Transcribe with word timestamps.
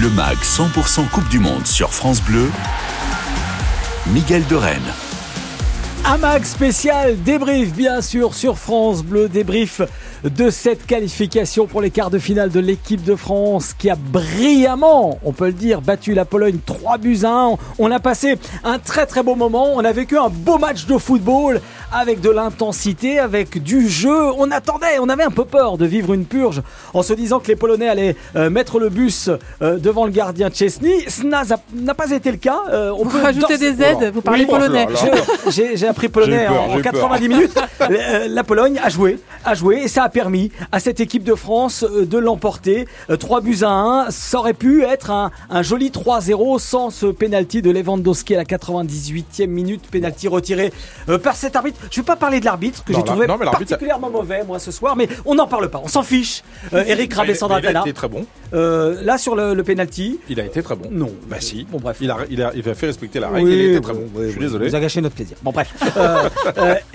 Le 0.00 0.10
MAG 0.10 0.38
100% 0.38 1.08
Coupe 1.08 1.28
du 1.28 1.38
Monde 1.38 1.68
sur 1.68 1.94
France 1.94 2.20
Bleu, 2.20 2.50
Miguel 4.08 4.44
de 4.48 4.56
Rennes. 4.56 5.03
Un 6.06 6.18
mag 6.18 6.44
spécial 6.44 7.16
débrief 7.22 7.72
bien 7.72 8.02
sûr 8.02 8.34
sur 8.34 8.58
France 8.58 9.02
Bleu, 9.02 9.26
débrief 9.30 9.80
de 10.22 10.50
cette 10.50 10.84
qualification 10.86 11.66
pour 11.66 11.80
les 11.80 11.90
quarts 11.90 12.10
de 12.10 12.18
finale 12.18 12.50
de 12.50 12.60
l'équipe 12.60 13.02
de 13.02 13.14
France 13.14 13.74
qui 13.78 13.88
a 13.88 13.96
brillamment, 13.96 15.18
on 15.24 15.32
peut 15.32 15.46
le 15.46 15.52
dire, 15.52 15.80
battu 15.80 16.12
la 16.12 16.26
Pologne 16.26 16.58
3 16.64 16.98
buts 16.98 17.20
à 17.24 17.30
1. 17.30 17.56
On 17.78 17.90
a 17.90 18.00
passé 18.00 18.38
un 18.64 18.78
très 18.78 19.06
très 19.06 19.22
beau 19.22 19.34
moment, 19.34 19.72
on 19.74 19.84
a 19.84 19.92
vécu 19.92 20.18
un 20.18 20.28
beau 20.28 20.58
match 20.58 20.86
de 20.86 20.98
football 20.98 21.60
avec 21.90 22.20
de 22.20 22.30
l'intensité, 22.30 23.18
avec 23.18 23.62
du 23.62 23.88
jeu. 23.88 24.32
On 24.36 24.50
attendait, 24.50 24.98
on 25.00 25.08
avait 25.08 25.22
un 25.22 25.30
peu 25.30 25.44
peur 25.44 25.78
de 25.78 25.86
vivre 25.86 26.12
une 26.12 26.26
purge 26.26 26.62
en 26.92 27.02
se 27.02 27.12
disant 27.12 27.38
que 27.38 27.48
les 27.48 27.56
Polonais 27.56 27.88
allaient 27.88 28.16
euh, 28.36 28.50
mettre 28.50 28.78
le 28.78 28.88
bus 28.88 29.30
euh, 29.62 29.78
devant 29.78 30.04
le 30.04 30.10
gardien 30.10 30.50
Chesney. 30.52 31.04
Ce 31.08 31.22
n'a 31.22 31.94
pas 31.94 32.10
été 32.10 32.30
le 32.30 32.38
cas. 32.38 32.62
Euh, 32.70 32.92
on 32.98 33.04
vous 33.04 33.10
peut 33.10 33.22
rajouter 33.22 33.58
des 33.58 33.82
aides, 33.82 34.12
vous 34.12 34.22
parlez 34.22 34.44
polonais. 34.44 34.86
J'ai 35.48 35.86
appris 35.94 36.08
polonais 36.08 36.48
en, 36.48 36.80
90 36.80 37.28
minutes. 37.28 37.54
la 38.28 38.44
Pologne 38.44 38.80
a 38.82 38.88
joué, 38.88 39.20
a 39.44 39.54
joué 39.54 39.82
et 39.84 39.88
ça 39.88 40.02
a 40.02 40.08
permis 40.08 40.50
à 40.72 40.80
cette 40.80 40.98
équipe 40.98 41.22
de 41.22 41.34
France 41.36 41.84
euh, 41.84 42.04
de 42.04 42.18
l'emporter. 42.18 42.86
3 43.16 43.38
euh, 43.38 43.40
buts 43.40 43.58
à 43.62 43.70
1, 43.70 44.10
ça 44.10 44.38
aurait 44.38 44.54
pu 44.54 44.82
être 44.82 45.10
un, 45.10 45.30
joli 45.62 45.90
3-0 45.90 46.58
sans 46.58 46.90
ce 46.90 47.06
penalty 47.06 47.62
de 47.62 47.70
Lewandowski 47.70 48.34
à 48.34 48.38
la 48.38 48.44
98e 48.44 49.46
minute, 49.46 49.82
penalty 49.90 50.26
retiré 50.26 50.72
euh, 51.08 51.18
par 51.18 51.36
cet 51.36 51.54
arbitre. 51.54 51.78
Je 51.92 52.00
ne 52.00 52.02
vais 52.02 52.06
pas 52.06 52.16
parler 52.16 52.40
de 52.40 52.44
l'arbitre 52.44 52.82
que 52.84 52.92
j'ai 52.92 53.04
trouvé 53.04 53.26
particulièrement 53.26 54.10
mauvais 54.10 54.42
moi 54.44 54.58
ce 54.58 54.72
soir, 54.72 54.96
mais 54.96 55.08
on 55.24 55.36
n'en 55.36 55.46
parle 55.46 55.70
pas, 55.70 55.80
on 55.82 55.88
s'en 55.88 56.02
fiche. 56.02 56.42
Eric 56.72 57.14
Rabessandra 57.14 57.60
Il 57.60 57.76
a 57.76 57.80
été 57.80 57.92
très 57.92 58.08
bon. 58.08 58.26
là 58.52 59.16
sur 59.16 59.36
le, 59.36 59.62
penalty. 59.62 60.18
Il 60.28 60.40
a 60.40 60.44
été 60.44 60.62
très 60.62 60.74
bon. 60.74 60.88
Non. 60.90 61.12
Bah 61.28 61.36
si. 61.38 61.66
Bon 61.70 61.78
bref. 61.78 61.98
Il 62.00 62.10
a, 62.10 62.18
il 62.28 62.42
a, 62.42 62.52
il 62.54 62.68
a 62.68 62.74
fait 62.74 62.86
respecter 62.86 63.20
la 63.20 63.28
règle. 63.28 63.48
il 63.48 63.60
a 63.60 63.72
été 63.72 63.80
très 63.80 63.94
bon. 63.94 64.08
je 64.18 64.30
suis 64.30 64.40
désolé. 64.40 64.68
Vous 64.68 64.74
a 64.74 64.80
gâché 64.80 65.00
notre 65.00 65.14
plaisir. 65.14 65.36
Bon 65.42 65.52
bref. 65.52 65.72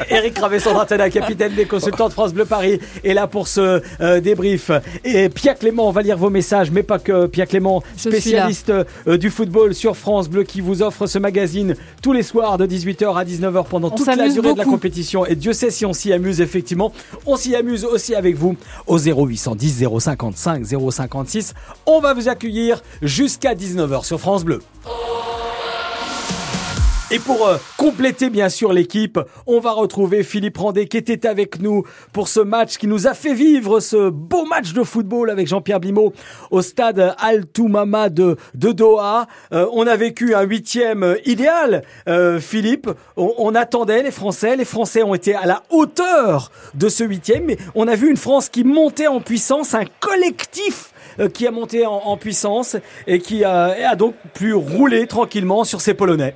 Eric 0.10 0.38
Rabessandra 0.38 0.86
capitaine 0.86 1.54
des 1.54 1.66
consultants 1.66 2.08
de 2.08 2.14
France 2.14 2.34
Bleu 2.34 2.46
Paris, 2.46 2.80
est 3.04 3.14
là 3.14 3.28
pour 3.28 3.48
ce 3.48 3.82
euh, 4.02 4.20
débrief. 4.20 4.72
Et 5.04 5.30
Pierre 5.30 5.58
Clément, 5.58 5.88
on 5.88 5.92
va 5.92 6.02
lire 6.02 6.18
vos 6.18 6.30
messages, 6.30 6.72
mais 6.72 6.84
pas 6.84 7.00
que 7.00 7.28
Pierre 7.28 7.48
Clément, 7.48 7.84
spécialiste 7.96 8.72
euh, 9.08 9.18
du 9.18 9.30
football 9.30 9.74
sur 9.74 9.96
France 9.96 10.30
Bleu, 10.30 10.44
qui 10.44 10.62
vous 10.62 10.82
offre 10.82 11.08
ce 11.08 11.20
magazine 11.20 11.76
tous 12.02 12.14
les 12.14 12.24
soirs 12.24 12.58
de 12.58 12.66
18h 12.66 13.16
à 13.18 13.24
19h 13.24 13.66
pendant 13.66 13.90
toute 13.90 14.08
la 14.08 14.30
durée 14.30 14.54
de 14.54 14.58
la 14.58 14.66
compétition. 14.66 15.26
Et 15.26 15.36
Dieu 15.36 15.54
sait 15.54 15.72
si 15.72 15.86
on 15.86 15.94
s'y 15.94 16.12
amuse 16.14 16.42
effectivement. 16.42 16.92
On 17.26 17.36
s'y 17.36 17.56
amuse 17.56 17.86
aussi 17.86 18.16
avec 18.16 18.36
vous 18.36 18.56
au 18.88 18.98
0810 18.98 19.86
055 20.00 20.66
056. 20.66 21.54
On 21.86 22.00
va 22.00 22.14
vous 22.14 22.30
accueillir 22.30 22.82
jusqu'à 23.02 23.54
19h 23.54 24.04
sur 24.06 24.20
France 24.20 24.44
Bleu. 24.44 24.62
Et 27.12 27.18
pour 27.18 27.48
euh, 27.48 27.58
compléter 27.76 28.30
bien 28.30 28.50
sûr 28.50 28.72
l'équipe, 28.72 29.20
on 29.48 29.60
va 29.60 29.72
retrouver 29.72 30.22
Philippe 30.22 30.60
Randet 30.60 30.86
qui 30.86 30.98
était 30.98 31.28
avec 31.28 31.60
nous 31.60 31.84
pour 32.14 32.28
ce 32.28 32.40
match 32.40 32.78
qui 32.78 32.86
nous 32.86 33.08
a 33.08 33.16
fait 33.16 33.34
vivre 33.34 33.80
ce 33.80 34.12
beau 34.12 34.46
match 34.46 34.74
de 34.74 34.84
football 34.84 35.32
avec 35.32 35.48
Jean-Pierre 35.48 35.80
Bimot 35.80 36.14
au 36.52 36.62
stade 36.62 37.16
Al 37.18 37.48
Toumama 37.48 38.10
de, 38.10 38.38
Doha. 38.54 39.26
Euh, 39.54 39.66
on 39.74 39.88
a 39.88 39.96
vécu 39.96 40.36
un 40.36 40.44
huitième 40.44 41.16
idéal, 41.26 41.82
euh, 42.08 42.40
Philippe. 42.40 42.92
On, 43.18 43.56
attendait 43.56 44.04
les 44.04 44.12
Français, 44.12 44.56
les 44.56 44.66
Français 44.66 45.02
ont 45.02 45.16
été 45.16 45.34
à 45.34 45.48
la 45.48 45.64
hauteur 45.72 46.52
de 46.76 46.90
ce 46.90 47.04
huitième, 47.04 47.46
mais 47.46 47.58
on 47.74 47.88
a 47.88 47.96
vu 47.96 48.12
une 48.12 48.18
France 48.18 48.50
qui 48.50 48.64
montait 48.64 49.08
en 49.08 49.20
puissance, 49.20 49.74
un 49.74 49.86
collectif 50.00 50.94
qui 51.34 51.48
a 51.48 51.52
monté 51.52 51.88
en, 51.88 52.16
puissance 52.18 52.78
et 53.08 53.18
qui 53.18 53.44
a 53.44 53.96
donc 53.96 54.14
pu 54.36 54.54
rouler 54.54 55.08
tranquillement 55.08 55.64
sur 55.64 55.82
ses 55.82 55.96
Polonais. 55.96 56.36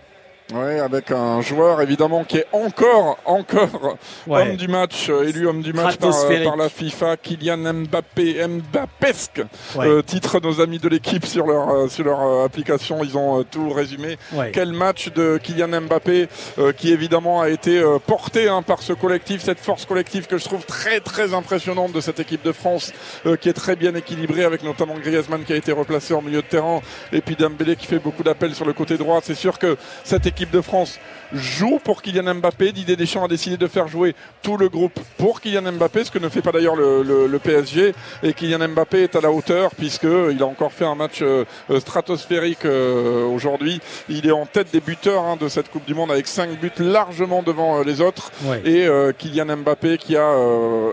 Oui, 0.51 0.77
avec 0.77 1.09
un 1.11 1.39
joueur 1.41 1.81
évidemment 1.81 2.25
qui 2.25 2.37
est 2.37 2.47
encore, 2.51 3.17
encore 3.23 3.97
homme 4.27 4.57
du 4.57 4.67
match, 4.67 5.09
euh, 5.09 5.23
élu 5.27 5.47
homme 5.47 5.61
du 5.61 5.71
match 5.71 5.95
euh, 6.03 6.43
par, 6.43 6.57
la 6.57 6.67
FIFA, 6.67 7.15
Kylian 7.15 7.73
Mbappé, 7.73 8.45
Mbappesque, 8.47 9.41
euh, 9.77 10.01
titre 10.01 10.41
nos 10.41 10.59
amis 10.59 10.79
de 10.79 10.89
l'équipe 10.89 11.25
sur 11.25 11.47
leur, 11.47 11.89
sur 11.89 12.03
leur 12.03 12.43
application, 12.43 13.03
ils 13.03 13.17
ont 13.17 13.43
tout 13.43 13.69
résumé. 13.69 14.17
Quel 14.51 14.73
match 14.73 15.13
de 15.13 15.39
Kylian 15.41 15.81
Mbappé 15.81 16.27
qui 16.75 16.91
évidemment 16.91 17.41
a 17.41 17.49
été 17.49 17.81
porté 18.05 18.49
hein, 18.49 18.63
par 18.63 18.81
ce 18.81 18.91
collectif, 18.91 19.41
cette 19.41 19.59
force 19.59 19.85
collective 19.85 20.27
que 20.27 20.37
je 20.37 20.43
trouve 20.43 20.65
très 20.65 20.99
très 20.99 21.33
impressionnante 21.33 21.93
de 21.93 22.01
cette 22.01 22.19
équipe 22.19 22.43
de 22.43 22.51
France 22.51 22.91
qui 23.39 23.47
est 23.47 23.53
très 23.53 23.77
bien 23.77 23.95
équilibrée 23.95 24.43
avec 24.43 24.61
notamment 24.63 24.95
Griezmann 24.95 25.43
qui 25.45 25.53
a 25.53 25.55
été 25.55 25.71
replacé 25.71 26.13
en 26.13 26.21
milieu 26.21 26.41
de 26.41 26.47
terrain 26.47 26.81
et 27.13 27.21
puis 27.21 27.35
Dembélé 27.35 27.77
qui 27.77 27.87
fait 27.87 27.99
beaucoup 27.99 28.23
d'appels 28.23 28.53
sur 28.53 28.65
le 28.65 28.73
côté 28.73 28.97
droit. 28.97 29.21
C'est 29.23 29.35
sûr 29.35 29.57
que 29.57 29.77
cette 30.03 30.25
équipe 30.25 30.32
de 30.39 30.61
France 30.61 30.99
joue 31.33 31.79
pour 31.83 32.01
Kylian 32.01 32.35
Mbappé. 32.35 32.71
Didier 32.71 32.95
Deschamps 32.95 33.23
a 33.23 33.27
décidé 33.27 33.57
de 33.57 33.67
faire 33.67 33.87
jouer 33.87 34.15
tout 34.41 34.57
le 34.57 34.69
groupe 34.69 34.99
pour 35.17 35.41
Kylian 35.41 35.71
Mbappé, 35.73 36.03
ce 36.03 36.11
que 36.11 36.19
ne 36.19 36.29
fait 36.29 36.41
pas 36.41 36.51
d'ailleurs 36.51 36.75
le, 36.75 37.39
PSG. 37.43 37.93
Et 38.21 38.33
Kylian 38.33 38.69
Mbappé 38.69 39.03
est 39.03 39.15
à 39.15 39.21
la 39.21 39.31
hauteur 39.31 39.71
puisqu'il 39.75 40.41
a 40.41 40.45
encore 40.45 40.71
fait 40.71 40.85
un 40.85 40.95
match 40.95 41.21
euh, 41.21 41.45
stratosphérique 41.79 42.65
euh, 42.65 43.25
aujourd'hui. 43.25 43.81
Il 44.09 44.27
est 44.27 44.31
en 44.31 44.45
tête 44.45 44.71
des 44.71 44.79
buteurs 44.79 45.23
hein, 45.23 45.37
de 45.39 45.47
cette 45.47 45.69
Coupe 45.69 45.85
du 45.85 45.93
Monde 45.93 46.11
avec 46.11 46.27
5 46.27 46.59
buts 46.59 46.71
largement 46.79 47.43
devant 47.43 47.79
euh, 47.79 47.83
les 47.83 48.01
autres. 48.01 48.31
Et 48.65 48.87
Kylian 49.17 49.57
Mbappé 49.57 49.97
qui 49.97 50.15
a 50.15 50.31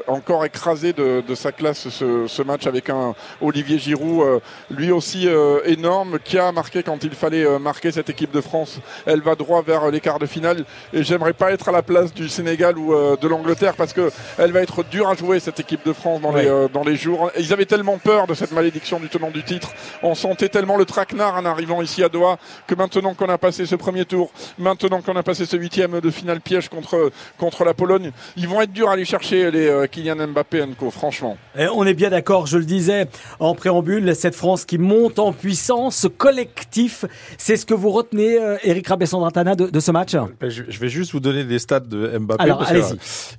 encore 0.06 0.44
écrasé 0.44 0.92
de, 0.92 1.34
sa 1.34 1.52
classe 1.52 1.88
ce, 1.88 2.42
match 2.42 2.66
avec 2.66 2.90
un 2.90 3.14
Olivier 3.40 3.78
Giroud, 3.78 4.40
lui 4.70 4.90
aussi 4.90 5.28
énorme, 5.64 6.18
qui 6.24 6.38
a 6.38 6.52
marqué 6.52 6.82
quand 6.82 7.02
il 7.04 7.12
fallait 7.12 7.58
marquer 7.58 7.92
cette 7.92 8.10
équipe 8.10 8.32
de 8.32 8.40
France. 8.40 8.78
Elle 9.06 9.20
va 9.20 9.29
droit 9.34 9.62
vers 9.62 9.90
les 9.90 10.00
quarts 10.00 10.18
de 10.18 10.26
finale. 10.26 10.64
Et 10.92 11.02
j'aimerais 11.02 11.32
pas 11.32 11.52
être 11.52 11.68
à 11.68 11.72
la 11.72 11.82
place 11.82 12.12
du 12.12 12.28
Sénégal 12.28 12.78
ou 12.78 12.94
euh, 12.94 13.16
de 13.16 13.28
l'Angleterre 13.28 13.74
parce 13.76 13.92
que 13.92 14.10
elle 14.38 14.52
va 14.52 14.60
être 14.60 14.84
dure 14.84 15.08
à 15.08 15.14
jouer 15.14 15.40
cette 15.40 15.60
équipe 15.60 15.84
de 15.86 15.92
France 15.92 16.20
dans, 16.20 16.32
les, 16.32 16.46
euh, 16.46 16.68
dans 16.68 16.82
les 16.82 16.96
jours. 16.96 17.30
Ils 17.38 17.52
avaient 17.52 17.66
tellement 17.66 17.98
peur 17.98 18.26
de 18.26 18.34
cette 18.34 18.52
malédiction 18.52 19.00
du 19.00 19.08
tenant 19.08 19.30
du 19.30 19.42
titre. 19.42 19.70
On 20.02 20.14
sentait 20.14 20.48
tellement 20.48 20.76
le 20.76 20.84
traquenard 20.84 21.36
en 21.36 21.44
arrivant 21.44 21.82
ici 21.82 22.02
à 22.02 22.08
Doha 22.08 22.38
que 22.66 22.74
maintenant 22.74 23.14
qu'on 23.14 23.28
a 23.28 23.38
passé 23.38 23.66
ce 23.66 23.76
premier 23.76 24.04
tour, 24.04 24.30
maintenant 24.58 25.00
qu'on 25.02 25.16
a 25.16 25.22
passé 25.22 25.46
ce 25.46 25.56
huitième 25.56 26.00
de 26.00 26.10
finale 26.10 26.40
piège 26.40 26.68
contre, 26.68 27.10
contre 27.38 27.64
la 27.64 27.74
Pologne, 27.74 28.12
ils 28.36 28.48
vont 28.48 28.60
être 28.60 28.72
durs 28.72 28.88
à 28.88 28.92
aller 28.92 29.04
chercher 29.04 29.50
les 29.50 29.66
euh, 29.66 29.86
Kylian 29.86 30.28
Mbappé 30.28 30.64
Co, 30.78 30.90
franchement. 30.90 31.36
Et 31.58 31.66
on 31.68 31.84
est 31.84 31.94
bien 31.94 32.10
d'accord, 32.10 32.46
je 32.46 32.58
le 32.58 32.64
disais 32.64 33.06
en 33.38 33.54
préambule, 33.54 34.14
cette 34.14 34.34
France 34.34 34.64
qui 34.64 34.78
monte 34.78 35.18
en 35.18 35.32
puissance, 35.32 36.06
collectif, 36.18 37.04
c'est 37.38 37.56
ce 37.56 37.66
que 37.66 37.74
vous 37.74 37.90
retenez, 37.90 38.38
Eric 38.62 38.88
De, 39.28 39.70
de 39.70 39.80
ce 39.80 39.90
match 39.90 40.14
ben, 40.40 40.50
je 40.50 40.78
vais 40.78 40.88
juste 40.88 41.12
vous 41.12 41.20
donner 41.20 41.44
des 41.44 41.58
stats 41.58 41.80
de 41.80 42.18
Mbappé. 42.18 42.42
Alors, 42.42 42.64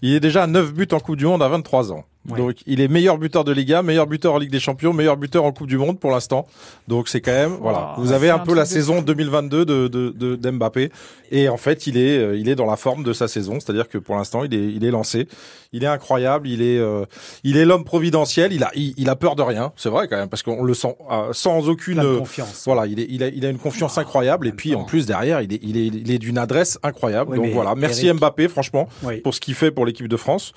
il 0.02 0.14
est 0.14 0.20
déjà 0.20 0.44
à 0.44 0.48
9 0.48 0.74
buts 0.74 0.88
en 0.92 1.00
Coupe 1.00 1.18
du 1.18 1.26
Monde 1.26 1.44
à 1.44 1.48
23 1.48 1.92
ans. 1.92 2.04
Donc 2.26 2.58
il 2.68 2.82
est 2.82 2.88
meilleur 2.88 3.18
buteur 3.18 3.44
de 3.44 3.52
Liga, 3.52 3.82
meilleur 3.82 4.06
buteur 4.06 4.36
en 4.36 4.38
Ligue 4.38 4.52
des 4.52 4.60
Champions, 4.60 4.94
meilleur 4.94 5.18
buteur 5.18 5.44
en 5.44 5.52
Coupe 5.52 5.68
du 5.68 5.78
Monde 5.78 6.00
pour 6.00 6.12
l'instant. 6.12 6.48
Donc 6.88 7.08
c'est 7.10 7.22
quand 7.22 7.32
même 7.32 7.58
voilà. 7.60 7.96
Vous 7.98 8.12
avez 8.12 8.30
un 8.30 8.40
peu 8.40 8.54
la 8.54 8.66
saison 8.66 9.02
2022 9.02 9.66
de 9.66 9.88
de 9.88 10.36
d'Mbappé. 10.36 10.92
Et 11.32 11.48
en 11.50 11.58
fait 11.58 11.88
il 11.88 11.98
est 11.98 12.18
euh, 12.18 12.38
il 12.38 12.50
est 12.50 12.56
dans 12.56 12.66
la 12.66 12.76
forme 12.76 13.04
de 13.04 13.14
sa 13.14 13.28
saison, 13.28 13.60
c'est-à-dire 13.60 13.88
que 13.88 13.98
pour 13.98 14.16
l'instant 14.16 14.44
il 14.44 14.54
est 14.54 14.72
il 14.72 14.84
est 14.84 14.92
lancé, 14.92 15.28
il 15.72 15.84
est 15.84 15.88
incroyable, 15.88 16.48
il 16.48 16.62
est 16.62 16.78
euh, 16.78 17.06
il 17.44 17.58
est 17.58 17.66
l'homme 17.66 17.86
providentiel, 17.86 18.52
il 18.52 18.64
a 18.64 18.72
il, 18.76 19.10
a 19.10 19.16
peur 19.16 19.36
de 19.36 19.42
rien, 19.42 19.72
c'est 19.78 19.90
vrai 19.90 20.08
quand 20.10 20.18
même 20.18 20.28
parce 20.28 20.44
qu'on 20.44 20.64
le 20.64 20.74
sent 20.74 20.96
euh, 21.10 21.30
sans 21.32 21.70
aucune 21.70 22.02
confiance. 22.20 22.64
Voilà, 22.66 22.86
il 22.86 23.00
est 23.00 23.08
il 23.10 23.24
a 23.24 23.30
il 23.30 23.46
a 23.46 23.50
une 23.50 23.60
confiance 23.60 23.98
ah, 23.98 24.02
incroyable. 24.02 24.48
Et 24.48 24.52
puis 24.52 24.76
en 24.76 24.84
plus 24.84 25.06
derrière 25.06 25.42
il 25.42 25.54
est 25.54 25.60
il 25.64 25.78
est 25.78 25.88
il 25.88 26.12
est 26.12 26.20
d'une 26.20 26.38
adresse 26.38 26.78
incroyable. 26.84 27.38
Donc 27.38 27.52
voilà, 27.52 27.76
merci 27.76 28.12
Mbappé 28.12 28.48
franchement 28.50 28.90
pour 29.24 29.34
ce 29.34 29.40
qu'il 29.40 29.56
fait 29.56 29.72
pour 29.72 29.86
l'équipe 29.86 30.10
de 30.10 30.18
France. 30.18 30.54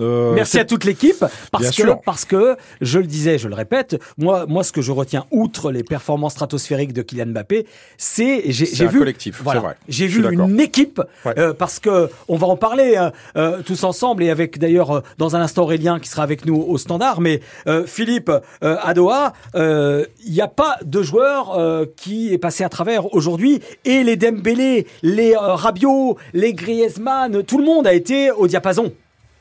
Euh, 0.00 0.32
Merci 0.34 0.58
à 0.58 0.64
toute 0.64 0.84
l'équipe 0.84 1.24
parce 1.50 1.70
que 1.70 1.82
parce 2.04 2.24
que 2.24 2.56
je 2.80 2.98
le 2.98 3.06
disais, 3.06 3.38
je 3.38 3.48
le 3.48 3.54
répète, 3.54 4.00
moi 4.18 4.46
moi 4.46 4.62
ce 4.62 4.72
que 4.72 4.82
je 4.82 4.92
retiens 4.92 5.24
outre 5.30 5.72
les 5.72 5.82
performances 5.82 6.32
stratosphériques 6.32 6.92
de 6.92 7.02
Kylian 7.02 7.26
Mbappé, 7.26 7.66
c'est 7.96 8.42
j'ai 8.50 8.86
vu 8.86 8.98
collectif, 8.98 9.40
voilà, 9.42 9.74
j'ai 9.88 10.06
vu 10.06 10.24
une 10.30 10.60
équipe 10.60 11.00
euh, 11.26 11.54
parce 11.54 11.78
que 11.78 12.10
on 12.28 12.36
va 12.36 12.46
en 12.46 12.56
parler 12.56 12.96
hein, 12.96 13.12
euh, 13.36 13.62
tous 13.64 13.84
ensemble 13.84 14.22
et 14.22 14.30
avec 14.30 14.58
d'ailleurs 14.58 15.02
dans 15.18 15.36
un 15.36 15.40
instant 15.40 15.62
Aurélien 15.62 15.98
qui 15.98 16.08
sera 16.08 16.22
avec 16.22 16.44
nous 16.44 16.56
au 16.56 16.78
standard, 16.78 17.20
mais 17.20 17.40
Philippe 17.86 18.30
Adoa, 18.60 19.32
il 19.54 20.06
n'y 20.28 20.40
a 20.40 20.48
pas 20.48 20.76
de 20.84 21.02
joueur 21.02 21.58
qui 21.96 22.32
est 22.32 22.38
passé 22.38 22.64
à 22.64 22.68
travers 22.68 23.14
aujourd'hui 23.14 23.60
et 23.84 24.02
les 24.04 24.16
Dembélé, 24.16 24.86
les 25.02 25.34
Rabiot, 25.36 26.18
les 26.34 26.54
Griezmann, 26.54 27.42
tout 27.42 27.58
le 27.58 27.64
monde 27.64 27.86
a 27.86 27.94
été 27.94 28.30
au 28.30 28.46
diapason. 28.46 28.92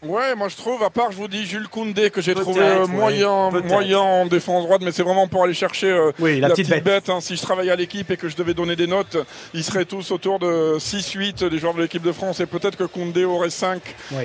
Ouais, 0.08 0.36
moi 0.36 0.50
je 0.50 0.56
trouve, 0.56 0.84
à 0.84 0.90
part, 0.90 1.12
je 1.12 1.18
vous 1.18 1.28
dis, 1.28 1.46
Jules 1.46 1.68
Koundé, 1.68 2.12
que 2.12 2.22
j'ai 2.22 2.36
trouvé 2.36 2.62
euh, 2.62 2.88
moyen, 2.88 3.50
moyen 3.50 4.00
en 4.00 4.26
défense 4.26 4.64
droite, 4.64 4.82
mais 4.84 4.92
c'est 4.92 5.04
vraiment 5.04 5.28
pour 5.28 5.44
aller 5.44 5.54
chercher 5.54 5.90
euh, 5.90 6.12
la, 6.20 6.50
petite, 6.50 6.84
bête. 6.84 7.10
Hein. 7.10 7.22
Si 7.22 7.36
je 7.36 7.42
travaillais 7.42 7.72
à 7.72 7.76
l'équipe 7.76 8.10
et 8.12 8.18
que 8.18 8.30
je 8.30 8.36
devais 8.36 8.54
donner 8.54 8.76
des 8.76 8.88
notes, 8.88 9.18
ils 9.54 9.64
seraient 9.64 9.86
tous 9.86 10.12
autour 10.12 10.40
de 10.40 10.78
6-8 10.78 11.50
des 11.50 11.58
joueurs 11.58 11.74
de 11.74 11.82
l'équipe 11.82 12.04
de 12.04 12.12
France, 12.12 12.40
et 12.40 12.46
peut-être 12.46 12.78
que 12.78 12.84
Koundé 12.84 13.26
aurait 13.26 13.50
5 13.50 13.82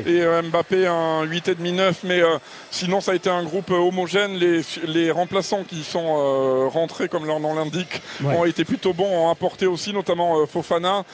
et 0.07 0.21
euh, 0.21 0.43
Mbappé 0.43 0.87
un 0.87 1.25
8,5-9, 1.25 1.95
mais 2.05 2.21
sinon 2.71 3.01
ça 3.01 3.13
a 3.13 3.15
été 3.15 3.31
un 3.31 3.43
groupe 3.43 3.71
homogène. 3.71 4.35
Les, 4.35 4.61
les 4.87 5.11
remplaçants 5.11 5.65
qui 5.65 5.83
sont 5.83 6.69
rentrés, 6.69 7.09
comme 7.09 7.27
leur 7.27 7.41
nom 7.41 7.55
l'indique, 7.55 8.03
ont 8.25 8.45
été 8.45 8.65
plutôt 8.65 8.93
bons, 8.93 9.27
ont 9.27 9.31
apporté 9.31 9.67
aussi, 9.67 9.93
notamment 9.93 10.47
Fofana. 10.47 11.05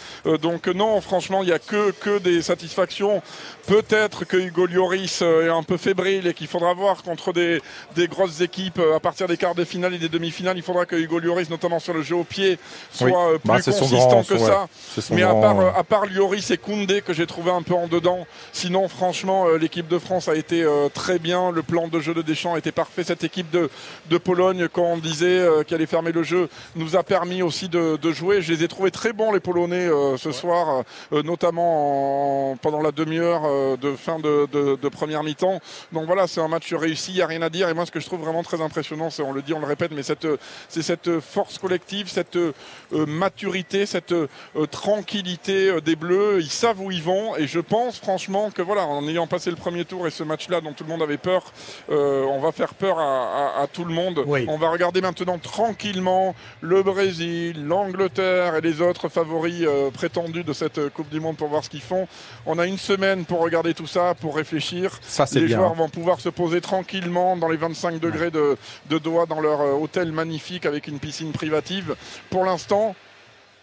donc 0.40 0.66
non, 0.66 1.00
franchement, 1.00 1.42
il 1.42 1.46
n'y 1.46 1.52
a 1.52 1.58
que, 1.58 1.92
que 1.92 2.18
des 2.18 2.42
satisfactions. 2.42 3.22
Peut-être 3.66 4.24
que 4.24 4.36
Hugo 4.36 4.66
Lloris 4.66 5.20
euh, 5.22 5.46
est 5.46 5.50
un 5.50 5.64
peu 5.64 5.76
fébrile 5.76 6.28
et 6.28 6.34
qu'il 6.34 6.46
faudra 6.46 6.72
voir 6.72 7.02
contre 7.02 7.32
des, 7.32 7.60
des, 7.96 8.06
grosses 8.06 8.40
équipes 8.40 8.78
euh, 8.78 8.94
à 8.94 9.00
partir 9.00 9.26
des 9.26 9.36
quarts 9.36 9.56
de 9.56 9.64
finale 9.64 9.94
et 9.94 9.98
des 9.98 10.08
demi-finales. 10.08 10.56
Il 10.56 10.62
faudra 10.62 10.86
que 10.86 10.94
Hugo 10.94 11.18
Lloris, 11.18 11.50
notamment 11.50 11.80
sur 11.80 11.92
le 11.92 12.02
jeu 12.02 12.14
au 12.14 12.22
pied, 12.22 12.60
soit 12.92 13.32
euh, 13.32 13.38
bah, 13.44 13.54
plus 13.54 13.72
consistant 13.72 14.22
que 14.22 14.38
ça. 14.38 14.68
Mais 15.10 15.22
à 15.22 15.34
part, 15.34 15.76
à 15.76 15.82
part 15.82 16.06
Lloris 16.06 16.52
et 16.52 16.58
Koundé 16.58 17.02
que 17.02 17.12
j'ai 17.12 17.26
trouvé 17.26 17.50
un 17.50 17.62
peu 17.62 17.74
en 17.74 17.88
dedans, 17.88 18.26
sinon 18.52 18.86
franchement 18.86 19.48
l'équipe 19.60 19.88
de 19.88 19.98
France 19.98 20.28
a 20.28 20.36
été 20.36 20.64
très 20.94 21.18
bien. 21.18 21.50
Le 21.50 21.62
plan 21.62 21.88
de 21.88 21.98
jeu 21.98 22.14
de 22.14 22.22
Deschamps 22.22 22.56
était 22.56 22.72
parfait. 22.72 23.02
Cette 23.02 23.24
équipe 23.24 23.50
de, 23.50 23.68
de 24.10 24.18
Pologne, 24.18 24.68
quand 24.72 24.84
on 24.84 24.96
disait 24.98 25.44
qu'elle 25.66 25.76
allait 25.76 25.86
fermer 25.86 26.12
le 26.12 26.22
jeu, 26.22 26.48
nous 26.76 26.96
a 26.96 27.02
permis 27.02 27.42
aussi 27.42 27.68
de, 27.68 27.96
de, 27.96 28.12
jouer. 28.12 28.42
Je 28.42 28.52
les 28.52 28.62
ai 28.62 28.68
trouvés 28.68 28.90
très 28.90 29.12
bons 29.12 29.32
les 29.32 29.40
Polonais 29.40 29.88
ce 30.16 30.32
soir, 30.32 30.84
notamment 31.10 32.56
pendant 32.62 32.80
la 32.80 32.92
demi-heure 32.92 33.55
de 33.80 33.96
fin 33.96 34.18
de, 34.18 34.46
de 34.52 34.88
première 34.88 35.22
mi-temps. 35.22 35.60
Donc 35.92 36.06
voilà, 36.06 36.26
c'est 36.26 36.40
un 36.40 36.48
match 36.48 36.72
réussi, 36.72 37.12
il 37.12 37.16
n'y 37.16 37.22
a 37.22 37.26
rien 37.26 37.42
à 37.42 37.50
dire. 37.50 37.68
Et 37.68 37.74
moi, 37.74 37.86
ce 37.86 37.90
que 37.90 38.00
je 38.00 38.06
trouve 38.06 38.20
vraiment 38.20 38.42
très 38.42 38.60
impressionnant, 38.60 39.10
c'est, 39.10 39.22
on 39.22 39.32
le 39.32 39.42
dit, 39.42 39.52
on 39.52 39.60
le 39.60 39.66
répète, 39.66 39.92
mais 39.92 40.02
c'est 40.02 40.82
cette 40.82 41.20
force 41.20 41.58
collective, 41.58 42.08
cette 42.08 42.36
euh, 42.36 42.52
maturité, 43.06 43.86
cette 43.86 44.12
euh, 44.12 44.28
tranquillité 44.70 45.68
euh, 45.68 45.80
des 45.80 45.96
Bleus. 45.96 46.40
Ils 46.40 46.50
savent 46.50 46.80
où 46.80 46.90
ils 46.90 47.02
vont. 47.02 47.36
Et 47.36 47.46
je 47.46 47.60
pense 47.60 47.98
franchement 47.98 48.50
que 48.50 48.62
voilà, 48.62 48.86
en 48.86 49.06
ayant 49.08 49.26
passé 49.26 49.50
le 49.50 49.56
premier 49.56 49.84
tour 49.84 50.06
et 50.06 50.10
ce 50.10 50.22
match-là 50.22 50.60
dont 50.60 50.72
tout 50.72 50.84
le 50.84 50.90
monde 50.90 51.02
avait 51.02 51.16
peur, 51.16 51.52
on 51.88 52.40
va 52.40 52.52
faire 52.52 52.74
peur 52.74 52.98
à, 52.98 53.66
tout 53.72 53.84
le 53.84 53.92
monde. 53.92 54.24
On 54.26 54.58
va 54.58 54.70
regarder 54.70 55.00
maintenant 55.00 55.38
tranquillement 55.38 56.34
le 56.60 56.82
Brésil, 56.82 57.64
l'Angleterre 57.66 58.56
et 58.56 58.60
les 58.60 58.80
autres 58.80 59.08
favoris 59.08 59.66
prétendus 59.94 60.44
de 60.44 60.52
cette 60.52 60.88
Coupe 60.90 61.08
du 61.08 61.20
Monde 61.20 61.36
pour 61.36 61.48
voir 61.48 61.64
ce 61.64 61.70
qu'ils 61.70 61.80
font. 61.80 62.06
On 62.44 62.58
a 62.58 62.66
une 62.66 62.78
semaine 62.78 63.24
pour 63.24 63.45
regarder 63.46 63.74
tout 63.74 63.86
ça, 63.86 64.14
pour 64.20 64.36
réfléchir. 64.36 64.98
Ça, 65.02 65.24
les 65.32 65.48
joueurs 65.48 65.74
vont 65.74 65.88
pouvoir 65.88 66.20
se 66.20 66.28
poser 66.28 66.60
tranquillement 66.60 67.36
dans 67.36 67.48
les 67.48 67.56
25 67.56 67.98
degrés 67.98 68.30
de, 68.30 68.56
de 68.90 68.98
Doha 68.98 69.26
dans 69.26 69.40
leur 69.40 69.60
euh, 69.60 69.72
hôtel 69.72 70.12
magnifique 70.12 70.66
avec 70.66 70.86
une 70.88 70.98
piscine 70.98 71.32
privative. 71.32 71.96
Pour 72.30 72.44
l'instant, 72.44 72.94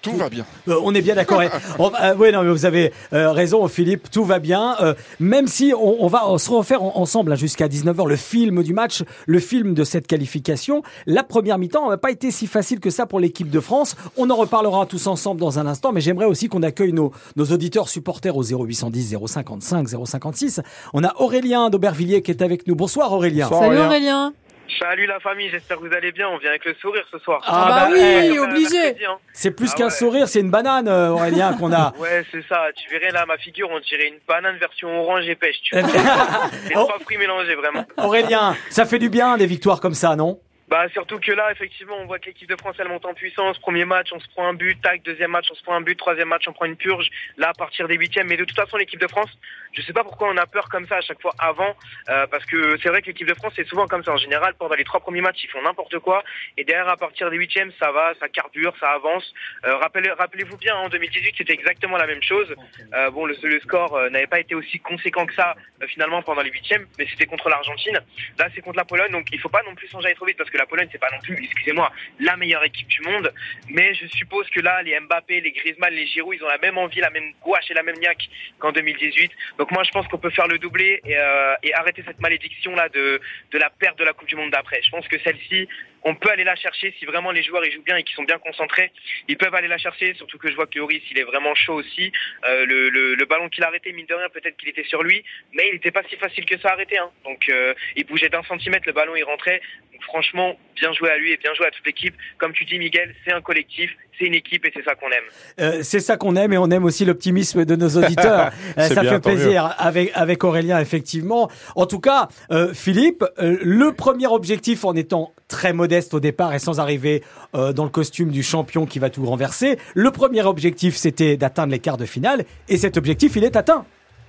tout 0.03 0.15
va 0.17 0.29
bien. 0.29 0.45
Euh, 0.67 0.75
on 0.83 0.93
est 0.93 1.01
bien 1.01 1.15
d'accord. 1.15 1.41
euh, 1.79 2.15
oui, 2.19 2.31
non, 2.31 2.43
mais 2.43 2.51
vous 2.51 2.65
avez 2.65 2.91
euh, 3.13 3.31
raison, 3.31 3.67
Philippe. 3.67 4.11
Tout 4.11 4.25
va 4.25 4.39
bien. 4.39 4.75
Euh, 4.81 4.93
même 5.19 5.47
si 5.47 5.73
on, 5.75 6.03
on, 6.03 6.07
va 6.07 6.37
se 6.37 6.51
refaire 6.51 6.83
ensemble 6.83 7.31
hein, 7.31 7.35
jusqu'à 7.35 7.67
19h 7.67 8.07
le 8.07 8.17
film 8.17 8.63
du 8.63 8.73
match, 8.73 9.03
le 9.25 9.39
film 9.39 9.73
de 9.73 9.83
cette 9.83 10.05
qualification. 10.05 10.83
La 11.07 11.23
première 11.23 11.57
mi-temps 11.57 11.89
n'a 11.89 11.97
pas 11.97 12.11
été 12.11 12.31
si 12.31 12.47
facile 12.47 12.81
que 12.81 12.89
ça 12.89 13.05
pour 13.05 13.19
l'équipe 13.21 13.49
de 13.49 13.59
France. 13.61 13.95
On 14.17 14.29
en 14.29 14.35
reparlera 14.35 14.85
tous 14.85 15.07
ensemble 15.07 15.39
dans 15.39 15.57
un 15.57 15.65
instant. 15.65 15.93
Mais 15.93 16.01
j'aimerais 16.01 16.25
aussi 16.25 16.49
qu'on 16.49 16.63
accueille 16.63 16.93
nos, 16.93 17.13
nos 17.37 17.45
auditeurs 17.45 17.87
supporters 17.87 18.35
au 18.35 18.43
0810 18.43 19.15
055 19.25 19.87
056. 20.05 20.61
On 20.93 21.03
a 21.05 21.13
Aurélien 21.21 21.69
d'Aubervilliers 21.69 22.21
qui 22.21 22.31
est 22.31 22.41
avec 22.41 22.67
nous. 22.67 22.75
Bonsoir 22.75 23.13
Aurélien. 23.13 23.47
Salut 23.47 23.77
Aurélien. 23.77 24.33
Salut 24.79 25.05
la 25.05 25.19
famille, 25.19 25.49
j'espère 25.49 25.77
que 25.77 25.87
vous 25.87 25.93
allez 25.93 26.11
bien. 26.11 26.29
On 26.29 26.37
vient 26.37 26.49
avec 26.49 26.65
le 26.65 26.73
sourire 26.75 27.03
ce 27.11 27.19
soir. 27.19 27.41
Ah, 27.45 27.65
bah, 27.67 27.87
bah, 27.89 27.93
oui, 27.93 28.39
obligé. 28.39 29.05
Hein. 29.05 29.17
C'est 29.33 29.51
plus 29.51 29.71
ah 29.73 29.77
qu'un 29.77 29.89
sourire, 29.89 30.27
c'est 30.27 30.39
une 30.39 30.51
banane, 30.51 30.87
euh, 30.87 31.09
Aurélien, 31.09 31.53
qu'on 31.53 31.71
a. 31.71 31.93
Ouais, 31.99 32.25
c'est 32.31 32.45
ça. 32.47 32.67
Tu 32.75 32.89
verrais 32.89 33.11
là 33.11 33.25
ma 33.25 33.37
figure, 33.37 33.69
on 33.71 33.79
dirait 33.79 34.07
une 34.07 34.19
banane 34.27 34.57
version 34.57 35.01
orange 35.01 35.27
et 35.27 35.35
pêche. 35.35 35.57
Tu 35.63 35.75
c'est 36.67 36.73
trois 36.73 36.99
fruits 36.99 37.17
mélangés 37.17 37.55
vraiment. 37.55 37.85
Aurélien, 37.97 38.55
ça 38.69 38.85
fait 38.85 38.99
du 38.99 39.09
bien 39.09 39.37
des 39.37 39.45
victoires 39.45 39.79
comme 39.79 39.93
ça, 39.93 40.15
non? 40.15 40.39
Bah 40.73 40.89
surtout 40.91 41.19
que 41.19 41.31
là, 41.31 41.51
effectivement, 41.51 41.97
on 41.99 42.07
voit 42.07 42.17
que 42.17 42.25
l'équipe 42.25 42.49
de 42.49 42.55
France 42.55 42.77
elle 42.79 42.87
monte 42.87 43.05
en 43.05 43.13
puissance. 43.13 43.59
Premier 43.59 43.85
match, 43.85 44.09
on 44.11 44.19
se 44.19 44.27
prend 44.29 44.47
un 44.47 44.55
but, 44.55 44.81
tac. 44.81 45.03
Deuxième 45.03 45.29
match, 45.29 45.45
on 45.51 45.53
se 45.53 45.61
prend 45.61 45.75
un 45.75 45.81
but. 45.81 45.95
Troisième 45.95 46.29
match, 46.29 46.47
on 46.47 46.53
prend 46.53 46.65
une 46.65 46.77
purge. 46.77 47.11
Là, 47.37 47.49
à 47.49 47.53
partir 47.53 47.87
des 47.87 47.93
huitièmes. 47.93 48.25
Mais 48.25 48.37
de 48.37 48.43
toute 48.43 48.55
façon, 48.55 48.77
l'équipe 48.77 48.99
de 48.99 49.07
France, 49.07 49.29
je 49.73 49.81
sais 49.83 49.93
pas 49.93 50.03
pourquoi 50.03 50.29
on 50.29 50.37
a 50.37 50.45
peur 50.45 50.69
comme 50.69 50.87
ça 50.87 50.97
à 50.97 51.01
chaque 51.01 51.21
fois 51.21 51.33
avant, 51.37 51.75
euh, 52.09 52.27
parce 52.27 52.45
que 52.45 52.77
c'est 52.81 52.89
vrai 52.89 53.01
que 53.01 53.07
l'équipe 53.07 53.27
de 53.27 53.33
France 53.33 53.53
c'est 53.55 53.67
souvent 53.67 53.87
comme 53.87 54.03
ça. 54.03 54.11
En 54.11 54.17
général, 54.17 54.53
pendant 54.55 54.75
les 54.75 54.83
trois 54.83 54.99
premiers 54.99 55.21
matchs, 55.21 55.43
ils 55.43 55.49
font 55.49 55.61
n'importe 55.61 55.99
quoi, 55.99 56.23
et 56.57 56.63
derrière, 56.63 56.87
à 56.89 56.97
partir 56.97 57.29
des 57.29 57.37
huitièmes, 57.37 57.71
ça 57.79 57.91
va, 57.91 58.13
ça 58.19 58.29
carbure, 58.29 58.73
ça 58.79 58.91
avance. 58.91 59.33
Euh, 59.65 59.77
rappelez, 59.77 60.09
rappelez-vous 60.11 60.57
bien, 60.57 60.75
en 60.75 60.89
2018, 60.89 61.35
c'était 61.37 61.53
exactement 61.53 61.97
la 61.97 62.07
même 62.07 62.21
chose. 62.21 62.53
Euh, 62.93 63.09
bon, 63.09 63.25
le, 63.25 63.35
score 63.61 64.09
n'avait 64.09 64.27
pas 64.27 64.39
été 64.39 64.55
aussi 64.55 64.79
conséquent 64.79 65.25
que 65.25 65.33
ça 65.35 65.55
finalement 65.87 66.21
pendant 66.21 66.41
les 66.41 66.51
huitièmes, 66.51 66.87
mais 66.97 67.07
c'était 67.09 67.25
contre 67.25 67.49
l'Argentine. 67.49 67.99
Là, 68.39 68.47
c'est 68.53 68.61
contre 68.61 68.77
la 68.77 68.85
Pologne, 68.85 69.11
donc 69.11 69.27
il 69.31 69.39
faut 69.39 69.49
pas 69.49 69.63
non 69.63 69.75
plus 69.75 69.87
changer 69.87 70.13
trop 70.15 70.25
vite, 70.25 70.37
parce 70.37 70.49
que 70.49 70.57
la 70.63 70.67
Pologne 70.67 70.87
c'est 70.91 70.97
pas 70.97 71.09
non 71.11 71.19
plus, 71.19 71.37
excusez-moi, 71.43 71.91
la 72.19 72.37
meilleure 72.37 72.63
équipe 72.63 72.87
du 72.87 73.01
monde. 73.01 73.33
Mais 73.69 73.93
je 73.95 74.07
suppose 74.07 74.49
que 74.49 74.61
là, 74.61 74.81
les 74.81 74.97
Mbappé, 74.97 75.41
les 75.41 75.51
Griezmann, 75.51 75.93
les 75.93 76.07
Giroud, 76.07 76.37
ils 76.39 76.43
ont 76.43 76.47
la 76.47 76.57
même 76.57 76.77
envie, 76.77 77.01
la 77.01 77.09
même 77.09 77.33
gouache 77.41 77.69
et 77.69 77.73
la 77.73 77.83
même 77.83 77.97
niaque 77.97 78.29
qu'en 78.59 78.71
2018. 78.71 79.31
Donc 79.57 79.71
moi, 79.71 79.83
je 79.83 79.91
pense 79.91 80.07
qu'on 80.07 80.17
peut 80.17 80.29
faire 80.29 80.47
le 80.47 80.57
doublé 80.57 81.01
et, 81.05 81.17
euh, 81.17 81.53
arrêter 81.73 82.01
cette 82.05 82.21
malédiction 82.21 82.75
là 82.75 82.87
de, 82.89 83.19
la 83.51 83.69
perte 83.69 83.99
de 83.99 84.05
la 84.05 84.13
Coupe 84.13 84.29
du 84.29 84.35
Monde 84.35 84.51
d'après. 84.51 84.81
Je 84.83 84.89
pense 84.89 85.07
que 85.07 85.19
celle-ci, 85.19 85.67
on 86.05 86.15
peut 86.15 86.29
aller 86.29 86.43
la 86.43 86.55
chercher 86.55 86.93
si 86.99 87.05
vraiment 87.05 87.31
les 87.31 87.43
joueurs 87.43 87.65
ils 87.65 87.71
jouent 87.71 87.83
bien 87.83 87.97
et 87.97 88.03
qu'ils 88.03 88.15
sont 88.15 88.23
bien 88.23 88.37
concentrés. 88.37 88.91
Ils 89.27 89.37
peuvent 89.37 89.55
aller 89.55 89.67
la 89.67 89.77
chercher, 89.77 90.13
surtout 90.15 90.37
que 90.37 90.49
je 90.49 90.55
vois 90.55 90.67
que 90.67 90.77
Lloris 90.77 91.01
il 91.11 91.17
est 91.17 91.23
vraiment 91.23 91.55
chaud 91.55 91.75
aussi. 91.75 92.11
Euh, 92.45 92.65
le, 92.65 93.25
ballon 93.25 93.47
qu'il 93.47 93.63
a 93.63 93.67
arrêté, 93.67 93.93
mine 93.93 94.05
de 94.05 94.13
rien, 94.13 94.29
peut-être 94.29 94.57
qu'il 94.57 94.69
était 94.69 94.83
sur 94.83 95.01
lui, 95.01 95.23
mais 95.53 95.69
il 95.69 95.73
n'était 95.73 95.91
pas 95.91 96.03
si 96.09 96.17
facile 96.17 96.45
que 96.45 96.57
ça 96.59 96.69
à 96.69 96.73
arrêter. 96.73 96.97
Hein. 96.97 97.09
Donc 97.23 97.47
euh, 97.49 97.73
il 97.95 98.05
bougeait 98.05 98.29
d'un 98.29 98.43
centimètre, 98.43 98.85
le 98.85 98.93
ballon 98.93 99.15
il 99.15 99.23
rentrait. 99.23 99.61
Franchement, 100.05 100.53
bien 100.75 100.93
joué 100.93 101.09
à 101.09 101.17
lui 101.17 101.31
et 101.31 101.37
bien 101.37 101.53
joué 101.55 101.67
à 101.67 101.71
toute 101.71 101.85
l'équipe. 101.85 102.13
Comme 102.37 102.53
tu 102.53 102.65
dis 102.65 102.77
Miguel, 102.77 103.13
c'est 103.25 103.33
un 103.33 103.41
collectif, 103.41 103.91
c'est 104.17 104.25
une 104.25 104.35
équipe 104.35 104.65
et 104.65 104.71
c'est 104.73 104.83
ça 104.83 104.95
qu'on 104.95 105.09
aime. 105.09 105.23
Euh, 105.59 105.83
c'est 105.83 105.99
ça 105.99 106.17
qu'on 106.17 106.35
aime 106.35 106.53
et 106.53 106.57
on 106.57 106.69
aime 106.69 106.83
aussi 106.83 107.05
l'optimisme 107.05 107.65
de 107.65 107.75
nos 107.75 107.89
auditeurs. 107.89 108.51
Euh, 108.77 108.87
ça 108.87 109.03
fait 109.03 109.19
plaisir 109.19 109.75
avec 109.77 110.11
avec 110.15 110.43
Aurélien 110.43 110.79
effectivement. 110.79 111.49
En 111.75 111.85
tout 111.85 111.99
cas, 111.99 112.27
euh, 112.51 112.73
Philippe, 112.73 113.23
euh, 113.39 113.57
le 113.61 113.91
premier 113.93 114.25
objectif 114.27 114.83
en 114.85 114.95
étant 114.95 115.33
très 115.47 115.73
modeste 115.73 116.13
au 116.13 116.19
départ 116.19 116.53
et 116.53 116.59
sans 116.59 116.79
arriver 116.79 117.23
euh, 117.55 117.73
dans 117.73 117.83
le 117.83 117.89
costume 117.89 118.29
du 118.29 118.41
champion 118.41 118.85
qui 118.85 118.99
va 118.99 119.09
tout 119.09 119.25
renverser, 119.25 119.77
le 119.93 120.11
premier 120.11 120.43
objectif 120.43 120.95
c'était 120.95 121.37
d'atteindre 121.37 121.71
les 121.71 121.79
quarts 121.79 121.97
de 121.97 122.05
finale 122.05 122.45
et 122.69 122.77
cet 122.77 122.97
objectif 122.97 123.35
il 123.35 123.43
est 123.43 123.55
atteint. 123.55 123.85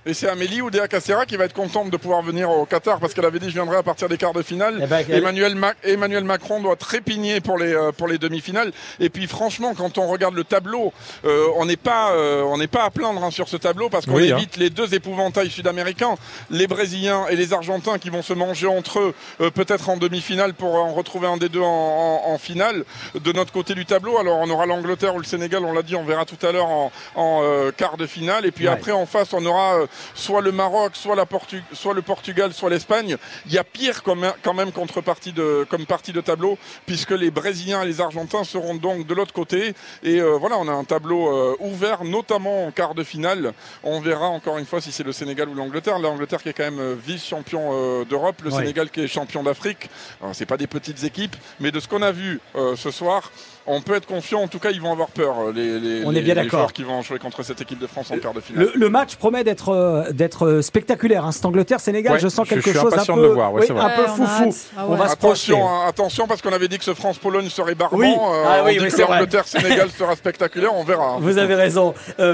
Et 0.07 0.13
c'est 0.13 0.29
Amélie 0.29 0.61
Oudéa 0.61 0.87
Cacera 0.87 1.25
qui 1.25 1.35
va 1.35 1.45
être 1.45 1.53
contente 1.53 1.89
de 1.89 1.97
pouvoir 1.97 2.21
venir 2.21 2.47
au 2.51 2.67
Qatar 2.67 2.99
parce 2.99 3.15
qu'elle 3.15 3.25
avait 3.25 3.39
dit 3.39 3.49
je 3.49 3.55
viendrai 3.55 3.77
à 3.77 3.81
partir 3.81 4.07
des 4.07 4.17
quarts 4.17 4.33
de 4.33 4.43
finale. 4.43 4.79
Eh 4.83 4.85
ben, 4.85 5.03
Emmanuel, 5.09 5.55
Ma 5.55 5.73
Emmanuel, 5.83 6.23
Macron 6.23 6.61
doit 6.61 6.75
trépigner 6.75 7.41
pour 7.41 7.57
les 7.57 7.73
euh, 7.73 7.91
pour 7.91 8.07
les 8.07 8.19
demi-finales. 8.19 8.71
Et 8.99 9.09
puis 9.09 9.25
franchement, 9.25 9.73
quand 9.75 9.97
on 9.97 10.05
regarde 10.07 10.35
le 10.35 10.43
tableau, 10.43 10.93
euh, 11.25 11.47
on 11.55 11.65
n'est 11.65 11.75
pas 11.75 12.11
euh, 12.11 12.43
on 12.43 12.59
n'est 12.59 12.67
pas 12.67 12.83
à 12.83 12.91
plaindre 12.91 13.23
hein, 13.23 13.31
sur 13.31 13.49
ce 13.49 13.57
tableau 13.57 13.89
parce 13.89 14.05
qu'on 14.05 14.17
oui, 14.17 14.29
évite 14.29 14.51
hein. 14.57 14.59
les 14.59 14.69
deux 14.69 14.93
épouvantails 14.93 15.49
sud-américains, 15.49 16.17
les 16.51 16.67
Brésiliens 16.67 17.25
et 17.31 17.35
les 17.35 17.53
Argentins 17.53 17.97
qui 17.97 18.11
vont 18.11 18.21
se 18.21 18.33
manger 18.33 18.67
entre 18.67 18.99
eux 18.99 19.15
peut-être 19.55 19.89
en 19.89 19.97
demi-finale 19.97 20.53
pour 20.53 20.75
en 20.75 20.93
retrouver 20.93 21.27
un 21.27 21.37
des 21.37 21.49
deux 21.49 21.61
en, 21.61 21.65
en, 21.65 22.31
en, 22.31 22.37
finale. 22.37 22.85
De 23.19 23.31
notre 23.31 23.51
côté 23.51 23.73
du 23.73 23.87
tableau, 23.87 24.19
alors 24.19 24.37
on 24.37 24.49
aura 24.51 24.67
l'Angleterre 24.67 25.15
ou 25.15 25.17
le 25.19 25.25
Sénégal, 25.25 25.65
on 25.65 25.73
l'a 25.73 25.81
dit, 25.81 25.95
on 25.95 26.03
verra 26.03 26.25
tout 26.25 26.45
à 26.45 26.51
l'heure 26.51 26.67
en, 26.67 26.91
en 27.15 27.71
quart 27.75 27.97
de 27.97 28.05
finale. 28.05 28.45
Et 28.45 28.51
puis 28.51 28.67
ouais. 28.67 28.73
après 28.73 28.91
en 28.91 29.07
face, 29.07 29.33
on 29.33 29.43
aura 29.45 29.79
soit 30.13 30.41
le 30.41 30.51
Maroc, 30.51 30.95
soit, 30.95 31.15
la 31.15 31.25
Portu 31.25 31.63
soit 31.73 31.93
le 31.93 32.01
Portugal, 32.01 32.53
soit 32.53 32.69
l'Espagne. 32.69 33.17
Il 33.45 33.53
y 33.53 33.57
a 33.57 33.63
pire 33.63 34.03
comme, 34.03 34.25
quand 34.41 34.53
même 34.53 34.71
contre 34.71 35.01
partie 35.01 35.31
de, 35.31 35.65
comme 35.69 35.85
partie 35.85 36.11
de 36.11 36.21
tableau, 36.21 36.57
puisque 36.85 37.11
les 37.11 37.31
Brésiliens 37.31 37.83
et 37.83 37.85
les 37.85 38.01
Argentins 38.01 38.43
seront 38.43 38.75
donc 38.75 39.07
de 39.07 39.13
l'autre 39.13 39.33
côté. 39.33 39.73
Et 40.03 40.19
euh, 40.19 40.37
voilà, 40.37 40.57
on 40.57 40.67
a 40.67 40.71
un 40.71 40.83
tableau 40.83 41.27
euh, 41.27 41.55
ouvert, 41.59 42.03
notamment 42.03 42.65
en 42.65 42.71
quart 42.71 42.95
de 42.95 43.03
finale. 43.03 43.53
On 43.83 43.99
verra 43.99 44.27
encore 44.27 44.57
une 44.57 44.65
fois 44.65 44.81
si 44.81 44.91
c'est 44.91 45.03
le 45.03 45.11
Sénégal 45.11 45.49
ou 45.49 45.53
l'Angleterre. 45.53 45.99
L'Angleterre 45.99 46.41
qui 46.41 46.49
est 46.49 46.53
quand 46.53 46.63
même 46.63 46.79
euh, 46.79 46.95
vice-champion 46.95 47.71
euh, 47.73 48.05
d'Europe, 48.05 48.41
le. 48.43 48.51
Sénégal 48.55 48.89
qui 48.89 49.01
est 49.01 49.07
champion 49.07 49.43
d'Afrique. 49.43 49.89
C'est 50.31 50.45
pas 50.45 50.55
des 50.55 50.65
petites 50.65 51.03
équipes, 51.03 51.35
mais 51.59 51.71
de 51.71 51.79
ce 51.81 51.89
qu'on 51.89 52.01
a 52.01 52.11
vu 52.11 52.39
ce 52.77 52.89
soir, 52.89 53.31
on 53.67 53.81
peut 53.81 53.95
être 53.95 54.05
confiant. 54.05 54.41
En 54.41 54.47
tout 54.47 54.59
cas, 54.59 54.71
ils 54.71 54.81
vont 54.81 54.91
avoir 54.91 55.09
peur. 55.09 55.51
Les, 55.53 55.79
les, 55.79 56.05
on 56.05 56.13
est 56.13 56.21
bien 56.21 56.35
les 56.35 56.47
joueurs 56.47 56.73
qui 56.73 56.83
vont 56.83 57.01
jouer 57.01 57.19
contre 57.19 57.43
cette 57.43 57.61
équipe 57.61 57.79
de 57.79 57.87
France 57.87 58.11
en 58.11 58.17
quart 58.17 58.33
de 58.33 58.39
finale. 58.39 58.69
Le, 58.73 58.89
match 58.89 59.15
promet 59.15 59.43
d'être 59.43 60.11
d'être 60.11 60.61
spectaculaire. 60.61 61.25
Hein. 61.25 61.31
Cet 61.31 61.45
Angleterre-Sénégal, 61.45 62.19
je 62.19 62.27
sens 62.27 62.47
quelque 62.47 62.71
chose 62.71 62.93
un 62.93 63.05
peu, 63.05 63.27
voir, 63.27 63.53
un 63.55 63.89
peu 63.89 64.07
foufou. 64.07 64.55
Ah 64.77 64.85
on 64.87 64.95
va 64.95 65.05
attention, 65.11 65.67
hein, 65.67 65.85
attention 65.87 66.27
parce 66.27 66.41
qu'on 66.41 66.53
avait 66.53 66.67
dit 66.67 66.77
que 66.77 66.83
ce 66.83 66.93
France-Pologne 66.93 67.49
serait 67.49 67.75
barbant. 67.75 67.97
Oui. 67.97 68.13
Ah 68.17 68.63
on 68.63 68.69
dit 68.69 68.77
que 68.77 69.01
l'Angleterre-Sénégal 69.01 69.89
sera 69.97 70.15
spectaculaire. 70.15 70.73
On 70.75 70.83
verra. 70.83 71.15
Hein. 71.15 71.17
Vous 71.19 71.37
avez 71.37 71.55
raison, 71.55 71.93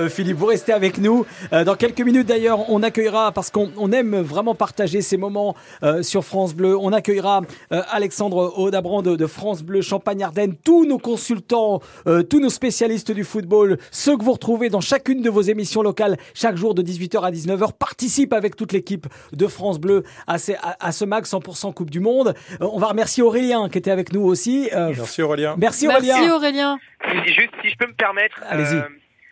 Philippe. 0.09 0.37
Vous 0.37 0.45
restez 0.45 0.73
avec 0.73 0.97
nous. 0.97 1.25
dans 1.51 1.75
quelques 1.75 2.01
minutes 2.01 2.27
d'ailleurs, 2.27 2.69
on 2.69 2.83
accueillera 2.83 3.31
parce 3.31 3.49
qu'on 3.49 3.91
aime 3.91 4.21
vraiment 4.21 4.55
partager 4.55 5.01
ces 5.01 5.17
moments 5.17 5.55
sur 6.01 6.23
France 6.23 6.53
Bleu. 6.53 6.77
On 6.77 6.93
accueillera 6.93 7.41
Alexandre 7.69 8.53
Audabrand 8.57 9.01
de, 9.01 9.15
de 9.15 9.27
France 9.27 9.63
Bleu 9.63 9.81
Champagne-Ardenne, 9.81 10.55
tous 10.63 10.85
nos 10.85 10.97
consultants, 11.21 11.81
euh, 12.07 12.23
tous 12.23 12.39
nos 12.39 12.49
spécialistes 12.49 13.11
du 13.11 13.23
football, 13.23 13.77
ceux 13.91 14.17
que 14.17 14.23
vous 14.23 14.31
retrouvez 14.31 14.69
dans 14.69 14.81
chacune 14.81 15.21
de 15.21 15.29
vos 15.29 15.41
émissions 15.41 15.83
locales 15.83 16.17
chaque 16.33 16.55
jour 16.55 16.73
de 16.73 16.81
18h 16.81 17.23
à 17.23 17.29
19h, 17.29 17.77
participent 17.77 18.33
avec 18.33 18.55
toute 18.55 18.73
l'équipe 18.73 19.05
de 19.31 19.47
France 19.47 19.79
Bleu 19.79 20.03
à, 20.25 20.37
à, 20.79 20.91
ce 20.91 21.05
mag 21.05 21.23
100% 21.25 21.75
Coupe 21.75 21.91
du 21.91 21.99
Monde. 21.99 22.33
Euh, 22.59 22.67
on 22.73 22.79
va 22.79 22.87
remercier 22.87 23.21
Aurélien 23.21 23.69
qui 23.69 23.77
était 23.77 23.91
avec 23.91 24.13
nous 24.13 24.23
aussi. 24.23 24.71
Euh, 24.73 24.93
merci 24.97 25.21
Aurélien. 25.21 25.55
Merci 25.59 25.87
Aurélien. 25.87 26.15
Merci 26.15 26.31
Aurélien. 26.31 26.79
Juste 27.27 27.53
si 27.61 27.69
je 27.69 27.77
peux 27.77 27.87
me 27.87 27.93
permettre. 27.93 28.41
Allez-y 28.47 28.81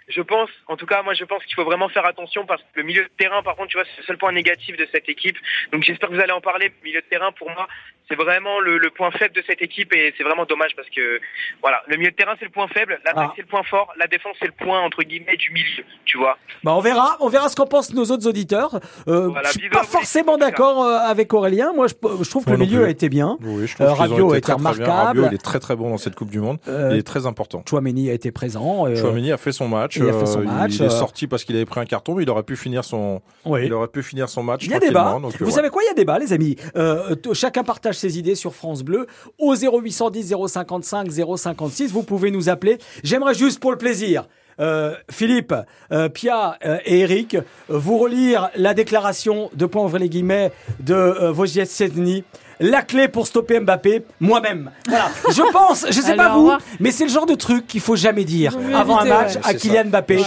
je 0.09 0.21
pense, 0.21 0.49
en 0.67 0.75
tout 0.75 0.87
cas, 0.87 1.03
moi, 1.03 1.13
je 1.13 1.23
pense 1.23 1.43
qu'il 1.45 1.53
faut 1.55 1.63
vraiment 1.63 1.87
faire 1.87 2.05
attention 2.05 2.45
parce 2.45 2.61
que 2.61 2.67
le 2.79 2.83
milieu 2.83 3.03
de 3.03 3.09
terrain, 3.17 3.43
par 3.43 3.55
contre, 3.55 3.69
tu 3.69 3.77
vois, 3.77 3.85
c'est 3.85 4.01
le 4.01 4.07
seul 4.07 4.17
point 4.17 4.31
négatif 4.31 4.75
de 4.75 4.87
cette 4.91 5.07
équipe. 5.07 5.37
Donc, 5.71 5.83
j'espère 5.83 6.09
que 6.09 6.15
vous 6.15 6.21
allez 6.21 6.31
en 6.31 6.41
parler. 6.41 6.69
Le 6.69 6.83
milieu 6.83 7.01
de 7.01 7.05
terrain, 7.05 7.31
pour 7.31 7.49
moi, 7.51 7.67
c'est 8.09 8.15
vraiment 8.15 8.59
le, 8.59 8.89
point 8.89 9.11
faible 9.11 9.35
de 9.35 9.43
cette 9.47 9.61
équipe 9.61 9.93
et 9.93 10.13
c'est 10.17 10.23
vraiment 10.23 10.45
dommage 10.45 10.75
parce 10.75 10.89
que, 10.89 11.21
voilà, 11.61 11.81
le 11.87 11.97
milieu 11.97 12.11
de 12.11 12.15
terrain, 12.15 12.33
c'est 12.39 12.45
le 12.45 12.51
point 12.51 12.67
faible, 12.67 12.99
l'attaque, 13.05 13.29
ah. 13.29 13.33
c'est 13.35 13.43
le 13.43 13.47
point 13.47 13.63
fort, 13.63 13.93
la 13.97 14.07
défense, 14.07 14.35
c'est 14.39 14.47
le 14.47 14.51
point, 14.51 14.81
entre 14.81 15.03
guillemets, 15.03 15.37
du 15.37 15.51
milieu, 15.51 15.83
tu 16.05 16.17
vois. 16.17 16.37
Bah, 16.63 16.73
on 16.73 16.79
verra, 16.79 17.17
on 17.19 17.29
verra 17.29 17.49
ce 17.49 17.55
qu'en 17.55 17.67
pensent 17.67 17.93
nos 17.93 18.05
autres 18.05 18.27
auditeurs. 18.27 18.79
Euh, 19.07 19.31
je 19.45 19.59
suis 19.59 19.69
pas 19.69 19.83
forcément 19.83 20.37
d'accord 20.37 20.83
euh, 20.83 20.97
avec 20.97 21.33
Aurélien. 21.33 21.71
Moi, 21.73 21.87
je, 21.87 22.29
trouve 22.29 22.45
que 22.45 22.51
le 22.51 22.57
milieu 22.57 22.85
a 22.85 22.89
été 22.89 23.09
bien. 23.09 23.37
Oui, 23.41 23.67
je 23.67 23.75
trouve 23.75 23.87
euh, 23.87 23.93
Rabiot 23.93 24.33
a 24.33 24.37
été 24.37 24.51
remarquable. 24.51 25.27
il 25.31 25.35
est 25.35 25.43
très, 25.43 25.59
très 25.59 25.75
bon 25.75 25.89
dans 25.89 25.97
cette 25.97 26.15
Coupe 26.15 26.31
du 26.31 26.39
Monde. 26.39 26.57
Euh, 26.67 26.89
il 26.93 26.97
est 26.97 27.03
très 27.03 27.25
important. 27.25 27.63
Chouameni 27.69 28.09
a 28.09 28.13
été 28.13 28.31
présent. 28.31 28.93
Chouameni 28.95 29.31
a 29.31 29.37
fait 29.37 29.51
son 29.51 29.67
match. 29.67 29.97
Il 29.97 30.09
a 30.09 30.13
fait 30.13 30.25
son 30.25 30.41
match 30.41 30.73
il 30.79 30.85
est 30.85 30.89
sorti 30.89 31.27
parce 31.27 31.43
qu'il 31.43 31.55
avait 31.55 31.65
pris 31.65 31.79
un 31.79 31.85
carton, 31.85 32.15
mais 32.15 32.23
il 32.23 32.29
aurait 32.29 32.43
pu 32.43 32.55
finir 32.55 32.83
son, 32.83 33.21
il 33.45 33.73
aurait 33.73 33.87
pu 33.87 34.03
finir 34.03 34.29
son 34.29 34.43
match. 34.43 34.65
Il 34.65 34.71
y 34.71 34.73
a 34.73 34.79
débat. 34.79 35.19
Vous 35.39 35.51
savez 35.51 35.69
quoi? 35.69 35.81
Il 35.83 35.87
y 35.87 35.91
a 35.91 35.93
débat, 35.93 36.19
les 36.19 36.33
amis. 36.33 36.55
Euh, 36.75 37.15
chacun 37.33 37.63
partage 37.63 37.95
ses 37.99 38.17
idées 38.17 38.35
sur 38.35 38.55
France 38.55 38.83
Bleu 38.83 39.07
au 39.37 39.55
0810 39.55 40.33
055 40.47 41.11
056. 41.11 41.91
Vous 41.91 42.03
pouvez 42.03 42.31
nous 42.31 42.49
appeler. 42.49 42.77
J'aimerais 43.03 43.33
juste 43.33 43.59
pour 43.59 43.71
le 43.71 43.77
plaisir. 43.77 44.25
Euh, 44.59 44.93
Philippe, 45.09 45.53
euh, 45.91 46.09
Pia 46.09 46.57
euh, 46.65 46.79
et 46.83 46.99
Eric, 46.99 47.37
vous 47.69 47.97
relire 47.97 48.49
la 48.55 48.73
déclaration 48.73 49.49
de 49.53 49.65
point 49.65 49.83
ouvrir 49.83 50.01
les 50.01 50.09
guillemets 50.09 50.51
de 50.81 50.93
euh, 50.93 51.65
Sedny 51.65 52.23
la 52.59 52.81
clé 52.81 53.07
pour 53.07 53.27
stopper 53.27 53.59
Mbappé, 53.59 54.03
moi-même. 54.19 54.71
Voilà. 54.87 55.09
Je 55.29 55.51
pense, 55.51 55.85
je 55.89 56.01
sais 56.01 56.15
pas 56.15 56.29
vous, 56.29 56.51
mais 56.79 56.91
c'est 56.91 57.05
le 57.05 57.09
genre 57.09 57.25
de 57.25 57.35
truc 57.35 57.67
qu'il 57.67 57.81
faut 57.81 57.95
jamais 57.95 58.23
dire 58.23 58.57
avant 58.73 58.99
un 58.99 59.05
match 59.05 59.33
à 59.43 59.53
Kylian 59.53 59.85
Mbappé. 59.85 60.17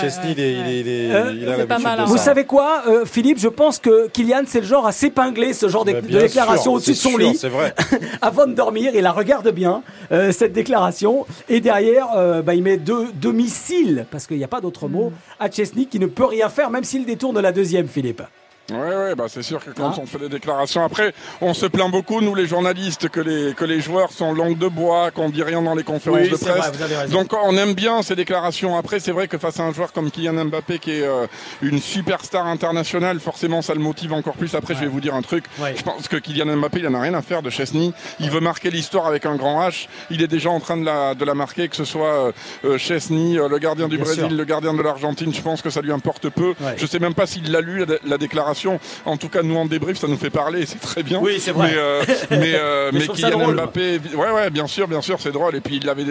Vous 2.07 2.17
savez 2.17 2.45
quoi, 2.45 2.83
euh, 2.89 3.05
Philippe 3.05 3.39
Je 3.39 3.49
pense 3.49 3.79
que 3.79 4.09
Kylian, 4.09 4.43
c'est 4.47 4.61
le 4.61 4.67
genre 4.67 4.87
à 4.87 4.93
s'épingler 4.93 5.53
ce 5.53 5.69
genre 5.69 5.85
de, 5.85 5.93
déclaration 5.93 6.75
au-dessus 6.75 6.93
de 6.93 6.97
son 6.97 7.17
lit. 7.17 7.39
Vrai. 7.45 7.75
avant 8.23 8.47
de 8.47 8.55
dormir, 8.55 8.93
il 8.95 9.03
la 9.03 9.13
regarde 9.13 9.51
bien, 9.51 9.83
euh, 10.11 10.33
cette 10.33 10.53
déclaration. 10.53 11.27
Et 11.49 11.61
derrière, 11.61 12.09
euh, 12.17 12.43
bah, 12.43 12.55
il 12.55 12.63
met 12.63 12.77
deux, 12.77 13.09
deux 13.15 13.33
missiles, 13.33 14.07
parce 14.11 14.27
qu'il 14.27 14.39
n'y 14.39 14.45
a 14.45 14.49
pas 14.49 14.61
d'autre 14.61 14.89
mot, 14.89 15.11
mm. 15.11 15.13
à 15.41 15.51
Chesney 15.51 15.87
qui 15.87 15.99
ne 15.99 16.07
peut 16.07 16.25
rien 16.25 16.49
faire, 16.49 16.71
même 16.71 16.85
s'il 16.85 17.05
détourne 17.05 17.39
la 17.41 17.53
deuxième, 17.53 17.89
Philippe. 17.89 18.23
Oui, 18.71 18.77
ouais, 18.79 19.15
bah 19.15 19.25
c'est 19.29 19.43
sûr 19.43 19.65
que 19.65 19.71
quand 19.71 19.93
ah. 19.97 20.01
on 20.01 20.07
fait 20.07 20.19
des 20.19 20.29
déclarations, 20.29 20.85
après, 20.85 21.13
on 21.41 21.53
se 21.53 21.67
plaint 21.67 21.91
beaucoup, 21.91 22.21
nous 22.21 22.35
les 22.35 22.47
journalistes, 22.47 23.09
que 23.09 23.21
les, 23.21 23.55
que 23.55 23.65
les 23.65 23.81
joueurs 23.81 24.13
sont 24.13 24.33
langue 24.33 24.57
de 24.57 24.69
bois, 24.69 25.11
qu'on 25.11 25.31
dit 25.31 25.43
rien 25.43 25.63
dans 25.63 25.75
les 25.75 25.83
conférences 25.83 26.29
de 26.29 26.37
presse. 26.37 27.11
Donc 27.11 27.33
on 27.33 27.57
aime 27.57 27.75
bien 27.75 28.03
ces 28.03 28.15
déclarations. 28.15 28.77
Après, 28.77 29.01
c'est 29.01 29.11
vrai 29.11 29.27
que 29.27 29.37
face 29.37 29.59
à 29.59 29.65
un 29.65 29.73
joueur 29.73 29.93
comme 29.93 30.11
Kylian 30.11 30.45
Mbappé, 30.45 30.79
qui 30.79 30.93
est 30.93 31.03
euh, 31.03 31.27
une 31.61 31.81
superstar 31.81 32.47
internationale, 32.47 33.19
forcément 33.19 33.63
ça 33.63 33.75
le 33.75 33.81
motive 33.81 34.13
encore 34.13 34.35
plus. 34.35 34.55
Après, 34.55 34.75
je 34.75 34.81
vais 34.81 34.87
vous 34.87 35.01
dire 35.01 35.15
un 35.15 35.23
truc. 35.23 35.45
Je 35.75 35.83
pense 35.83 36.07
que 36.07 36.17
Kylian 36.17 36.57
Mbappé, 36.57 36.79
il 36.79 36.87
en 36.87 36.95
a 36.95 37.01
rien 37.01 37.15
à 37.15 37.23
faire 37.23 37.43
de 37.43 37.51
Chesney. 37.51 37.93
Il 38.21 38.31
veut 38.31 38.41
marquer 38.41 38.71
l'histoire 38.71 39.07
avec 39.07 39.27
un 39.27 39.35
grand 39.37 39.67
H. 39.69 39.89
Il 40.11 40.23
est 40.23 40.29
déjà 40.29 40.51
en 40.51 40.61
train 40.61 40.77
de 40.77 40.85
la, 40.85 41.15
de 41.15 41.25
la 41.25 41.35
marquer, 41.35 41.69
que 41.69 41.77
ce 41.77 41.85
soit 41.85 42.27
euh, 42.27 42.33
euh 42.65 42.79
Chesney, 42.79 43.39
euh, 43.39 43.49
le 43.49 43.59
gardien 43.59 43.89
du 43.89 43.99
Brésil, 43.99 44.37
le 44.37 44.45
gardien 44.45 44.73
de 44.73 44.83
l'Argentine. 44.83 45.35
Je 45.35 45.43
pense 45.43 45.63
que 45.63 45.71
ça 45.71 45.81
lui 45.81 45.93
importe 45.93 46.29
peu. 46.29 46.55
Je 46.77 46.87
sais 46.87 47.01
même 47.01 47.15
pas 47.15 47.27
s'il 47.27 47.51
l'a 47.51 47.61
lu, 47.61 47.85
la 48.07 48.19
déclaration. 48.19 48.52
En 49.05 49.17
tout 49.17 49.29
cas, 49.29 49.43
nous 49.43 49.57
en 49.57 49.67
débrief, 49.67 49.99
ça 49.99 50.09
nous 50.09 50.17
fait 50.17 50.31
parler, 50.31 50.67
c'est 50.67 50.81
très 50.81 51.03
bien. 51.03 51.19
Oui, 51.21 51.39
c'est 51.39 51.53
vrai. 51.53 51.71
Mais, 51.71 51.79
euh, 51.79 52.03
mais, 52.31 52.53
euh, 52.55 52.91
mais, 52.93 53.07
Kylian 53.07 53.53
Mbappé, 53.53 54.01
ouais, 54.15 54.31
ouais, 54.31 54.51
bien 54.51 54.67
sûr, 54.67 54.89
bien 54.89 55.01
sûr, 55.01 55.21
c'est 55.21 55.33
drôle. 55.33 55.57
Et 55.57 55.61
puis 55.61 55.77
il 55.77 55.89
avait 55.89 56.05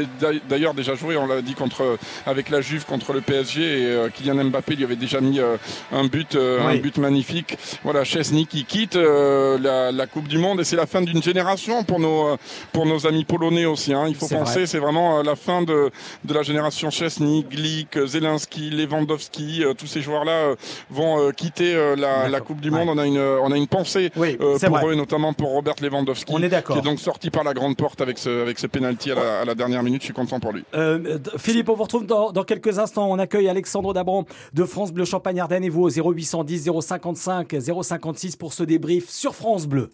d'ailleurs 0.48 0.74
déjà 0.74 0.96
joué, 0.96 1.18
on 1.18 1.28
l'a 1.28 1.42
dit 1.42 1.54
contre 1.54 1.98
avec 2.26 2.50
la 2.50 2.62
Juve 2.62 2.86
contre 2.86 3.14
le 3.14 3.22
PSG. 3.22 3.62
Et 3.62 3.86
euh, 3.86 4.10
Kylian 4.10 4.46
Mbappé 4.46 4.76
lui 4.76 4.84
avait 4.84 4.96
déjà 4.96 5.22
mis 5.22 5.40
un 5.40 6.06
but, 6.06 6.36
un 6.36 6.76
but 6.76 6.98
magnifique. 6.98 7.58
Voilà, 7.84 8.04
Chesney 8.04 8.46
qui 8.46 8.66
quitte 8.66 8.96
la, 8.96 9.92
la, 9.92 10.08
Coupe 10.08 10.28
du 10.28 10.38
Monde 10.38 10.60
et 10.60 10.64
c'est 10.64 10.76
la 10.76 10.88
fin 10.88 11.02
d'une 11.02 11.24
génération 11.24 11.84
pour 11.84 12.00
nos 12.00 12.38
pour 12.74 12.86
nos 12.86 13.08
amis 13.08 13.24
polonais 13.24 13.66
aussi. 13.66 13.94
Hein. 13.94 14.06
Il 14.08 14.16
faut 14.16 14.28
penser, 14.28 14.66
c'est 14.66 14.80
vraiment 14.80 15.22
la 15.22 15.36
fin 15.36 15.62
de 15.62 15.90
de 16.26 16.34
la 16.34 16.44
génération 16.44 16.90
Chesney, 16.90 17.46
Glick, 17.50 17.98
Zelensky, 18.06 18.70
Lewandowski. 18.70 19.64
tous 19.78 19.88
ces 19.88 20.02
joueurs-là 20.02 20.56
vont 20.90 21.32
quitter 21.32 21.96
la, 21.98 22.28
la 22.28 22.31
Coupe 22.40 22.62
du 22.62 22.72
Monde 22.72 22.90
on 22.90 22.98
a 22.98 23.06
une, 23.06 23.20
on 23.20 23.52
a 23.52 23.58
une 23.58 23.68
pensée 23.68 24.12
euh, 24.18 24.58
pour 24.60 24.90
eux, 24.90 24.96
notamment 24.96 25.34
pour 25.34 25.52
Robert 25.52 25.76
Lewandowski, 25.82 26.34
qui 26.34 26.78
est 26.78 26.82
donc 26.82 27.00
sorti 27.00 27.30
par 27.30 27.44
la 27.44 27.54
grande 27.54 27.76
porte 27.76 28.02
avec 28.02 28.18
ce, 28.18 28.42
avec 28.42 28.60
ce 28.60 28.68
penalty 28.68 29.12
à 29.12 29.46
la, 29.46 29.56
dernière 29.56 29.84
minute. 29.84 30.02
Je 30.02 30.06
suis 30.06 30.14
content 30.14 30.40
pour 30.40 30.54
lui. 30.54 30.64
Euh, 30.74 31.18
Philippe, 31.38 31.70
on 31.70 31.76
vous 31.76 31.84
retrouve 31.84 32.06
dans, 32.06 32.32
quelques 32.44 32.80
instants. 32.80 33.10
On 33.10 33.20
accueille 33.20 33.50
Alexandre 33.50 33.94
Dabran 33.94 34.26
de 34.54 34.64
France 34.64 34.92
Bleu 34.92 35.06
Champagne 35.06 35.40
Ardenne 35.40 35.64
et 35.64 35.70
vous 35.70 35.84
au 35.84 35.90
0810 35.90 36.70
055 36.82 37.56
056 37.82 38.36
pour 38.36 38.54
ce 38.54 38.64
débrief 38.64 39.10
sur 39.10 39.36
France 39.36 39.68
Bleu. 39.68 39.90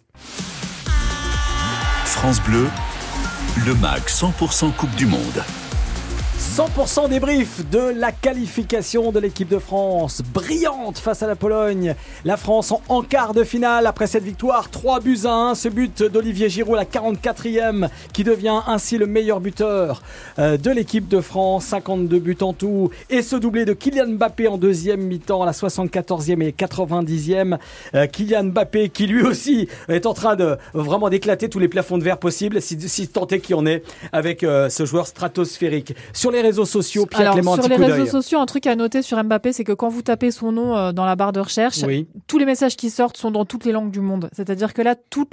France 2.04 2.40
Bleu, 2.42 2.66
le 3.66 3.74
MAG 3.74 4.02
100% 4.06 4.72
Coupe 4.72 4.94
du 4.96 5.06
Monde. 5.06 5.42
100% 6.38 7.08
débrief 7.08 7.68
de 7.68 7.80
la 7.80 8.12
qualification 8.12 9.10
de 9.10 9.18
l'équipe 9.18 9.48
de 9.48 9.58
France. 9.58 10.22
Brillante 10.32 10.98
face 10.98 11.20
à 11.24 11.26
la 11.26 11.34
Pologne. 11.34 11.96
La 12.24 12.36
France 12.36 12.72
en, 12.88 13.02
quart 13.02 13.34
de 13.34 13.42
finale 13.42 13.88
après 13.88 14.06
cette 14.06 14.22
victoire. 14.22 14.70
3 14.70 15.00
buts 15.00 15.18
à 15.24 15.32
1. 15.32 15.54
Ce 15.56 15.68
but 15.68 16.04
d'Olivier 16.04 16.48
Giroud, 16.48 16.76
la 16.76 16.84
44e, 16.84 17.88
qui 18.12 18.22
devient 18.22 18.60
ainsi 18.68 18.98
le 18.98 19.06
meilleur 19.06 19.40
buteur 19.40 20.00
euh, 20.38 20.56
de 20.56 20.70
l'équipe 20.70 21.08
de 21.08 21.20
France. 21.20 21.64
52 21.66 22.18
buts 22.20 22.38
en 22.40 22.52
tout. 22.52 22.90
Et 23.10 23.22
ce 23.22 23.34
doublé 23.34 23.64
de 23.64 23.72
Kylian 23.72 24.10
Mbappé 24.10 24.46
en 24.46 24.58
deuxième 24.58 25.00
mi-temps, 25.00 25.44
la 25.44 25.52
74e 25.52 26.40
et 26.40 26.52
90e. 26.52 27.58
Euh, 27.96 28.06
Kylian 28.06 28.44
Mbappé 28.44 28.90
qui 28.90 29.08
lui 29.08 29.22
aussi 29.22 29.68
est 29.88 30.06
en 30.06 30.14
train 30.14 30.36
de 30.36 30.56
vraiment 30.72 31.10
d'éclater 31.10 31.48
tous 31.48 31.58
les 31.58 31.68
plafonds 31.68 31.98
de 31.98 32.04
verre 32.04 32.18
possibles, 32.18 32.62
si, 32.62 32.78
si 32.88 33.08
tant 33.08 33.26
est 33.26 33.40
qu'il 33.40 33.56
y 33.56 33.58
en 33.58 33.66
est, 33.66 33.82
avec 34.12 34.44
euh, 34.44 34.68
ce 34.68 34.84
joueur 34.84 35.08
stratosphérique. 35.08 35.94
Les 36.30 36.40
réseaux 36.40 36.64
sociaux, 36.64 37.06
Pierre 37.06 37.32
Alors, 37.32 37.54
Sur 37.54 37.68
les 37.68 37.76
réseaux 37.76 38.06
sociaux, 38.06 38.38
un 38.38 38.46
truc 38.46 38.66
à 38.66 38.76
noter 38.76 39.02
sur 39.02 39.22
Mbappé, 39.22 39.52
c'est 39.52 39.64
que 39.64 39.72
quand 39.72 39.88
vous 39.88 40.02
tapez 40.02 40.30
son 40.30 40.52
nom 40.52 40.76
euh, 40.76 40.92
dans 40.92 41.04
la 41.04 41.16
barre 41.16 41.32
de 41.32 41.40
recherche, 41.40 41.80
tous 42.26 42.38
les 42.38 42.44
messages 42.44 42.76
qui 42.76 42.90
sortent 42.90 43.16
sont 43.16 43.30
dans 43.30 43.44
toutes 43.44 43.64
les 43.64 43.72
langues 43.72 43.90
du 43.90 44.00
monde. 44.00 44.28
C'est-à-dire 44.32 44.74
que 44.74 44.82
là, 44.82 44.94
tout, 44.94 45.26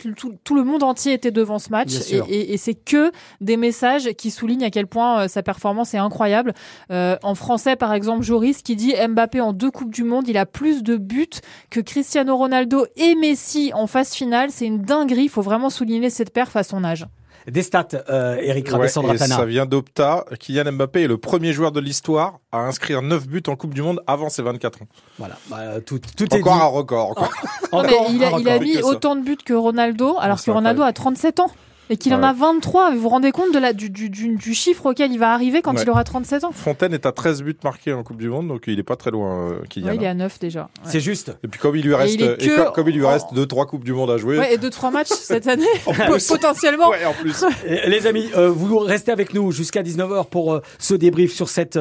tout, 0.44 0.56
le 0.56 0.64
monde 0.64 0.84
entier 0.84 1.14
était 1.14 1.32
devant 1.32 1.60
ce 1.60 1.70
match 1.70 1.92
et, 2.12 2.54
et, 2.54 2.58
c'est 2.58 2.74
que 2.74 3.12
des 3.42 3.58
messages 3.58 4.14
qui 4.14 4.32
soulignent 4.32 4.64
à 4.64 4.70
quel 4.70 4.88
point 4.88 5.22
euh, 5.22 5.28
sa 5.28 5.44
performance 5.44 5.94
est 5.94 5.98
incroyable. 5.98 6.54
Euh, 6.92 7.18
en 7.24 7.36
français, 7.36 7.76
par 7.76 7.94
exemple, 7.94 8.24
Joris 8.24 8.62
qui 8.62 8.76
dit 8.76 8.94
Mbappé 8.96 9.42
en 9.42 9.54
deux 9.54 9.72
coupes 9.72 9.94
du 9.94 10.04
monde, 10.04 10.28
il 10.28 10.38
a 10.38 10.46
plus 10.46 10.84
de 10.84 10.98
buts 10.98 11.28
que 11.70 11.80
Cristiano 11.80 12.36
Ronaldo 12.36 12.86
et 12.96 13.16
Messi 13.16 13.72
en 13.74 13.88
phase 13.88 14.14
finale. 14.14 14.50
C'est 14.52 14.66
une 14.66 14.82
dinguerie. 14.82 15.24
Il 15.24 15.30
faut 15.30 15.42
vraiment 15.42 15.70
souligner 15.70 16.10
cette 16.10 16.32
perf 16.32 16.56
à 16.56 16.64
son 16.64 16.84
âge. 16.84 17.06
Des 17.48 17.62
stats, 17.62 17.88
euh, 18.10 18.38
Eric 18.42 18.70
Rabessandratana. 18.70 19.36
Ça 19.36 19.46
vient 19.46 19.66
d'Opta. 19.66 20.26
Kylian 20.40 20.72
Mbappé 20.72 21.04
est 21.04 21.08
le 21.08 21.18
premier 21.18 21.54
joueur 21.54 21.72
de 21.72 21.80
l'histoire 21.80 22.40
à 22.52 22.60
inscrire 22.60 23.02
9 23.02 23.28
buts 23.28 23.44
en 23.48 23.56
Coupe 23.56 23.74
du 23.74 23.82
Monde 23.82 24.02
avant 24.08 24.30
ses 24.30 24.42
24 24.42 24.82
ans. 24.82 24.88
Voilà, 25.20 25.38
bah, 25.50 25.82
tout, 25.86 26.00
tout 26.18 26.24
est 26.34 26.40
Encore 26.40 26.62
un 26.62 26.66
record. 26.66 27.32
il, 27.74 28.24
a, 28.24 28.40
il 28.40 28.50
a 28.50 28.60
mis 28.60 28.82
autant 28.82 29.16
de 29.16 29.22
buts 29.22 29.38
que 29.44 29.54
Ronaldo, 29.54 30.18
alors 30.20 30.44
que 30.44 30.50
Ronaldo 30.50 30.82
a 30.82 30.92
37 30.92 31.40
ans. 31.40 31.52
Et 31.90 31.98
qu'il 31.98 32.14
en 32.14 32.24
a 32.24 32.34
23. 32.34 32.92
Vous 32.92 33.00
vous 33.00 33.10
rendez 33.10 33.32
compte 33.32 33.54
de 33.54 33.60
la, 33.60 33.74
du, 33.74 33.90
du, 33.90 34.10
du, 34.10 34.54
chiffre 34.54 34.88
auquel 34.88 35.12
il 35.12 35.20
va 35.20 35.34
arriver 35.34 35.62
quand 35.62 35.74
il 35.80 35.90
aura 35.90 36.04
37 36.04 36.44
ans? 36.44 36.52
Fontaine 36.52 36.94
est 36.94 37.06
à 37.06 37.12
13 37.12 37.44
buts 37.44 37.56
marqués 37.64 37.94
en 37.94 38.04
Coupe 38.04 38.18
du 38.18 38.30
Monde, 38.30 38.48
donc 38.48 38.64
il 38.68 38.80
est 38.80 38.84
pas 38.84 38.96
très 38.96 39.12
loin. 39.12 39.52
Euh, 39.52 39.60
il 39.76 39.88
est 39.88 40.08
à 40.08 40.14
9 40.14 40.40
déjà. 40.40 40.70
C'est 40.84 41.00
juste. 41.00 41.38
Et 41.44 41.48
puis 41.48 41.60
comme 41.60 41.76
il 41.76 41.84
lui 41.84 41.94
reste, 41.94 42.20
et 42.20 42.50
comme, 42.74 42.90
il 42.90 42.96
lui 42.96 43.06
reste 43.06 43.28
2-3 43.34 43.68
Coupes 43.68 43.84
du 43.84 43.94
Monde 43.94 44.10
à 44.10 44.18
jouer. 44.18 44.40
et 44.52 44.58
2-3 44.58 44.92
matchs 44.92 45.08
cette 45.10 45.48
année, 45.48 45.66
potentiellement. 46.28 46.90
en 46.90 47.14
plus. 47.14 47.46
Les 47.88 48.08
amis, 48.08 48.30
euh, 48.36 48.50
vous 48.50 48.80
restez 48.80 49.12
avec 49.12 49.34
nous 49.34 49.52
jusqu'à 49.52 49.84
19h 49.84 50.26
pour 50.30 50.54
euh, 50.54 50.62
ce 50.80 50.96
débrief 50.96 51.34
sur 51.34 51.50
cette 51.50 51.80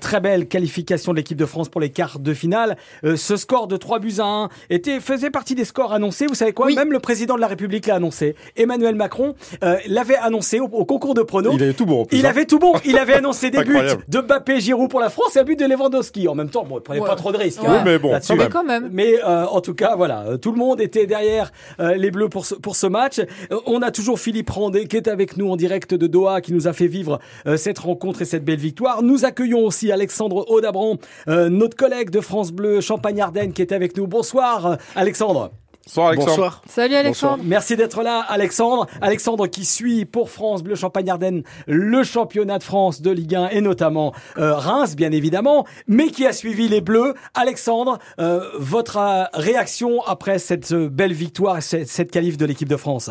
très 0.00 0.20
belle 0.20 0.48
qualification 0.48 1.12
de 1.12 1.18
l'équipe 1.18 1.38
de 1.38 1.46
France 1.46 1.68
pour 1.68 1.80
les 1.80 1.90
quarts 1.90 2.18
de 2.18 2.34
finale. 2.34 2.76
ce 3.02 3.36
score 3.36 3.68
de 3.68 3.76
3 3.76 3.98
buts 3.98 4.14
à 4.18 4.24
1 4.24 4.48
était, 4.70 5.00
faisait 5.00 5.30
partie 5.30 5.54
des 5.54 5.64
scores 5.64 5.92
annoncés. 5.92 6.26
Vous 6.26 6.34
savez 6.34 6.52
quoi? 6.52 6.70
Même 6.72 6.92
le 6.92 7.00
président 7.00 7.36
de 7.36 7.40
la 7.40 7.46
République 7.46 7.86
l'a 7.86 7.96
annoncé. 7.96 8.34
Emmanuel 8.56 8.94
Macron 8.94 9.34
euh, 9.62 9.76
l'avait 9.86 10.16
annoncé 10.16 10.60
au, 10.60 10.68
concours 10.68 11.14
de 11.14 11.22
pronos. 11.22 11.54
Il 11.54 11.62
avait 11.62 11.74
tout 11.74 11.86
bon. 11.86 12.06
il 12.12 12.26
hein. 12.26 12.30
avait 12.30 12.46
tout 12.46 12.58
bon. 12.58 12.74
Il 12.84 12.98
avait 12.98 13.14
annoncé 13.14 13.50
des 13.50 13.62
buts 13.62 13.76
de 14.08 14.20
Mbappé, 14.20 14.60
Giroud 14.60 14.90
pour 14.90 15.00
la 15.00 15.10
France 15.10 15.36
et 15.36 15.40
un 15.40 15.44
but 15.44 15.58
de 15.58 15.66
Lewandowski. 15.66 16.28
En 16.28 16.34
même 16.34 16.50
temps, 16.50 16.64
bon, 16.64 16.78
il 16.78 16.82
prenait 16.82 17.00
pas 17.00 17.16
trop 17.16 17.32
de 17.32 17.38
risques. 17.38 17.60
Hein, 17.64 17.82
mais 17.84 17.98
bon, 17.98 18.18
quand 18.50 18.64
même. 18.64 18.88
Mais 18.92 19.14
euh, 19.24 19.46
en 19.46 19.60
tout 19.60 19.74
cas, 19.74 19.96
voilà, 19.96 20.24
euh, 20.28 20.36
tout 20.36 20.52
le 20.52 20.58
monde 20.58 20.80
était 20.80 21.06
derrière 21.06 21.52
les 21.78 22.10
Bleus 22.10 22.28
pour 22.28 22.46
ce, 22.46 22.54
pour 22.54 22.76
ce 22.76 22.86
match. 22.86 23.20
on 23.66 23.82
a 23.82 23.90
toujours 23.90 24.18
Philippe 24.18 24.50
Randé 24.50 24.86
qui 24.86 24.96
est 24.96 25.08
avec 25.08 25.36
nous 25.36 25.50
en 25.50 25.56
direct 25.56 25.94
de 25.94 26.06
Doha, 26.06 26.40
qui 26.40 26.52
nous 26.52 26.68
a 26.68 26.72
fait 26.72 26.86
vivre 26.86 27.18
cette 27.56 27.78
rencontre 27.78 28.22
et 28.22 28.24
cette 28.24 28.44
belle 28.44 28.58
victoire. 28.58 29.02
Nous 29.02 29.24
accueillons 29.24 29.64
aussi 29.64 29.90
Alexandre 29.92 30.48
Audabran, 30.50 30.96
notre 31.26 31.76
collègue 31.76 32.10
de 32.10 32.20
France 32.20 32.52
Bleu 32.52 32.80
Champagne-Ardenne, 32.80 33.52
qui 33.52 33.62
est 33.62 33.72
avec 33.72 33.96
nous. 33.96 34.06
Bonsoir, 34.06 34.78
Alexandre. 34.94 35.50
Bonsoir 35.86 36.08
Alexandre. 36.08 36.30
Bonsoir. 36.30 36.62
Salut 36.66 36.94
Alexandre. 36.94 37.44
Merci 37.44 37.76
d'être 37.76 38.02
là 38.02 38.20
Alexandre. 38.20 38.86
Alexandre 39.02 39.46
qui 39.46 39.64
suit 39.64 40.04
pour 40.06 40.30
France 40.30 40.62
Bleu 40.62 40.74
Champagne-Ardenne 40.74 41.42
le 41.66 42.02
championnat 42.02 42.58
de 42.58 42.62
France 42.62 43.02
de 43.02 43.10
Ligue 43.10 43.34
1 43.34 43.48
et 43.48 43.60
notamment 43.60 44.14
euh, 44.38 44.54
Reims 44.54 44.96
bien 44.96 45.12
évidemment, 45.12 45.66
mais 45.86 46.08
qui 46.08 46.26
a 46.26 46.32
suivi 46.32 46.68
les 46.68 46.80
Bleus. 46.80 47.14
Alexandre, 47.34 47.98
euh, 48.18 48.48
votre 48.58 48.96
euh, 48.96 49.24
réaction 49.34 50.02
après 50.06 50.38
cette 50.38 50.72
belle 50.72 51.12
victoire 51.12 51.58
et 51.58 51.60
cette, 51.60 51.88
cette 51.88 52.10
qualif 52.10 52.38
de 52.38 52.46
l'équipe 52.46 52.68
de 52.68 52.76
France? 52.76 53.10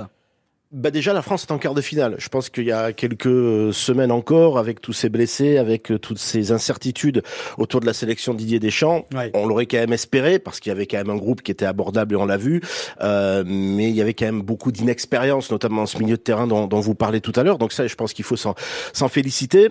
Bah 0.73 0.89
déjà, 0.89 1.13
la 1.13 1.21
France 1.21 1.43
est 1.43 1.51
en 1.51 1.59
quart 1.59 1.75
de 1.75 1.81
finale. 1.81 2.15
Je 2.17 2.29
pense 2.29 2.49
qu'il 2.49 2.65
y 2.65 2.71
a 2.71 2.93
quelques 2.93 3.27
euh, 3.27 3.71
semaines 3.71 4.11
encore, 4.11 4.57
avec 4.57 4.81
tous 4.81 4.91
ces 4.91 5.07
blessés, 5.07 5.57
avec 5.57 5.91
euh, 5.91 5.99
toutes 5.99 6.17
ces 6.17 6.51
incertitudes 6.51 7.21
autour 7.59 7.79
de 7.79 7.85
la 7.85 7.93
sélection 7.93 8.33
de 8.33 8.39
Didier 8.39 8.59
Deschamps, 8.59 9.05
on 9.35 9.45
l'aurait 9.45 9.67
quand 9.67 9.77
même 9.77 9.93
espéré 9.93 10.39
parce 10.39 10.59
qu'il 10.59 10.71
y 10.71 10.75
avait 10.75 10.87
quand 10.87 10.97
même 10.97 11.11
un 11.11 11.15
groupe 11.15 11.43
qui 11.43 11.51
était 11.51 11.65
abordable 11.65 12.15
et 12.15 12.17
on 12.17 12.25
l'a 12.25 12.37
vu. 12.37 12.61
Euh, 13.01 13.43
mais 13.45 13.89
il 13.89 13.95
y 13.95 14.01
avait 14.01 14.15
quand 14.15 14.25
même 14.25 14.41
beaucoup 14.41 14.71
d'inexpérience, 14.71 15.51
notamment 15.51 15.83
en 15.83 15.85
ce 15.85 15.99
milieu 15.99 16.17
de 16.17 16.21
terrain 16.21 16.47
dont, 16.47 16.65
dont 16.65 16.79
vous 16.79 16.95
parlez 16.95 17.21
tout 17.21 17.33
à 17.35 17.43
l'heure. 17.43 17.59
Donc 17.59 17.71
ça, 17.71 17.85
je 17.85 17.95
pense 17.95 18.13
qu'il 18.13 18.25
faut 18.25 18.35
s'en 18.35 18.55
féliciter 19.09 19.69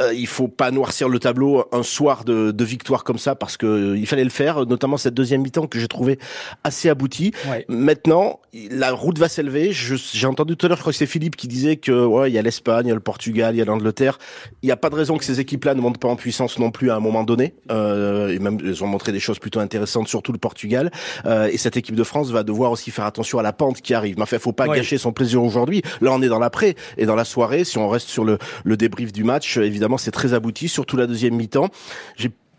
euh, 0.00 0.12
il 0.12 0.26
faut 0.26 0.48
pas 0.48 0.70
noircir 0.70 1.08
le 1.08 1.18
tableau 1.18 1.64
un 1.72 1.82
soir 1.82 2.24
de, 2.24 2.50
de 2.50 2.64
victoire 2.64 3.02
comme 3.02 3.18
ça 3.18 3.34
parce 3.34 3.56
que 3.56 3.66
euh, 3.66 3.98
il 3.98 4.06
fallait 4.06 4.24
le 4.24 4.30
faire, 4.30 4.66
notamment 4.66 4.98
cette 4.98 5.14
deuxième 5.14 5.40
mi-temps 5.40 5.66
que 5.66 5.78
j'ai 5.78 5.88
trouvé 5.88 6.18
assez 6.64 6.90
aboutie. 6.90 7.32
Maintenant, 7.68 8.40
la 8.70 8.92
route 8.92 9.18
va 9.18 9.28
s'élever. 9.28 9.70
J'ai 9.72 10.26
entendu 10.26 10.56
tout 10.56 10.66
à 10.66 10.68
l'heure, 10.68 10.76
je 10.76 10.82
crois 10.82 10.92
que 10.92 10.98
c'est 10.98 11.06
Philippe 11.06 11.36
qui 11.36 11.48
disait 11.48 11.76
que 11.76 12.04
ouais, 12.04 12.30
il 12.30 12.34
y 12.34 12.38
a 12.38 12.42
l'Espagne, 12.42 12.86
il 12.86 12.88
y 12.88 12.92
a 12.92 12.94
le 12.94 13.00
Portugal, 13.00 13.54
il 13.54 13.58
y 13.58 13.62
a 13.62 13.64
l'Angleterre. 13.64 14.18
Il 14.62 14.66
n'y 14.66 14.72
a 14.72 14.76
pas 14.76 14.90
de 14.90 14.94
raison 14.94 15.16
que 15.16 15.24
ces 15.24 15.40
équipes-là 15.40 15.74
ne 15.74 15.80
montent 15.80 15.98
pas 15.98 16.08
en 16.08 16.16
puissance 16.16 16.58
non 16.58 16.70
plus 16.70 16.90
à 16.90 16.96
un 16.96 17.00
moment 17.00 17.24
donné. 17.24 17.54
Euh, 17.70 18.28
et 18.28 18.38
même 18.38 18.58
ils 18.62 18.84
ont 18.84 18.88
montré 18.88 19.12
des 19.12 19.20
choses 19.20 19.38
plutôt 19.38 19.60
intéressantes, 19.60 20.08
surtout 20.08 20.32
le 20.32 20.38
Portugal. 20.38 20.90
Euh, 21.24 21.48
et 21.50 21.56
cette 21.56 21.78
équipe 21.78 21.94
de 21.94 22.04
France 22.04 22.30
va 22.30 22.42
devoir 22.42 22.70
aussi 22.70 22.90
faire 22.90 23.06
attention 23.06 23.38
à 23.38 23.42
la 23.42 23.54
pente 23.54 23.80
qui 23.80 23.94
arrive. 23.94 24.16
Mais 24.16 24.24
enfin, 24.24 24.38
faut 24.38 24.52
pas 24.52 24.68
gâcher 24.68 24.98
son 24.98 25.12
plaisir 25.12 25.42
aujourd'hui. 25.42 25.80
Là, 26.02 26.12
on 26.12 26.20
est 26.20 26.28
dans 26.28 26.38
l'après 26.38 26.74
et 26.98 27.06
dans 27.06 27.16
la 27.16 27.24
soirée. 27.24 27.64
Si 27.64 27.78
on 27.78 27.88
reste 27.88 28.08
sur 28.08 28.24
le, 28.24 28.36
le 28.64 28.76
débrief 28.76 29.10
du 29.10 29.24
match, 29.24 29.56
évidemment 29.56 29.85
c'est 29.96 30.10
très 30.10 30.34
abouti, 30.34 30.68
surtout 30.68 30.96
la 30.96 31.06
deuxième 31.06 31.34
mi-temps. 31.34 31.68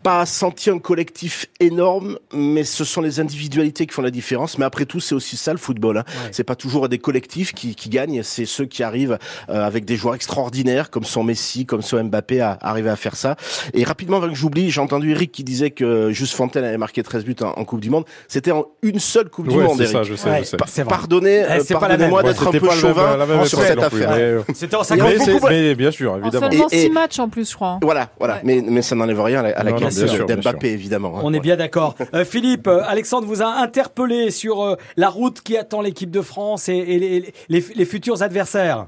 Pas 0.02 0.26
senti 0.26 0.70
un 0.70 0.78
collectif 0.78 1.46
énorme, 1.60 2.18
mais 2.32 2.64
ce 2.64 2.84
sont 2.84 3.00
les 3.00 3.20
individualités 3.20 3.86
qui 3.86 3.94
font 3.94 4.02
la 4.02 4.10
différence. 4.10 4.58
Mais 4.58 4.64
après 4.64 4.86
tout, 4.86 5.00
c'est 5.00 5.14
aussi 5.14 5.36
ça 5.36 5.52
le 5.52 5.58
football. 5.58 5.98
Hein. 5.98 6.04
C'est 6.30 6.44
pas 6.44 6.54
toujours 6.54 6.88
des 6.88 6.98
collectifs 6.98 7.52
qui, 7.52 7.74
qui 7.74 7.88
gagnent, 7.88 8.22
c'est 8.22 8.46
ceux 8.46 8.66
qui 8.66 8.82
arrivent 8.82 9.18
euh, 9.48 9.66
avec 9.66 9.84
des 9.84 9.96
joueurs 9.96 10.14
extraordinaires, 10.14 10.90
comme 10.90 11.04
son 11.04 11.24
Messi, 11.24 11.66
comme 11.66 11.82
son 11.82 12.02
Mbappé, 12.04 12.40
à 12.40 12.58
arriver 12.60 12.90
à 12.90 12.96
faire 12.96 13.16
ça. 13.16 13.36
Et 13.74 13.84
rapidement, 13.84 14.18
avant 14.18 14.28
que 14.28 14.34
j'oublie, 14.34 14.70
j'ai 14.70 14.80
entendu 14.80 15.10
Eric 15.10 15.32
qui 15.32 15.44
disait 15.44 15.70
que 15.70 16.10
Juste 16.10 16.34
Fontaine 16.34 16.64
avait 16.64 16.78
marqué 16.78 17.02
13 17.02 17.24
buts 17.24 17.36
en, 17.42 17.64
Coupe 17.64 17.80
du 17.80 17.90
Monde. 17.90 18.04
C'était 18.28 18.52
en 18.52 18.66
une 18.82 18.98
seule 18.98 19.28
Coupe 19.28 19.48
du 19.48 19.56
Monde, 19.56 19.80
Eric. 19.80 19.92
Ça, 19.92 20.02
je 20.04 20.14
sais, 20.14 20.38
je 20.40 20.44
sais. 20.44 20.84
pardonnez, 20.84 21.44
eh, 21.48 21.60
euh, 21.60 21.64
pardonnez-moi 21.78 22.22
d'être 22.22 22.46
un 22.46 22.52
peu 22.52 22.70
chauvin 22.70 23.44
sur 23.44 23.60
cette 23.60 23.82
affaire. 23.82 24.44
C'était 24.54 24.76
en 24.76 24.84
50 24.84 25.08
mais, 25.48 25.74
bien 25.74 25.90
sûr, 25.90 26.16
évidemment. 26.16 26.46
En 26.46 26.50
seulement 26.50 26.68
6 26.68 26.90
matchs 26.90 27.18
en 27.18 27.28
plus, 27.28 27.50
je 27.50 27.54
crois. 27.54 27.78
Voilà, 27.82 28.10
voilà. 28.18 28.40
Mais, 28.44 28.62
mais 28.66 28.82
ça 28.82 28.94
n'enlève 28.94 29.20
rien 29.20 29.44
à 29.44 29.62
la, 29.62 29.72
évidemment. 30.72 31.18
Hein. 31.18 31.22
On 31.24 31.32
est 31.32 31.40
bien 31.40 31.56
d'accord. 31.56 31.94
Euh, 32.14 32.24
Philippe, 32.24 32.66
euh, 32.66 32.82
Alexandre 32.86 33.26
vous 33.26 33.42
a 33.42 33.46
interpellé 33.46 34.30
sur 34.30 34.62
euh, 34.62 34.76
la 34.96 35.10
route 35.10 35.42
qui 35.42 35.58
attend 35.58 35.82
l'équipe 35.82 36.10
de 36.10 36.22
France 36.22 36.68
et, 36.68 37.32
les 37.48 37.84
futurs 37.84 38.22
adversaires. 38.22 38.86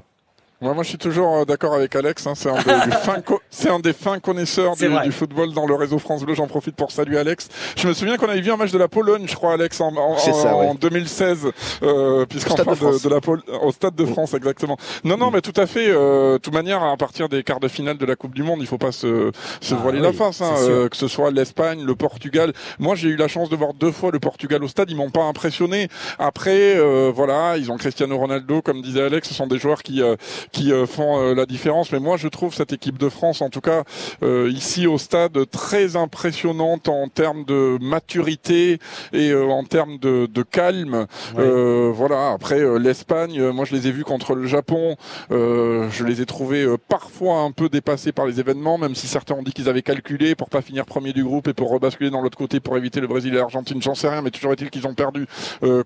Moi, 0.61 0.75
moi, 0.75 0.83
je 0.83 0.89
suis 0.89 0.97
toujours 0.99 1.37
euh, 1.37 1.45
d'accord 1.45 1.73
avec 1.73 1.95
Alex. 1.95 2.27
Hein, 2.27 2.33
c'est 2.35 2.49
un, 2.49 2.53
un, 3.73 3.79
des 3.79 3.93
fins 3.93 4.19
connaisseurs 4.19 4.75
du, 4.75 4.87
du, 5.03 5.11
football 5.11 5.53
dans 5.53 5.65
le 5.65 5.73
réseau 5.73 5.97
France 5.97 6.23
Bleu. 6.23 6.35
J'en 6.35 6.45
profite 6.45 6.75
pour 6.75 6.91
saluer 6.91 7.17
Alex. 7.17 7.49
Je 7.75 7.87
me 7.87 7.93
souviens 7.93 8.17
qu'on 8.17 8.29
avait 8.29 8.41
vu 8.41 8.51
un 8.51 8.57
match 8.57 8.71
de 8.71 8.77
la 8.77 8.87
Pologne, 8.87 9.25
je 9.27 9.33
crois, 9.33 9.53
Alex, 9.53 9.81
en, 9.81 9.95
en, 9.95 10.15
en 10.15 10.75
2016, 10.75 11.47
euh, 11.81 12.25
puisqu'en 12.27 12.55
fin 12.57 12.73
de, 12.73 13.03
de, 13.03 13.09
la 13.09 13.21
Pol 13.21 13.41
au 13.63 13.71
Stade 13.71 13.95
de 13.95 14.05
France, 14.05 14.35
exactement. 14.35 14.77
Non, 15.03 15.17
non, 15.17 15.31
mais 15.31 15.41
tout 15.41 15.59
à 15.59 15.65
fait. 15.65 15.87
Euh, 15.89 16.37
toute 16.37 16.53
manière, 16.53 16.83
à 16.83 16.95
partir 16.95 17.27
des 17.27 17.41
quarts 17.41 17.59
de 17.59 17.67
finale 17.67 17.97
de 17.97 18.05
la 18.05 18.15
Coupe 18.15 18.35
du 18.35 18.43
Monde, 18.43 18.59
il 18.61 18.67
faut 18.67 18.77
pas 18.77 18.91
se, 18.91 19.31
se 19.61 19.73
ah 19.73 19.77
voiler 19.77 19.99
la 19.99 20.13
face. 20.13 20.41
Hein, 20.41 20.53
euh, 20.59 20.89
que 20.89 20.97
ce 20.97 21.07
soit 21.07 21.31
l'Espagne, 21.31 21.83
le 21.83 21.95
Portugal. 21.95 22.53
Moi, 22.77 22.93
j'ai 22.93 23.09
eu 23.09 23.15
la 23.15 23.27
chance 23.27 23.49
de 23.49 23.55
voir 23.55 23.73
deux 23.73 23.91
fois 23.91 24.11
le 24.11 24.19
Portugal 24.19 24.63
au 24.63 24.67
stade. 24.67 24.91
Ils 24.91 24.95
m'ont 24.95 25.09
pas 25.09 25.23
impressionné. 25.23 25.87
Après, 26.19 26.75
euh, 26.75 27.11
voilà, 27.13 27.57
ils 27.57 27.71
ont 27.71 27.77
Cristiano 27.77 28.15
Ronaldo, 28.15 28.61
comme 28.61 28.83
disait 28.83 29.01
Alex. 29.01 29.29
Ce 29.29 29.33
sont 29.33 29.47
des 29.47 29.57
joueurs 29.57 29.81
qui 29.81 30.03
qui 30.51 30.71
euh, 30.71 30.85
font 30.85 31.19
euh, 31.19 31.33
la 31.33 31.45
différence. 31.45 31.91
Mais 31.91 31.99
moi, 31.99 32.17
je 32.17 32.27
trouve 32.27 32.53
cette 32.53 32.73
équipe 32.73 32.97
de 32.97 33.09
France, 33.09 33.41
en 33.41 33.49
tout 33.49 33.61
cas 33.61 33.83
euh, 34.23 34.49
ici 34.53 34.87
au 34.87 34.97
stade, 34.97 35.49
très 35.49 35.95
impressionnante 35.95 36.89
en 36.89 37.07
termes 37.07 37.45
de 37.45 37.77
maturité 37.81 38.79
et 39.13 39.33
en 39.33 39.63
termes 39.63 39.97
de, 39.97 40.27
de 40.27 40.43
calme. 40.43 41.05
voilà. 41.35 42.31
Après, 42.31 42.59
l'Espagne, 42.79 43.49
moi, 43.51 43.65
je 43.65 43.75
les 43.75 43.87
ai 43.87 43.91
vus 43.91 44.03
contre 44.03 44.35
le 44.35 44.45
Japon. 44.47 44.95
je 45.29 46.03
les 46.03 46.21
ai 46.21 46.25
trouvés 46.25 46.65
parfois 46.87 47.39
un 47.39 47.51
peu 47.51 47.69
dépassés 47.69 48.11
par 48.11 48.25
les 48.25 48.39
événements, 48.39 48.77
même 48.77 48.95
si 48.95 49.07
certains 49.07 49.35
ont 49.35 49.43
dit 49.43 49.53
qu'ils 49.53 49.69
avaient 49.69 49.81
calculé 49.81 50.35
pour 50.35 50.49
pas 50.49 50.61
finir 50.61 50.85
premier 50.85 51.13
du 51.13 51.23
groupe 51.23 51.47
et 51.47 51.53
pour 51.53 51.69
rebasculer 51.71 52.09
dans 52.09 52.21
l'autre 52.21 52.37
côté 52.37 52.59
pour 52.59 52.77
éviter 52.77 52.99
le 52.99 53.07
Brésil 53.07 53.33
et 53.33 53.37
l'Argentine. 53.37 53.81
J'en 53.81 53.95
sais 53.95 54.09
rien, 54.09 54.21
mais 54.21 54.31
toujours 54.31 54.53
est-il 54.53 54.69
qu'ils 54.69 54.87
ont 54.87 54.93
perdu 54.93 55.27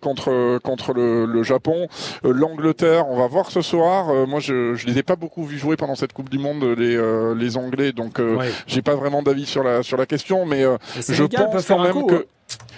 contre 0.02 0.60
contre 0.60 0.94
le, 0.94 1.26
le 1.26 1.44
Japon. 1.44 1.88
L'Angleterre, 2.24 3.08
on 3.10 3.18
va 3.18 3.28
voir 3.28 3.52
ce 3.52 3.62
soir. 3.62 4.28
moi, 4.28 4.40
je 4.40 4.55
je, 4.76 4.86
les 4.86 4.98
ai 4.98 5.04
pas 5.04 5.16
beaucoup 5.16 5.46
vus 5.46 5.58
jouer 5.58 5.76
pendant 5.78 5.96
cette 5.96 6.14
Coupe 6.14 6.30
du 6.30 6.38
Monde, 6.38 6.64
les, 6.78 6.96
euh, 6.96 7.36
les 7.36 7.58
Anglais, 7.58 7.92
donc 7.92 8.20
euh, 8.20 8.38
j'ai 8.68 8.82
pas 8.82 8.96
vraiment 8.96 9.24
d'avis 9.24 9.46
sur 9.46 9.64
la, 9.64 9.84
sur 9.84 9.98
la 9.98 10.06
question, 10.06 10.46
mais 10.46 10.64
euh, 10.64 10.78
je 11.08 11.24
pense 11.24 11.66
quand 11.66 11.84
même 11.84 12.08
que. 12.08 12.28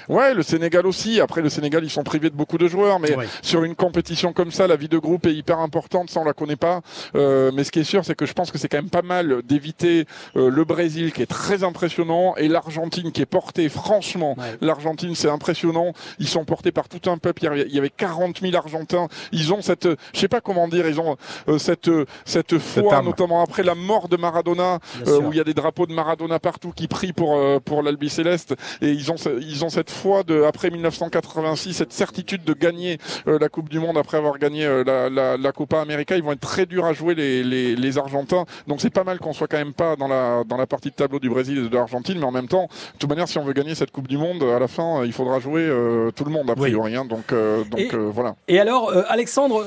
Ouais, 0.09 0.33
le 0.33 0.43
Sénégal 0.43 0.87
aussi. 0.87 1.19
Après, 1.19 1.41
le 1.41 1.49
Sénégal, 1.49 1.83
ils 1.83 1.89
sont 1.89 2.03
privés 2.03 2.29
de 2.29 2.35
beaucoup 2.35 2.57
de 2.57 2.67
joueurs, 2.67 2.99
mais 2.99 3.15
sur 3.41 3.63
une 3.63 3.75
compétition 3.75 4.31
comme 4.31 4.51
ça, 4.51 4.67
la 4.67 4.75
vie 4.75 4.87
de 4.87 4.97
groupe 4.97 5.25
est 5.25 5.33
hyper 5.33 5.59
importante. 5.59 6.09
Ça, 6.09 6.19
on 6.21 6.23
la 6.23 6.33
connaît 6.33 6.55
pas. 6.55 6.81
Euh, 7.15 7.51
mais 7.53 7.63
ce 7.63 7.71
qui 7.71 7.79
est 7.79 7.83
sûr, 7.83 8.05
c'est 8.05 8.15
que 8.15 8.25
je 8.25 8.33
pense 8.33 8.51
que 8.51 8.57
c'est 8.57 8.69
quand 8.69 8.77
même 8.77 8.89
pas 8.89 9.01
mal 9.01 9.41
d'éviter 9.43 10.05
euh, 10.35 10.49
le 10.49 10.63
Brésil, 10.63 11.11
qui 11.11 11.21
est 11.21 11.25
très 11.25 11.63
impressionnant, 11.63 12.35
et 12.37 12.47
l'Argentine, 12.47 13.11
qui 13.11 13.21
est 13.21 13.25
portée. 13.25 13.67
Franchement, 13.67 14.37
l'Argentine, 14.61 15.15
c'est 15.15 15.29
impressionnant. 15.29 15.91
Ils 16.19 16.27
sont 16.27 16.45
portés 16.45 16.71
par 16.71 16.87
tout 16.87 17.09
un 17.09 17.17
peuple. 17.17 17.43
Il 17.67 17.73
y 17.73 17.77
avait 17.77 17.89
40 17.89 18.39
000 18.41 18.55
Argentins. 18.55 19.07
Ils 19.31 19.53
ont 19.53 19.61
cette, 19.61 19.87
je 20.13 20.19
sais 20.19 20.27
pas 20.27 20.41
comment 20.41 20.67
dire, 20.67 20.87
ils 20.87 20.99
ont 20.99 21.17
euh, 21.47 21.57
cette 21.57 21.89
cette 22.25 22.57
foi, 22.57 23.01
notamment 23.01 23.41
après 23.41 23.63
la 23.63 23.75
mort 23.75 24.07
de 24.07 24.17
Maradona, 24.17 24.79
euh, 25.05 25.19
où 25.21 25.31
il 25.31 25.37
y 25.37 25.41
a 25.41 25.43
des 25.43 25.53
drapeaux 25.53 25.85
de 25.85 25.93
Maradona 25.93 26.39
partout 26.39 26.71
qui 26.75 26.87
prient 26.87 27.13
pour 27.13 27.35
euh, 27.35 27.59
pour 27.59 27.83
l'Albi 27.83 28.09
Céleste, 28.09 28.55
et 28.81 28.91
ils 28.91 29.11
ont 29.11 29.15
ils 29.39 29.56
ont 29.63 29.69
cette 29.69 29.91
fois 29.91 30.23
de 30.23 30.43
après 30.43 30.69
1986 30.69 31.73
cette 31.73 31.93
certitude 31.93 32.43
de 32.43 32.53
gagner 32.53 32.97
euh, 33.27 33.37
la 33.39 33.49
Coupe 33.49 33.69
du 33.69 33.79
Monde 33.79 33.97
après 33.97 34.17
avoir 34.17 34.37
gagné 34.37 34.65
euh, 34.65 34.83
la, 34.83 35.09
la, 35.09 35.37
la, 35.37 35.51
Copa 35.51 35.79
América. 35.81 36.15
Ils 36.15 36.23
vont 36.23 36.31
être 36.31 36.39
très 36.39 36.65
durs 36.65 36.85
à 36.85 36.93
jouer 36.93 37.15
les, 37.15 37.43
les, 37.43 37.75
les 37.75 37.97
Argentins. 37.97 38.45
Donc 38.67 38.81
c'est 38.81 38.89
pas 38.89 39.03
mal 39.03 39.19
qu'on 39.19 39.33
soit 39.33 39.47
quand 39.47 39.57
même 39.57 39.73
pas 39.73 39.95
dans 39.95 40.07
la 40.07 40.43
dans 40.43 40.57
la 40.57 40.67
partie 40.67 40.89
de 40.89 40.95
tableau 40.95 41.19
du 41.19 41.29
Brésil 41.29 41.57
et 41.57 41.69
de 41.69 41.75
l'Argentine, 41.75 42.17
mais 42.19 42.25
en 42.25 42.31
même 42.31 42.47
temps, 42.47 42.67
de 42.93 42.99
toute 42.99 43.09
manière, 43.09 43.27
si 43.27 43.37
on 43.37 43.43
veut 43.43 43.53
gagner 43.53 43.75
cette 43.75 43.91
Coupe 43.91 44.07
du 44.07 44.17
Monde, 44.17 44.43
à 44.43 44.59
la 44.59 44.67
fin, 44.67 45.03
il 45.05 45.13
faudra 45.13 45.39
jouer 45.39 45.61
euh, 45.61 46.11
tout 46.11 46.25
le 46.25 46.31
monde 46.31 46.49
a 46.49 46.55
priori. 46.55 46.95
Hein. 46.95 47.05
donc 47.05 47.33
donc 47.69 47.95
voilà. 47.95 48.35
Et 48.47 48.59
alors 48.59 48.93
Alexandre 49.07 49.65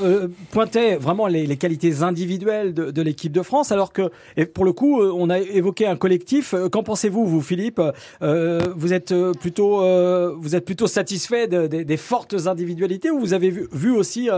pointait 0.50 0.96
vraiment 0.96 1.26
les, 1.26 1.46
les, 1.46 1.56
qualités 1.56 2.02
individuelles 2.02 2.74
de, 2.74 2.90
de 2.90 3.02
l'équipe 3.02 3.32
de 3.32 3.42
France, 3.42 3.72
alors 3.72 3.92
que 3.92 4.10
et 4.36 4.46
pour 4.46 4.64
le 4.64 4.72
coup, 4.72 5.00
on 5.02 5.30
a 5.30 5.38
évoqué 5.38 5.86
un 5.86 5.96
collectif. 5.96 6.54
Qu'en 6.72 6.82
pensez-vous, 6.82 7.26
vous, 7.26 7.40
Philippe? 7.40 7.80
Vous 8.20 8.92
êtes 8.92 9.14
plutôt 9.40 9.79
vous 9.80 10.56
êtes 10.56 10.64
plutôt 10.64 10.86
satisfait 10.86 11.48
des 11.48 11.96
fortes 11.96 12.34
individualités 12.46 13.10
ou 13.10 13.18
vous 13.20 13.34
avez 13.34 13.50
vu, 13.50 13.90
aussi 13.90 14.28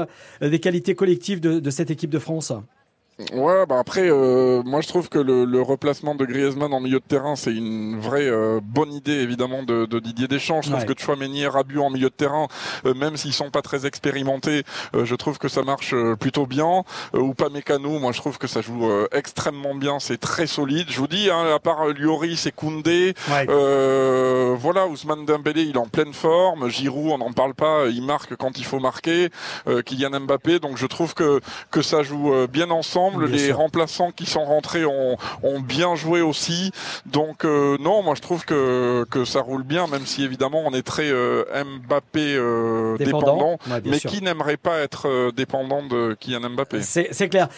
des 0.41 0.61
qualités 0.61 0.95
collectives 0.95 1.41
de 1.41 1.71
cette 1.71 1.91
équipe 1.91 2.11
de 2.11 2.19
France? 2.19 2.53
Ouais, 3.35 3.67
bah 3.67 3.79
après, 3.79 4.11
euh, 4.11 4.63
moi 4.65 4.81
je 4.81 4.89
trouve 4.89 5.11
que 5.11 5.19
le, 5.19 5.45
le, 5.45 5.61
replacement 5.61 6.15
de 6.15 6.25
Griezmann 6.25 6.73
en 6.73 6.81
milieu 6.81 6.99
de 6.99 7.05
terrain, 7.05 7.37
c'est 7.37 7.53
une 7.53 8.01
vraie 8.01 8.27
euh, 8.27 8.59
bonne 8.63 8.91
idée 8.91 9.13
évidemment 9.13 9.63
de, 9.63 9.85
de 9.85 9.99
Didier 9.99 10.29
Deschamps. 10.29 10.63
Je 10.63 10.71
trouve 10.71 10.87
que 10.87 10.99
Chouameni 10.99 11.43
et 11.43 11.47
Rabiot 11.47 11.83
en 11.83 11.91
milieu 11.91 12.09
de 12.09 12.15
terrain, 12.15 12.49
euh, 12.87 12.95
même 12.95 13.19
s'ils 13.19 13.35
sont 13.35 13.51
pas 13.51 13.61
très 13.61 13.85
expérimentés, 13.85 14.65
je 14.95 15.15
trouve 15.15 15.39
que 15.39 15.49
ça 15.49 15.63
marche 15.63 15.95
plutôt 16.19 16.47
bien. 16.47 16.85
ou 17.13 17.35
pas 17.35 17.51
Mécano, 17.51 17.99
moi 17.99 18.13
je 18.13 18.19
trouve 18.19 18.39
que 18.39 18.47
ça 18.47 18.63
joue 18.63 18.91
extrêmement 19.13 19.75
bien, 19.75 20.01
c'est 20.01 20.19
très 20.19 20.47
solide. 20.47 20.87
Je 20.89 20.99
vous 20.99 21.07
dis, 21.07 21.31
hein, 21.31 21.55
à 21.55 21.59
part 21.59 21.89
Lloris 21.89 22.47
et 22.47 22.53
Koundé, 22.53 23.15
voilà, 23.29 24.87
Ousmane 24.87 25.27
Dembélé, 25.27 25.63
il 25.65 25.75
est 25.77 25.79
en 25.79 25.89
pleine 25.89 26.15
forme. 26.15 26.69
Giroud, 26.71 27.13
on 27.13 27.19
n'en 27.19 27.33
parle 27.33 27.55
pas, 27.55 27.87
il 27.89 28.03
marque 28.03 28.37
quand 28.37 28.59
il 28.59 28.65
faut 28.65 28.81
marquer. 28.81 29.29
Kylian 29.85 30.21
Mbappé, 30.21 30.59
donc 30.61 30.79
je 30.79 30.87
trouve 30.87 31.15
que 31.15 31.41
que 31.71 31.83
ça 31.83 32.03
joue 32.03 32.33
bien 32.49 32.71
ensemble 32.71 33.12
les 33.21 33.53
remplaçants 33.53 34.11
qui 34.11 34.27
sont 34.27 34.45
rentrés 34.45 34.85
ont, 34.85 35.17
bien 35.61 35.95
joué 35.95 36.21
aussi. 36.21 36.73
Donc 37.07 37.45
euh, 37.45 37.77
non, 37.79 38.03
moi 38.03 38.15
je 38.15 38.21
trouve 38.21 38.45
que, 38.45 39.05
que 39.11 39.25
ça 39.25 39.41
roule 39.41 39.63
bien, 39.63 39.87
même 39.87 40.07
si 40.07 40.25
évidemment 40.25 40.63
on 40.67 40.73
est 40.73 40.83
très 40.83 41.11
euh, 41.11 41.45
Mbappé 41.87 42.35
euh, 42.37 42.97
dépendant, 42.97 43.59
mais 43.85 43.99
qui 43.99 44.23
n'aimerait 44.23 44.57
pas 44.57 44.79
être 44.81 45.31
dépendant 45.33 45.83
de 45.83 46.17
Kylian 46.19 46.51
Mbappé? 46.51 46.83
C'est 46.83 47.29
clair. 47.29 47.49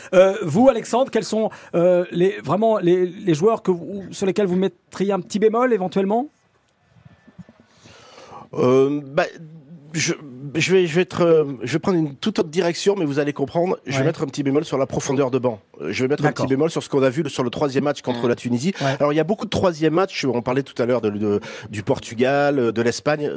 vous, 0.42 0.68
Alexandre, 0.68 1.10
quels 1.10 1.24
sont 1.24 1.50
les, 1.72 2.38
vraiment 2.42 2.78
les, 2.78 3.34
joueurs 3.34 3.62
que 3.62 3.72
sur 4.10 4.26
lesquels 4.26 4.46
vous 4.46 4.56
mettriez 4.56 5.12
un 5.12 5.20
petit 5.20 5.38
bémol 5.38 5.72
éventuellement? 5.72 6.28
Bah, 8.52 9.24
je, 9.94 10.12
je 10.57 10.72
vais, 10.72 10.87
je 10.87 10.94
vais 10.94 11.02
être, 11.02 11.22
euh, 11.22 11.44
je 11.62 11.72
vais 11.72 11.78
prendre 11.78 11.98
une 11.98 12.14
toute 12.16 12.38
autre 12.40 12.48
direction, 12.48 12.96
mais 12.98 13.04
vous 13.04 13.18
allez 13.18 13.33
comprendre. 13.33 13.78
Je 13.87 13.98
vais 13.98 14.04
mettre 14.04 14.22
un 14.22 14.26
petit 14.26 14.42
bémol 14.42 14.64
sur 14.64 14.76
la 14.76 14.87
profondeur 14.87 15.30
de 15.30 15.38
banc. 15.38 15.61
Euh, 15.80 15.92
je 15.92 16.02
vais 16.02 16.09
mettre 16.09 16.26
un 16.26 16.33
petit 16.33 16.46
bémol 16.46 16.70
sur 16.70 16.83
ce 16.83 16.88
qu'on 16.88 17.02
a 17.02 17.11
vu 17.11 17.22
sur 17.28 17.44
le 17.44 17.50
troisième 17.50 17.85
match 17.85 18.02
contre 18.02 18.26
mmh. 18.26 18.28
la 18.28 18.35
Tunisie. 18.35 18.74
Alors 18.98 19.12
il 19.12 19.16
y 19.16 19.20
a 19.20 19.24
beaucoup 19.24 19.44
de 19.44 19.50
troisième 19.50 19.94
matchs. 19.94 20.24
On 20.24 20.42
parlait 20.42 20.62
tout 20.62 20.80
à 20.83 20.87
l'heure 20.87 21.00
de, 21.00 21.40
du 21.70 21.83
Portugal, 21.83 22.72
de 22.72 22.83
l'Espagne. 22.83 23.30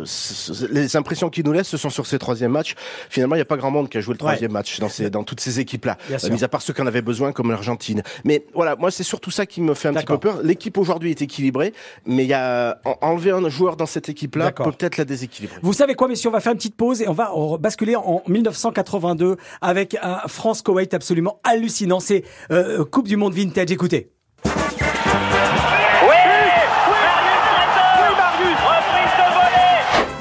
Les 0.71 0.95
impressions 0.95 1.29
qu'ils 1.29 1.45
nous 1.45 1.53
laissent, 1.53 1.67
ce 1.67 1.77
sont 1.77 1.89
sur 1.89 2.07
ces 2.07 2.19
troisième 2.19 2.51
matchs. 2.51 2.75
Finalement, 3.09 3.35
il 3.35 3.39
n'y 3.39 3.43
a 3.43 3.45
pas 3.45 3.57
grand 3.57 3.71
monde 3.71 3.89
qui 3.89 3.97
a 3.97 4.01
joué 4.01 4.13
le 4.13 4.19
troisième 4.19 4.51
match 4.51 4.79
dans, 4.79 4.89
ces, 4.89 5.09
dans 5.09 5.23
toutes 5.23 5.39
ces 5.39 5.59
équipes-là, 5.59 5.97
euh, 6.11 6.29
mis 6.29 6.43
à 6.43 6.47
part 6.47 6.61
ceux 6.61 6.73
qui 6.73 6.81
en 6.81 6.87
avaient 6.87 7.01
besoin, 7.01 7.31
comme 7.31 7.51
l'Argentine. 7.51 8.01
Mais 8.25 8.45
voilà, 8.53 8.75
moi 8.75 8.91
c'est 8.91 9.03
surtout 9.03 9.31
ça 9.31 9.45
qui 9.45 9.61
me 9.61 9.73
fait 9.73 9.89
un 9.89 9.93
petit 9.93 10.05
peu 10.05 10.17
peur. 10.17 10.39
L'équipe 10.43 10.77
aujourd'hui 10.77 11.11
est 11.11 11.21
équilibrée, 11.21 11.73
mais 12.05 12.23
il 12.23 12.29
y 12.29 12.33
a 12.33 12.79
enlever 13.01 13.31
un 13.31 13.47
joueur 13.49 13.77
dans 13.77 13.85
cette 13.85 14.09
équipe-là 14.09 14.51
peut 14.51 14.71
peut-être 14.71 14.97
la 14.97 15.05
déséquilibrer. 15.05 15.57
Vous 15.61 15.73
savez 15.73 15.95
quoi, 15.95 16.07
messieurs, 16.07 16.29
on 16.29 16.33
va 16.33 16.39
faire 16.39 16.46
une 16.51 16.57
petite 16.57 16.75
pause 16.77 17.01
et 17.01 17.07
on 17.07 17.13
va 17.13 17.31
basculer 17.59 17.95
en 17.95 18.21
1982 18.27 19.37
avec 19.61 19.97
un 20.01 20.19
France-Koweït 20.27 20.93
absolument 20.93 21.39
hallucinant. 21.43 21.99
C'est 21.99 22.23
euh, 22.51 22.85
Coupe 22.85 23.07
du 23.07 23.17
Monde 23.17 23.33
Vintage. 23.33 23.71
Écoutez. 23.71 24.11
Oui, 24.45 24.51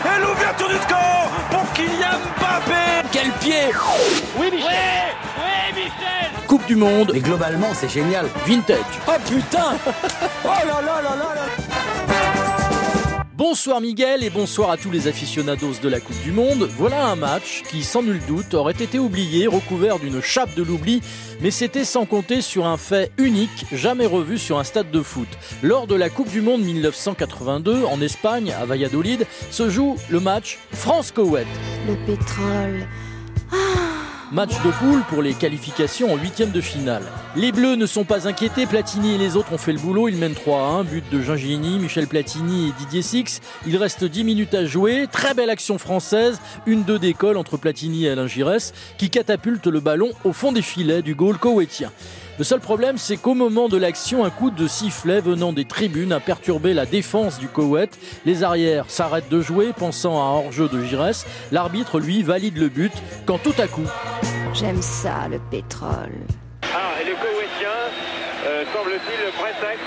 Et 0.05 0.21
l'ouverture 0.21 0.69
du 0.69 0.77
score 0.77 1.29
pour 1.51 1.73
Kylian 1.73 2.19
Mbappé 2.39 3.09
Quel 3.13 3.31
pied 3.33 3.71
Oui, 4.39 4.47
Michel 4.53 4.69
Oui, 5.39 5.75
Michel 5.75 6.31
Coupe 6.47 6.67
du 6.67 6.77
Monde. 6.77 7.11
Mais 7.15 7.21
globalement, 7.21 7.69
c'est 7.75 7.89
génial. 7.91 8.27
Vintage. 8.47 8.79
Oh 9.09 9.13
putain 9.29 9.77
Oh 10.45 10.49
là 10.49 10.81
là 10.81 11.03
là 11.03 11.17
là 11.17 11.35
là 11.35 11.66
Bonsoir 13.37 13.83
Miguel 13.83 14.25
et 14.25 14.31
bonsoir 14.31 14.71
à 14.71 14.79
tous 14.79 14.91
les 14.91 15.09
aficionados 15.09 15.75
de 15.83 15.91
la 15.91 16.01
Coupe 16.01 16.19
du 16.23 16.33
Monde. 16.33 16.71
Voilà 16.79 17.05
un 17.09 17.17
match 17.17 17.65
qui, 17.69 17.85
sans 17.85 18.03
nul 18.03 18.19
doute, 18.27 18.55
aurait 18.55 18.73
été 18.73 18.99
oublié, 18.99 19.47
recouvert 19.47 19.99
d'une 19.99 20.23
chape 20.23 20.55
de 20.55 20.63
l'oubli, 20.63 21.03
mais 21.43 21.51
c'était 21.51 21.85
sans 21.85 22.07
compter 22.07 22.41
sur 22.41 22.65
un 22.65 22.79
fait 22.79 23.13
unique, 23.19 23.67
jamais 23.73 24.07
revu 24.07 24.39
sur 24.39 24.59
un 24.59 24.65
stade 24.65 24.91
de 24.91 25.03
foot. 25.03 25.29
Lors 25.63 25.87
de 25.87 25.95
la 25.95 26.09
Coupe 26.09 26.31
du 26.31 26.41
Monde 26.41 26.63
1982, 26.63 27.85
en 27.85 28.01
Espagne, 28.01 28.55
à 28.59 28.65
Valladolid, 28.65 29.27
se 29.51 29.69
joue 29.69 29.97
le 30.09 30.21
match 30.21 30.59
France-Koweït. 30.73 31.47
Le 31.87 31.95
pétrole. 32.07 32.89
Ah 33.53 33.86
Match 34.33 34.61
de 34.65 34.73
poule 34.73 35.03
pour 35.09 35.23
les 35.23 35.35
qualifications 35.35 36.13
en 36.13 36.17
huitième 36.17 36.51
de 36.51 36.61
finale. 36.61 37.05
Les 37.37 37.53
Bleus 37.53 37.77
ne 37.77 37.87
sont 37.87 38.03
pas 38.03 38.27
inquiétés, 38.27 38.67
Platini 38.67 39.15
et 39.15 39.19
les 39.19 39.37
autres 39.37 39.53
ont 39.53 39.59
fait 39.59 39.73
le 39.73 39.79
boulot, 39.79 40.09
ils 40.09 40.17
mènent 40.17 40.35
3 40.35 40.59
à 40.59 40.65
1, 40.81 40.85
but 40.85 41.05
de 41.13 41.23
Gingini, 41.23 41.79
Michel 41.79 42.09
Platini 42.09 42.69
et 42.69 42.73
Didier 42.73 43.03
Six. 43.03 43.41
Il 43.69 43.77
reste 43.77 44.03
10 44.03 44.25
minutes 44.25 44.55
à 44.55 44.67
jouer, 44.67 45.07
très 45.13 45.33
belle 45.33 45.49
action 45.49 45.79
française, 45.79 46.41
une 46.67 46.83
deux 46.83 46.99
d'école 46.99 47.37
entre 47.37 47.57
Platini 47.57 48.07
et 48.07 48.11
Alain 48.11 48.27
Giresse, 48.27 48.75
qui 48.99 49.11
catapulte 49.11 49.69
le 49.69 49.79
ballon 49.79 50.11
au 50.25 50.33
fond 50.33 50.51
des 50.51 50.63
filets 50.63 51.03
du 51.03 51.15
goal 51.15 51.39
koweïtien. 51.39 51.93
Le 52.39 52.45
seul 52.45 52.61
problème, 52.61 52.99
c'est 52.99 53.17
qu'au 53.17 53.33
moment 53.33 53.69
de 53.69 53.79
l'action, 53.79 54.23
un 54.23 54.29
coup 54.29 54.51
de 54.51 54.69
sifflet 54.69 55.23
venant 55.23 55.55
des 55.55 55.65
tribunes 55.65 56.13
a 56.13 56.21
perturbé 56.21 56.75
la 56.75 56.85
défense 56.85 57.39
du 57.39 57.49
Koweït. 57.49 57.99
Les 58.27 58.45
arrières 58.45 58.85
s'arrêtent 58.89 59.31
de 59.31 59.41
jouer, 59.41 59.73
pensant 59.73 60.21
à 60.21 60.25
un 60.29 60.45
hors-jeu 60.45 60.69
de 60.69 60.85
Giresse. 60.85 61.25
L'arbitre, 61.51 61.99
lui, 61.99 62.23
valide 62.23 62.59
le 62.59 62.69
but 62.69 62.93
quand 63.25 63.39
tout 63.39 63.57
à 63.57 63.67
coup. 63.67 63.89
J'aime 64.53 64.83
ça, 64.83 65.29
le 65.31 65.41
pétrole. 65.51 66.13
Ah, 66.61 67.01
et 67.01 67.09
le 67.09 67.17
Koweïtien, 67.17 67.77
euh, 68.45 68.65
semble-t-il, 68.69 69.21
très 69.41 69.57
sec. 69.57 69.81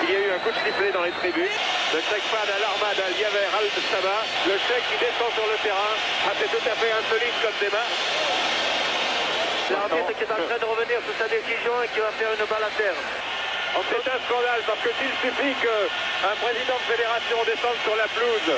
Il 0.00 0.08
y 0.08 0.16
a 0.16 0.20
eu 0.24 0.30
un 0.32 0.40
coup 0.40 0.56
de 0.56 0.60
sifflet 0.64 0.92
dans 0.96 1.04
les 1.04 1.12
tribunes. 1.20 1.52
Le 1.92 2.00
Chèque 2.00 2.24
à 2.32 2.60
l'armade 2.64 2.96
à 2.96 3.08
Liaver 3.12 3.44
Al-Saba. 3.60 4.24
Le 4.48 4.56
Chèque 4.56 4.88
qui 4.88 4.96
descend 5.04 5.28
sur 5.36 5.44
le 5.44 5.56
terrain. 5.60 5.92
Ah, 6.24 6.32
c'est 6.40 6.48
tout 6.48 6.64
à 6.64 6.74
fait 6.80 6.92
insolite 6.96 7.36
comme 7.44 7.60
débat. 7.60 7.84
L'arbitre 9.70 10.12
qui 10.18 10.24
est 10.24 10.32
en 10.34 10.42
train 10.42 10.58
de 10.58 10.66
revenir 10.66 10.98
sur 11.06 11.14
sa 11.14 11.28
décision 11.30 11.72
et 11.82 11.88
qui 11.94 12.00
va 12.02 12.10
faire 12.18 12.34
une 12.34 12.46
balle 12.46 12.66
à 12.66 12.72
terre. 12.74 12.98
C'est 13.70 14.02
un 14.02 14.20
scandale 14.26 14.62
parce 14.66 14.82
que 14.82 14.90
s'il 14.98 15.14
suffit 15.22 15.54
qu'un 15.62 16.34
président 16.42 16.74
de 16.74 16.86
fédération 16.90 17.38
descende 17.46 17.78
sur 17.86 17.94
la 17.94 18.08
pelouse 18.10 18.50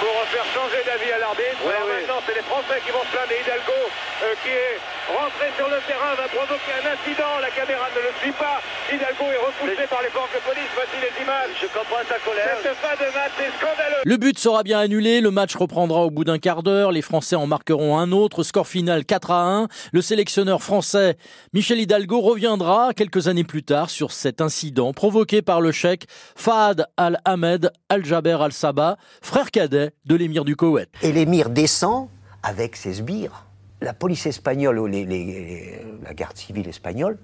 pour 0.00 0.12
faire 0.32 0.44
changer 0.52 0.80
d'avis 0.84 1.12
à 1.12 1.18
l'arbitre. 1.18 1.60
maintenant, 1.64 2.20
c'est 2.26 2.34
les 2.34 2.44
Français 2.44 2.80
qui 2.84 2.92
vont 2.92 3.04
se 3.04 3.12
plaindre. 3.16 3.32
Hidalgo, 3.32 3.80
euh, 4.24 4.34
qui 4.44 4.52
est 4.52 4.76
rentré 5.08 5.48
sur 5.56 5.68
le 5.68 5.80
terrain, 5.86 6.14
va 6.16 6.28
provoquer 6.28 6.72
un 6.80 6.86
incident. 6.92 7.32
La 7.40 7.50
caméra 7.50 7.86
ne 7.94 8.00
le 8.00 8.12
suit 8.20 8.36
pas. 8.36 8.60
Hidalgo 8.92 9.24
est 9.30 9.42
repoussé 9.42 9.86
par 9.88 10.02
les 10.02 10.10
forces 10.10 10.32
de 10.34 10.42
police. 10.44 10.70
Voici 10.74 10.96
les 11.00 11.14
images. 11.22 11.54
Je 11.60 11.66
comprends 11.66 12.04
sa 12.08 12.18
colère. 12.20 12.56
Cette 12.62 12.76
fin 12.76 12.96
de 12.96 13.08
match 13.14 13.36
est 13.40 13.52
scandaleuse. 13.58 14.02
Le 14.04 14.16
but 14.16 14.38
sera 14.38 14.62
bien 14.62 14.80
annulé. 14.80 15.20
Le 15.20 15.30
match 15.30 15.56
reprendra 15.56 16.04
au 16.04 16.10
bout 16.10 16.24
d'un 16.24 16.38
quart 16.38 16.62
d'heure. 16.62 16.92
Les 16.92 17.02
Français 17.02 17.36
en 17.36 17.46
marqueront 17.46 17.98
un 17.98 18.12
autre. 18.12 18.42
Score 18.42 18.66
final 18.66 19.04
4 19.04 19.30
à 19.30 19.42
1. 19.42 19.68
Le 19.92 20.02
sélectionneur 20.02 20.62
français 20.62 21.16
Michel 21.52 21.80
Hidalgo 21.80 22.20
reviendra 22.20 22.92
quelques 22.94 23.28
années 23.28 23.44
plus 23.44 23.62
tard 23.62 23.90
sur 23.90 24.12
cet 24.12 24.40
incident 24.40 24.92
provoqué 24.92 25.42
par 25.42 25.60
le 25.60 25.72
chèque 25.72 26.06
Fahad 26.36 26.86
Al-Ahmed 26.96 27.72
Al-Jaber 27.88 28.38
Al-Sabah, 28.40 28.96
frère 29.22 29.50
cadet 29.50 29.92
de 30.04 30.14
l'émir 30.14 30.44
du 30.44 30.56
Koweït. 30.56 30.88
Et 31.02 31.12
l'émir 31.12 31.50
descend 31.50 32.08
avec 32.42 32.76
ses 32.76 32.94
sbires. 32.94 33.49
La 33.80 33.94
police 33.94 34.26
espagnole 34.26 34.78
ou 34.78 34.86
la 34.86 36.14
garde 36.14 36.36
civile 36.36 36.68
espagnole 36.68 37.18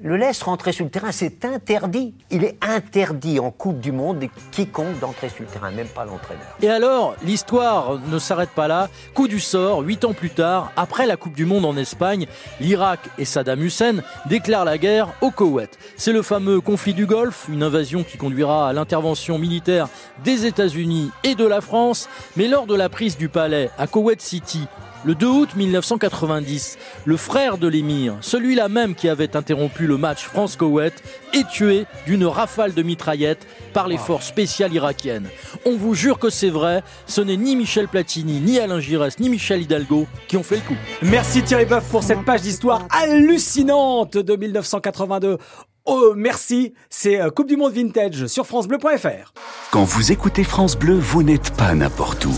le 0.00 0.16
laisse 0.16 0.42
rentrer 0.42 0.72
sur 0.72 0.84
le 0.84 0.90
terrain. 0.90 1.12
C'est 1.12 1.44
interdit. 1.44 2.14
Il 2.30 2.44
est 2.44 2.58
interdit 2.60 3.38
en 3.38 3.50
Coupe 3.50 3.80
du 3.80 3.92
Monde 3.92 4.18
de 4.18 4.28
quiconque 4.50 4.98
d'entrer 4.98 5.28
sur 5.28 5.44
le 5.44 5.46
terrain, 5.46 5.70
même 5.70 5.86
pas 5.86 6.04
l'entraîneur. 6.04 6.56
Et 6.60 6.68
alors, 6.68 7.14
l'histoire 7.22 7.98
ne 8.08 8.18
s'arrête 8.18 8.50
pas 8.50 8.68
là. 8.68 8.88
Coup 9.14 9.28
du 9.28 9.40
sort, 9.40 9.80
huit 9.80 10.04
ans 10.04 10.12
plus 10.12 10.30
tard, 10.30 10.72
après 10.76 11.06
la 11.06 11.16
Coupe 11.16 11.34
du 11.34 11.46
Monde 11.46 11.64
en 11.64 11.76
Espagne, 11.76 12.26
l'Irak 12.60 13.00
et 13.18 13.24
Saddam 13.24 13.62
Hussein 13.62 14.02
déclarent 14.26 14.64
la 14.64 14.78
guerre 14.78 15.08
au 15.20 15.30
Koweït. 15.30 15.78
C'est 15.96 16.12
le 16.12 16.22
fameux 16.22 16.60
conflit 16.60 16.94
du 16.94 17.06
Golfe, 17.06 17.46
une 17.48 17.62
invasion 17.62 18.02
qui 18.02 18.18
conduira 18.18 18.68
à 18.68 18.72
l'intervention 18.72 19.38
militaire 19.38 19.88
des 20.24 20.44
États-Unis 20.44 21.12
et 21.22 21.34
de 21.34 21.46
la 21.46 21.60
France. 21.60 22.08
Mais 22.36 22.48
lors 22.48 22.66
de 22.66 22.74
la 22.74 22.88
prise 22.88 23.16
du 23.16 23.28
palais 23.28 23.70
à 23.78 23.86
Koweït 23.86 24.20
City, 24.20 24.66
le 25.04 25.14
2 25.14 25.26
août 25.26 25.48
1990, 25.56 26.78
le 27.04 27.16
frère 27.16 27.58
de 27.58 27.68
l'émir, 27.68 28.16
celui-là 28.20 28.68
même 28.68 28.94
qui 28.94 29.08
avait 29.08 29.36
interrompu 29.36 29.86
le 29.86 29.96
match 29.96 30.24
France-Koweït, 30.24 30.94
est 31.32 31.48
tué 31.48 31.86
d'une 32.06 32.24
rafale 32.24 32.74
de 32.74 32.82
mitraillettes 32.82 33.46
par 33.72 33.88
les 33.88 33.98
forces 33.98 34.26
spéciales 34.26 34.72
irakiennes. 34.72 35.28
On 35.66 35.76
vous 35.76 35.94
jure 35.94 36.18
que 36.18 36.30
c'est 36.30 36.50
vrai, 36.50 36.82
ce 37.06 37.20
n'est 37.20 37.36
ni 37.36 37.56
Michel 37.56 37.88
Platini, 37.88 38.40
ni 38.40 38.58
Alain 38.58 38.80
Giresse, 38.80 39.18
ni 39.18 39.28
Michel 39.28 39.62
Hidalgo 39.62 40.06
qui 40.28 40.36
ont 40.36 40.42
fait 40.42 40.56
le 40.56 40.62
coup. 40.62 40.76
Merci 41.02 41.42
Thierry 41.42 41.66
Boeuf 41.66 41.88
pour 41.90 42.02
cette 42.02 42.24
page 42.24 42.42
d'histoire 42.42 42.86
hallucinante 42.90 44.16
de 44.16 44.36
1982. 44.36 45.38
Oh, 45.86 46.14
merci, 46.16 46.72
c'est 46.88 47.20
euh, 47.20 47.28
Coupe 47.28 47.48
du 47.48 47.58
Monde 47.58 47.74
Vintage 47.74 48.26
sur 48.26 48.46
francebleu.fr. 48.46 49.34
Quand 49.70 49.84
vous 49.84 50.12
écoutez 50.12 50.42
France 50.42 50.78
Bleu, 50.78 50.98
vous 50.98 51.22
n'êtes 51.22 51.50
pas 51.50 51.74
n'importe 51.74 52.24
où. 52.24 52.34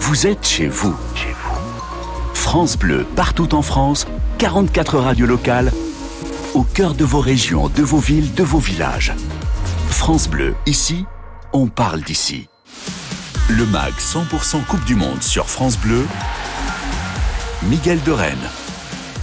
Vous 0.00 0.26
êtes 0.26 0.46
chez 0.46 0.68
vous. 0.68 0.94
Chez 1.14 1.32
vous. 1.32 1.39
France 2.40 2.76
Bleu, 2.76 3.06
partout 3.14 3.54
en 3.54 3.62
France, 3.62 4.08
44 4.38 4.98
radios 4.98 5.26
locales, 5.26 5.70
au 6.54 6.64
cœur 6.64 6.94
de 6.94 7.04
vos 7.04 7.20
régions, 7.20 7.68
de 7.68 7.82
vos 7.82 7.98
villes, 7.98 8.34
de 8.34 8.42
vos 8.42 8.58
villages. 8.58 9.12
France 9.88 10.26
Bleu, 10.26 10.56
ici, 10.66 11.04
on 11.52 11.68
parle 11.68 12.00
d'ici. 12.00 12.48
Le 13.50 13.64
MAG 13.66 13.92
100% 13.98 14.64
Coupe 14.64 14.84
du 14.84 14.96
Monde 14.96 15.22
sur 15.22 15.48
France 15.48 15.78
Bleu, 15.78 16.04
Miguel 17.62 18.02
de 18.02 18.10
Rennes. 18.10 18.48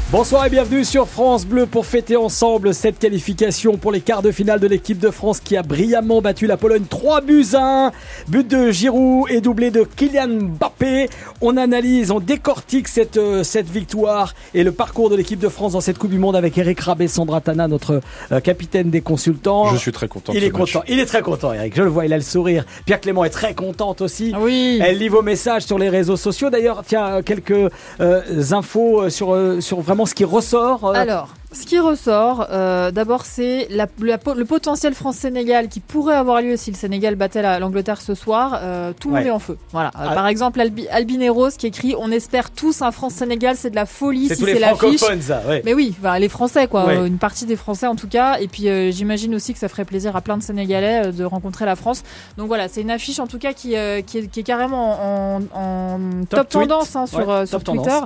Bonsoir 0.09 0.45
et 0.45 0.49
bienvenue 0.49 0.85
sur 0.85 1.05
France 1.05 1.45
Bleu 1.45 1.65
pour 1.65 1.85
fêter 1.85 2.15
ensemble 2.15 2.73
cette 2.73 2.97
qualification 2.97 3.75
pour 3.75 3.91
les 3.91 3.99
quarts 3.99 4.21
de 4.21 4.31
finale 4.31 4.61
de 4.61 4.67
l'équipe 4.67 4.99
de 4.99 5.11
France 5.11 5.41
qui 5.41 5.57
a 5.57 5.63
brillamment 5.63 6.21
battu 6.21 6.47
la 6.47 6.55
Pologne 6.55 6.85
3 6.89 7.19
buts 7.19 7.45
à 7.55 7.87
1. 7.87 7.91
But 8.29 8.47
de 8.49 8.71
Giroud 8.71 9.29
et 9.29 9.41
doublé 9.41 9.69
de 9.69 9.83
Kylian 9.83 10.29
Mbappé. 10.29 11.09
On 11.41 11.57
analyse, 11.57 12.11
on 12.11 12.21
décortique 12.21 12.87
cette, 12.87 13.17
euh, 13.17 13.43
cette 13.43 13.69
victoire 13.69 14.33
et 14.53 14.63
le 14.63 14.71
parcours 14.71 15.09
de 15.09 15.17
l'équipe 15.17 15.39
de 15.39 15.49
France 15.49 15.73
dans 15.73 15.81
cette 15.81 15.97
Coupe 15.97 16.11
du 16.11 16.19
Monde 16.19 16.37
avec 16.37 16.57
Eric 16.57 16.79
Rabé, 16.79 17.09
Sandra 17.09 17.41
Tana, 17.41 17.67
notre 17.67 17.99
euh, 18.31 18.39
capitaine 18.39 18.89
des 18.89 19.01
consultants. 19.01 19.73
Je 19.73 19.77
suis 19.77 19.91
très 19.91 20.07
content. 20.07 20.31
Il 20.33 20.45
est 20.45 20.51
content. 20.51 20.83
Il 20.87 21.01
est 21.01 21.05
très 21.05 21.21
content, 21.21 21.51
Eric. 21.51 21.75
Je 21.75 21.83
le 21.83 21.89
vois, 21.89 22.05
il 22.05 22.13
a 22.13 22.17
le 22.17 22.23
sourire. 22.23 22.63
Pierre 22.85 23.01
Clément 23.01 23.25
est 23.25 23.29
très 23.29 23.53
contente 23.53 23.99
aussi. 23.99 24.31
Ah 24.33 24.39
oui. 24.39 24.79
Elle 24.81 24.99
lit 24.99 25.09
vos 25.09 25.21
messages 25.21 25.63
sur 25.63 25.77
les 25.77 25.89
réseaux 25.89 26.15
sociaux. 26.15 26.49
D'ailleurs, 26.49 26.83
tiens, 26.87 27.21
quelques 27.23 27.51
euh, 27.99 28.21
infos 28.51 29.09
sur, 29.09 29.37
sur 29.59 29.81
vraiment 29.81 29.96
ce 30.05 30.13
qui 30.13 30.23
ressort 30.23 30.85
euh, 30.85 30.93
Alors, 30.93 31.29
ce 31.53 31.65
qui 31.65 31.79
ressort, 31.79 32.47
euh, 32.51 32.91
d'abord, 32.91 33.25
c'est 33.25 33.69
le 33.69 34.43
potentiel 34.43 34.93
France-Sénégal 34.93 35.69
qui 35.69 35.79
pourrait 35.79 36.15
avoir 36.15 36.41
lieu 36.41 36.57
si 36.57 36.71
le 36.71 36.75
Sénégal 36.75 37.15
battait 37.15 37.41
l'Angleterre 37.59 38.01
ce 38.01 38.15
soir. 38.15 38.59
Euh, 38.61 38.91
tout 38.99 39.07
le 39.07 39.15
monde 39.15 39.25
est 39.25 39.31
en 39.31 39.39
feu. 39.39 39.57
Voilà. 39.71 39.89
Euh, 39.95 40.07
ah. 40.09 40.13
Par 40.13 40.27
exemple, 40.27 40.59
Albi, 40.59 40.89
Albineros 40.89 41.51
qui 41.57 41.67
écrit 41.67 41.95
On 41.97 42.11
espère 42.11 42.51
tous 42.51 42.81
un 42.81 42.91
France-Sénégal, 42.91 43.55
c'est 43.57 43.69
de 43.69 43.75
la 43.75 43.85
folie 43.85 44.27
si 44.27 44.35
c'est 44.35 44.59
l'affiche. 44.59 45.01
Ouais. 45.01 45.61
Mais 45.63 45.73
oui, 45.73 45.95
les 46.19 46.27
Français, 46.27 46.67
quoi. 46.67 46.93
Une 46.93 47.17
partie 47.17 47.45
des 47.45 47.55
Français 47.55 47.87
en 47.87 47.95
tout 47.95 48.09
cas. 48.09 48.39
Et 48.39 48.49
puis, 48.49 48.67
j'imagine 48.91 49.33
aussi 49.33 49.53
que 49.53 49.59
ça 49.59 49.69
ferait 49.69 49.85
plaisir 49.85 50.17
à 50.17 50.21
plein 50.21 50.35
de 50.35 50.43
Sénégalais 50.43 51.13
de 51.13 51.23
rencontrer 51.23 51.65
la 51.65 51.77
France. 51.77 52.03
Donc 52.37 52.47
voilà, 52.47 52.67
c'est 52.67 52.81
une 52.81 52.91
affiche 52.91 53.19
en 53.19 53.27
tout 53.27 53.39
cas 53.39 53.53
qui, 53.53 53.75
qui, 54.05 54.17
est, 54.17 54.43
carrément 54.43 55.39
en, 55.53 55.99
top, 56.29 56.49
tendance 56.49 56.93
hein, 56.97 57.05
sur, 57.07 57.47
sur 57.47 57.63
Twitter. 57.63 57.99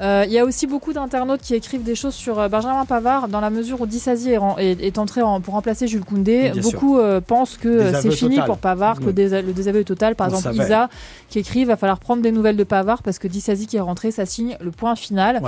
Il 0.00 0.32
y 0.32 0.38
a 0.38 0.44
aussi 0.44 0.68
beaucoup 0.68 0.92
d'internautes 0.92 1.40
qui 1.40 1.56
écrivent 1.56 1.82
des 1.82 1.96
choses 1.96 2.14
sur 2.14 2.48
Benjamin 2.48 2.83
Pavard, 2.84 3.28
dans 3.28 3.40
la 3.40 3.50
mesure 3.50 3.80
où 3.80 3.86
Dissasi 3.86 4.30
est, 4.30 4.40
est, 4.60 4.98
entré 4.98 5.20
pour 5.42 5.54
remplacer 5.54 5.86
Jules 5.86 6.04
Koundé, 6.04 6.52
beaucoup 6.62 6.98
euh, 6.98 7.20
pensent 7.20 7.56
que 7.56 7.92
c'est 8.00 8.10
fini 8.10 8.40
pour 8.46 8.58
Pavard, 8.58 9.00
que 9.00 9.06
le 9.06 9.12
désaveu 9.12 9.80
est 9.80 9.84
total. 9.84 10.14
Par 10.14 10.28
exemple, 10.28 10.54
Isa 10.54 10.88
qui 11.28 11.38
écrit 11.38 11.60
il 11.60 11.66
va 11.66 11.76
falloir 11.76 11.98
prendre 11.98 12.22
des 12.22 12.32
nouvelles 12.32 12.56
de 12.56 12.64
Pavard 12.64 13.02
parce 13.02 13.18
que 13.18 13.26
Dissasi 13.28 13.66
qui 13.66 13.76
est 13.76 13.80
rentré, 13.80 14.10
ça 14.10 14.26
signe 14.26 14.56
le 14.60 14.70
point 14.70 14.94
final. 14.94 15.42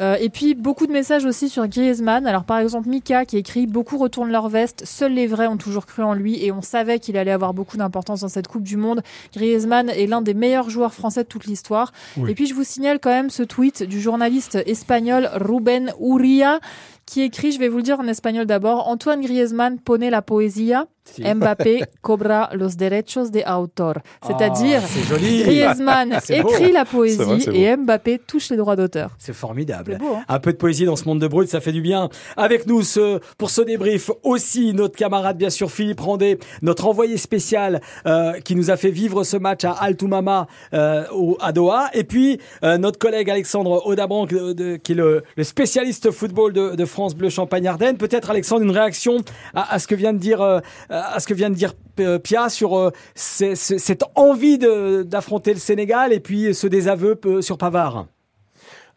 Euh, 0.00 0.16
et 0.20 0.28
puis 0.28 0.54
beaucoup 0.54 0.86
de 0.86 0.92
messages 0.92 1.24
aussi 1.24 1.48
sur 1.48 1.66
Griezmann. 1.66 2.26
Alors 2.26 2.44
par 2.44 2.58
exemple, 2.58 2.88
Mika 2.88 3.24
qui 3.24 3.36
écrit 3.36 3.66
beaucoup 3.66 3.98
retournent 3.98 4.30
leur 4.30 4.48
veste, 4.48 4.82
seuls 4.84 5.12
les 5.12 5.26
vrais 5.26 5.46
ont 5.46 5.56
toujours 5.56 5.86
cru 5.86 6.02
en 6.02 6.14
lui 6.14 6.44
et 6.44 6.52
on 6.52 6.62
savait 6.62 6.98
qu'il 6.98 7.16
allait 7.16 7.30
avoir 7.30 7.54
beaucoup 7.54 7.76
d'importance 7.76 8.20
dans 8.20 8.28
cette 8.28 8.48
Coupe 8.48 8.62
du 8.62 8.76
Monde. 8.76 9.02
Griezmann 9.34 9.88
est 9.88 10.06
l'un 10.06 10.22
des 10.22 10.34
meilleurs 10.34 10.70
joueurs 10.70 10.94
français 10.94 11.22
de 11.22 11.28
toute 11.28 11.46
l'histoire. 11.46 11.92
Et 12.28 12.34
puis 12.34 12.46
je 12.46 12.54
vous 12.54 12.64
signale 12.64 12.98
quand 13.00 13.10
même 13.10 13.30
ce 13.30 13.42
tweet 13.42 13.82
du 13.82 14.00
journaliste 14.00 14.58
espagnol 14.66 15.30
Ruben 15.34 15.92
Uria 16.00 16.60
qui 17.10 17.22
écrit, 17.22 17.50
je 17.50 17.58
vais 17.58 17.66
vous 17.66 17.78
le 17.78 17.82
dire 17.82 17.98
en 17.98 18.06
espagnol 18.06 18.46
d'abord, 18.46 18.86
Antoine 18.86 19.20
Griezmann 19.20 19.80
pone 19.80 20.08
la 20.08 20.22
poesia 20.22 20.86
Mbappé 21.18 21.82
cobra 22.00 22.50
los 22.52 22.76
derechos 22.76 23.30
de 23.30 23.42
autor. 23.50 23.94
C'est-à-dire, 24.26 24.82
oh, 24.84 25.14
Griezmann 25.16 26.18
écrit 26.28 26.72
la 26.72 26.84
poésie 26.84 27.48
et 27.52 27.76
Mbappé 27.76 28.20
touche 28.26 28.50
les 28.50 28.56
droits 28.56 28.76
d'auteur. 28.76 29.10
C'est 29.18 29.32
formidable. 29.32 29.98
Hein. 30.00 30.22
Un 30.28 30.38
peu 30.38 30.52
de 30.52 30.56
poésie 30.56 30.84
dans 30.84 30.96
ce 30.96 31.04
monde 31.04 31.20
de 31.20 31.28
brut, 31.28 31.48
ça 31.48 31.60
fait 31.60 31.72
du 31.72 31.80
bien. 31.80 32.08
Avec 32.36 32.66
nous, 32.66 32.82
ce, 32.82 33.20
pour 33.38 33.50
ce 33.50 33.62
débrief, 33.62 34.10
aussi 34.22 34.72
notre 34.72 34.96
camarade, 34.96 35.36
bien 35.36 35.50
sûr, 35.50 35.70
Philippe 35.70 36.00
Randé, 36.00 36.38
notre 36.62 36.86
envoyé 36.86 37.16
spécial 37.16 37.80
euh, 38.06 38.32
qui 38.40 38.54
nous 38.54 38.70
a 38.70 38.76
fait 38.76 38.90
vivre 38.90 39.24
ce 39.24 39.36
match 39.36 39.64
à 39.64 39.72
Altoumama 39.72 40.46
euh, 40.74 41.04
à 41.40 41.52
Doha. 41.52 41.90
Et 41.94 42.04
puis, 42.04 42.38
euh, 42.62 42.78
notre 42.78 42.98
collègue 42.98 43.30
Alexandre 43.30 43.86
Audabran, 43.86 44.26
qui 44.26 44.92
est 44.92 44.94
le, 44.94 45.22
spécialiste 45.42 46.10
football 46.10 46.52
de, 46.52 46.84
France 46.84 47.14
Bleu 47.14 47.28
Champagne-Ardenne. 47.28 47.96
Peut-être, 47.96 48.30
Alexandre, 48.30 48.62
une 48.62 48.70
réaction 48.70 49.18
à, 49.54 49.74
à, 49.74 49.78
ce 49.78 49.86
que 49.86 49.94
vient 49.94 50.12
de 50.12 50.18
dire 50.18 50.40
euh, 50.40 50.60
à 50.90 51.20
ce 51.20 51.26
que 51.26 51.34
vient 51.34 51.50
de 51.50 51.54
dire 51.54 51.72
euh, 52.00 52.18
Pia 52.18 52.48
sur 52.48 52.76
euh, 52.76 52.90
cette 53.14 54.04
envie 54.14 54.58
d'affronter 54.58 55.52
le 55.52 55.60
Sénégal 55.60 56.12
et 56.12 56.20
puis 56.20 56.54
ce 56.54 56.66
désaveu 56.66 57.18
sur 57.40 57.58
Pavard 57.58 58.06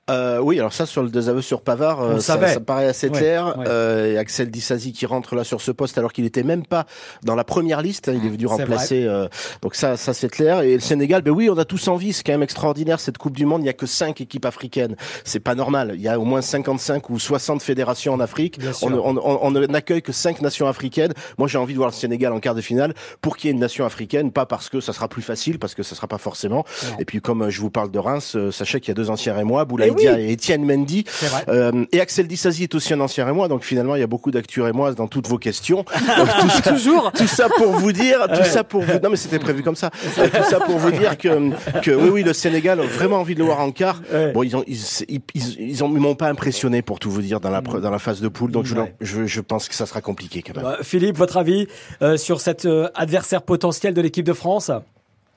euh, 0.10 0.39
oui, 0.39 0.60
alors 0.60 0.74
ça 0.74 0.86
sur 0.86 1.02
le 1.02 1.10
désaveu 1.10 1.42
sur 1.42 1.62
Pavard, 1.62 2.02
euh, 2.02 2.20
ça, 2.20 2.38
ça, 2.46 2.60
paraît 2.60 2.88
assez 2.88 3.10
clair. 3.10 3.56
Euh, 3.66 4.20
Axel 4.20 4.52
Dissasi 4.52 4.92
qui 4.92 5.06
rentre 5.06 5.34
là 5.34 5.46
sur 5.46 5.62
ce 5.62 5.72
poste 5.72 5.98
alors 5.98 6.12
qu'il 6.12 6.26
était 6.26 6.44
même 6.44 6.66
pas 6.66 6.86
dans 7.24 7.36
la 7.36 7.46
première 7.46 7.82
liste, 7.82 8.10
hein, 8.10 8.13
il 8.13 8.26
est 8.26 8.30
venu 8.30 8.46
remplacer. 8.46 9.06
Euh, 9.06 9.30
donc 9.62 9.76
ça, 9.76 9.96
ça 9.96 10.13
c'est 10.13 10.28
clair. 10.28 10.60
Et 10.62 10.74
le 10.74 10.82
Sénégal, 10.82 11.22
ben 11.22 11.32
oui, 11.32 11.50
on 11.50 11.58
a 11.58 11.63
tous 11.63 11.88
envie. 11.88 12.12
C'est 12.12 12.24
quand 12.24 12.34
même 12.34 12.44
extraordinaire 12.44 13.00
cette 13.00 13.18
Coupe 13.18 13.38
du 13.38 13.46
Monde. 13.46 13.63
Il 13.63 13.68
y 13.68 13.70
a 13.70 13.74
que 13.74 13.86
cinq 13.86 14.20
équipes 14.20 14.46
africaines. 14.46 14.98
C'est 15.24 15.39
pas 15.39 15.56
normal. 15.56 15.94
Il 15.96 16.02
y 16.02 16.10
a 16.10 16.20
au 16.20 16.26
moins 16.26 16.42
55 16.42 17.10
ou 17.10 17.18
60 17.18 17.62
fédérations 17.62 18.12
en 18.12 18.20
Afrique. 18.20 18.60
On, 18.82 18.94
on, 18.94 19.18
on, 19.42 19.52
n'accueille 19.52 20.02
que 20.02 20.12
cinq 20.12 20.42
nations 20.42 20.68
africaines. 20.68 21.13
Moi, 21.38 21.48
j'ai 21.48 21.58
envie 21.58 21.74
de 21.74 21.78
voir 21.78 21.89
le 21.89 21.96
Sénégal 21.96 22.34
en 22.34 22.42
quart 22.42 22.56
de 22.56 22.62
finale 22.62 22.94
pour 23.22 23.38
qu'il 23.38 23.48
y 23.48 23.52
ait 23.52 23.54
une 23.54 23.62
nation 23.62 23.86
africaine, 23.86 24.34
pas 24.34 24.46
parce 24.46 24.68
que 24.68 24.82
ça 24.82 24.92
sera 24.92 25.08
plus 25.08 25.22
facile, 25.22 25.60
parce 25.60 25.76
que 25.76 25.84
ça 25.84 25.96
sera 25.96 26.08
pas 26.08 26.18
forcément. 26.18 26.66
Et 27.00 27.06
puis 27.06 27.22
comme 27.22 27.50
je 27.50 27.62
vous 27.62 27.70
parle 27.70 27.89
de 27.89 28.00
Reims, 28.00 28.36
sachez 28.52 28.82
qu'il 28.82 28.89
y 28.89 28.92
a 28.92 28.96
deux 28.96 29.10
anciens 29.10 29.34
Rémois, 29.34 29.63
Boulaye 29.63 29.93
et 30.02 30.32
Étienne 30.32 30.66
Mendy. 30.66 31.04
Euh, 31.50 31.86
et 31.92 32.02
Axel 32.02 32.28
Dissasi 32.28 32.64
est 32.64 32.76
aussi 32.76 32.94
un 32.94 33.00
ancien 33.00 33.26
Rémois, 33.26 33.48
donc 33.48 33.64
finalement 33.64 33.96
il 33.96 34.00
y 34.00 34.04
a 34.04 34.08
beaucoup 34.08 34.32
d'actu 34.32 34.62
Rémois 34.62 34.94
dans 34.94 35.08
toutes 35.08 35.28
vos 35.28 35.38
questions. 35.38 35.84
tout 35.94 36.50
ça, 36.50 36.72
Toujours. 36.72 37.12
Tout 37.12 37.28
ça 37.28 37.50
pour 37.50 37.74
vous 37.74 37.92
dire, 37.92 38.28
tout 38.34 38.44
ça 38.44 38.64
pour 38.64 38.82
vous. 38.82 39.00
Non 39.02 39.10
mais 39.10 39.18
c'était 39.18 39.40
prévu 39.40 39.64
comme 39.64 39.76
ça. 39.76 39.90
Euh, 40.18 40.28
tout 40.28 40.44
ça 40.50 40.60
pour 40.60 40.78
vous 40.78 40.92
dire 40.92 41.18
que 41.18 41.52
que 41.82 41.92
oui 41.92 42.10
oui 42.10 42.24
le 42.24 42.34
Sénégal 42.34 42.80
a 42.80 42.84
vraiment 42.84 43.18
envie 43.18 43.34
de 43.34 43.40
le 43.40 43.46
voir 43.46 43.60
en 43.60 43.72
quart. 43.72 44.02
Bon 44.34 44.44
ils 44.44 44.56
ont 44.56 44.64
ils, 44.68 44.80
ils, 45.10 45.22
ils, 45.60 45.84
ont 45.84 45.90
m'ont 45.90 46.16
pas 46.16 46.30
impressionné 46.30 46.82
pour 46.82 47.00
tout 47.00 47.12
vous 47.12 47.22
dire 47.22 47.40
dans 47.40 47.50
la 47.50 47.62
dans 47.62 47.92
la 47.92 48.00
phase 48.00 48.22
de 48.22 48.28
poule, 48.28 48.52
donc 48.52 48.66
je, 48.66 48.76
je, 49.02 49.26
je 49.26 49.42
pense 49.42 49.68
que 49.68 49.76
ça 49.76 49.86
sera 49.86 50.02
compliqué 50.02 50.42
quand 50.42 50.56
même. 50.56 50.64
Bah, 50.64 50.78
Philippe, 50.82 51.18
votre 51.18 51.38
avis 51.38 51.68
euh, 52.02 52.18
sur 52.18 52.42
cet 52.42 52.68
adversaire 52.96 53.42
potentiel 53.42 53.94
de 53.94 54.02
l'équipe 54.02 54.26
de 54.26 54.34
France? 54.34 54.72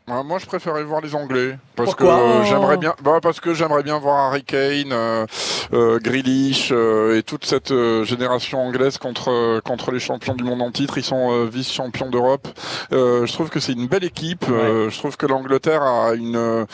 Moi, 0.08 0.38
je 0.38 0.46
préférais 0.46 0.84
voir 0.84 1.00
les 1.00 1.16
Anglais 1.16 1.58
parce 1.74 1.96
que 1.96 2.04
euh, 2.04 2.44
j'aimerais 2.44 2.76
bien, 2.76 2.94
bah, 3.02 3.18
parce 3.20 3.40
que 3.40 3.54
j'aimerais 3.54 3.82
bien 3.82 3.98
voir 3.98 4.30
Harry 4.30 4.44
Kane, 4.44 4.92
euh, 4.92 5.26
euh 5.72 5.98
Grealish 5.98 6.70
euh, 6.70 7.18
et 7.18 7.24
toute 7.24 7.44
cette 7.44 7.74
génération 8.04 8.60
anglaise 8.60 8.98
contre 8.98 9.60
contre 9.60 9.90
les 9.90 9.98
champions 9.98 10.34
du 10.34 10.44
monde 10.44 10.62
en 10.62 10.70
titre. 10.70 10.96
Ils 10.96 11.04
sont 11.04 11.44
vice-champions 11.46 12.08
d'Europe. 12.08 12.46
je 12.92 13.32
trouve 13.32 13.50
que 13.50 13.58
c'est 13.58 13.72
une 13.72 13.88
belle 13.88 14.04
équipe. 14.04 14.46
je 14.48 14.96
trouve 14.96 15.16
que 15.16 15.26
l'Angleterre 15.26 15.82
a 15.82 16.14
une 16.14 16.66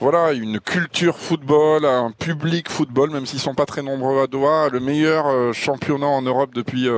voilà 0.00 0.32
une 0.32 0.60
culture 0.60 1.18
football, 1.18 1.84
un 1.84 2.12
public 2.12 2.70
football, 2.70 3.10
même 3.10 3.26
s'ils 3.26 3.40
sont 3.40 3.54
pas 3.54 3.66
très 3.66 3.82
nombreux 3.82 4.22
à 4.22 4.28
Doha. 4.28 4.68
Le 4.70 4.78
meilleur 4.78 5.52
championnat 5.52 6.06
en 6.06 6.22
Europe 6.22 6.50
depuis 6.54 6.88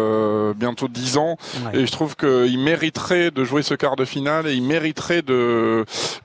bientôt 0.57 0.89
dix 0.89 1.17
ans. 1.17 1.37
Et 1.73 1.87
je 1.87 1.93
trouve 1.93 2.17
qu'ils 2.17 2.59
mériteraient 2.59 3.31
de 3.31 3.45
jouer 3.45 3.63
ce 3.63 3.75
quart 3.75 3.97
de 3.97 4.05
finale 4.05 4.47
et 4.47 4.53
ils 4.53 4.63
mériteraient 4.63 5.23
de 5.23 5.70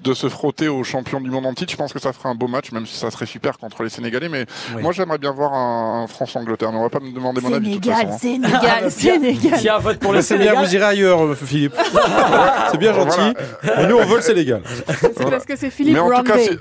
de, 0.01 0.13
se 0.13 0.29
frotter 0.29 0.67
aux 0.67 0.83
champions 0.83 1.19
du 1.19 1.29
monde 1.29 1.45
en 1.45 1.53
titre. 1.53 1.71
Je 1.71 1.77
pense 1.77 1.93
que 1.93 1.99
ça 1.99 2.13
ferait 2.13 2.29
un 2.29 2.35
beau 2.35 2.47
match, 2.47 2.71
même 2.71 2.85
si 2.85 2.95
ça 2.95 3.11
serait 3.11 3.25
super 3.25 3.57
contre 3.57 3.83
les 3.83 3.89
Sénégalais. 3.89 4.29
Mais 4.29 4.45
moi, 4.81 4.91
j'aimerais 4.91 5.17
bien 5.17 5.31
voir 5.31 5.53
un, 5.53 6.07
France-Angleterre. 6.07 6.71
Mais 6.71 6.77
on 6.77 6.83
va 6.83 6.89
pas 6.89 6.99
me 6.99 7.11
demander 7.11 7.41
mon 7.41 7.53
avis. 7.53 7.65
Sénégal, 7.65 8.07
hein. 8.11 8.17
Sénégal, 8.17 8.91
Sénégal. 8.91 9.57
S'il 9.57 9.65
y 9.65 9.69
a 9.69 9.75
un 9.75 9.79
vote 9.79 9.99
pour 9.99 10.13
le 10.13 10.21
Sénégal, 10.21 10.57
vous 10.57 10.75
irez 10.75 10.85
ailleurs, 10.85 11.23
euh, 11.23 11.35
Philippe. 11.35 11.75
c'est 12.71 12.77
bien 12.77 12.93
gentil. 12.93 13.33
Mais 13.63 13.87
nous, 13.87 13.97
on 13.97 14.05
veut 14.05 14.17
le 14.17 14.21
Sénégal. 14.21 14.61
C'est 14.87 15.29
parce 15.29 15.45
que 15.45 15.55
c'est 15.55 15.69
Philippe 15.69 15.97
Randé. 15.97 16.59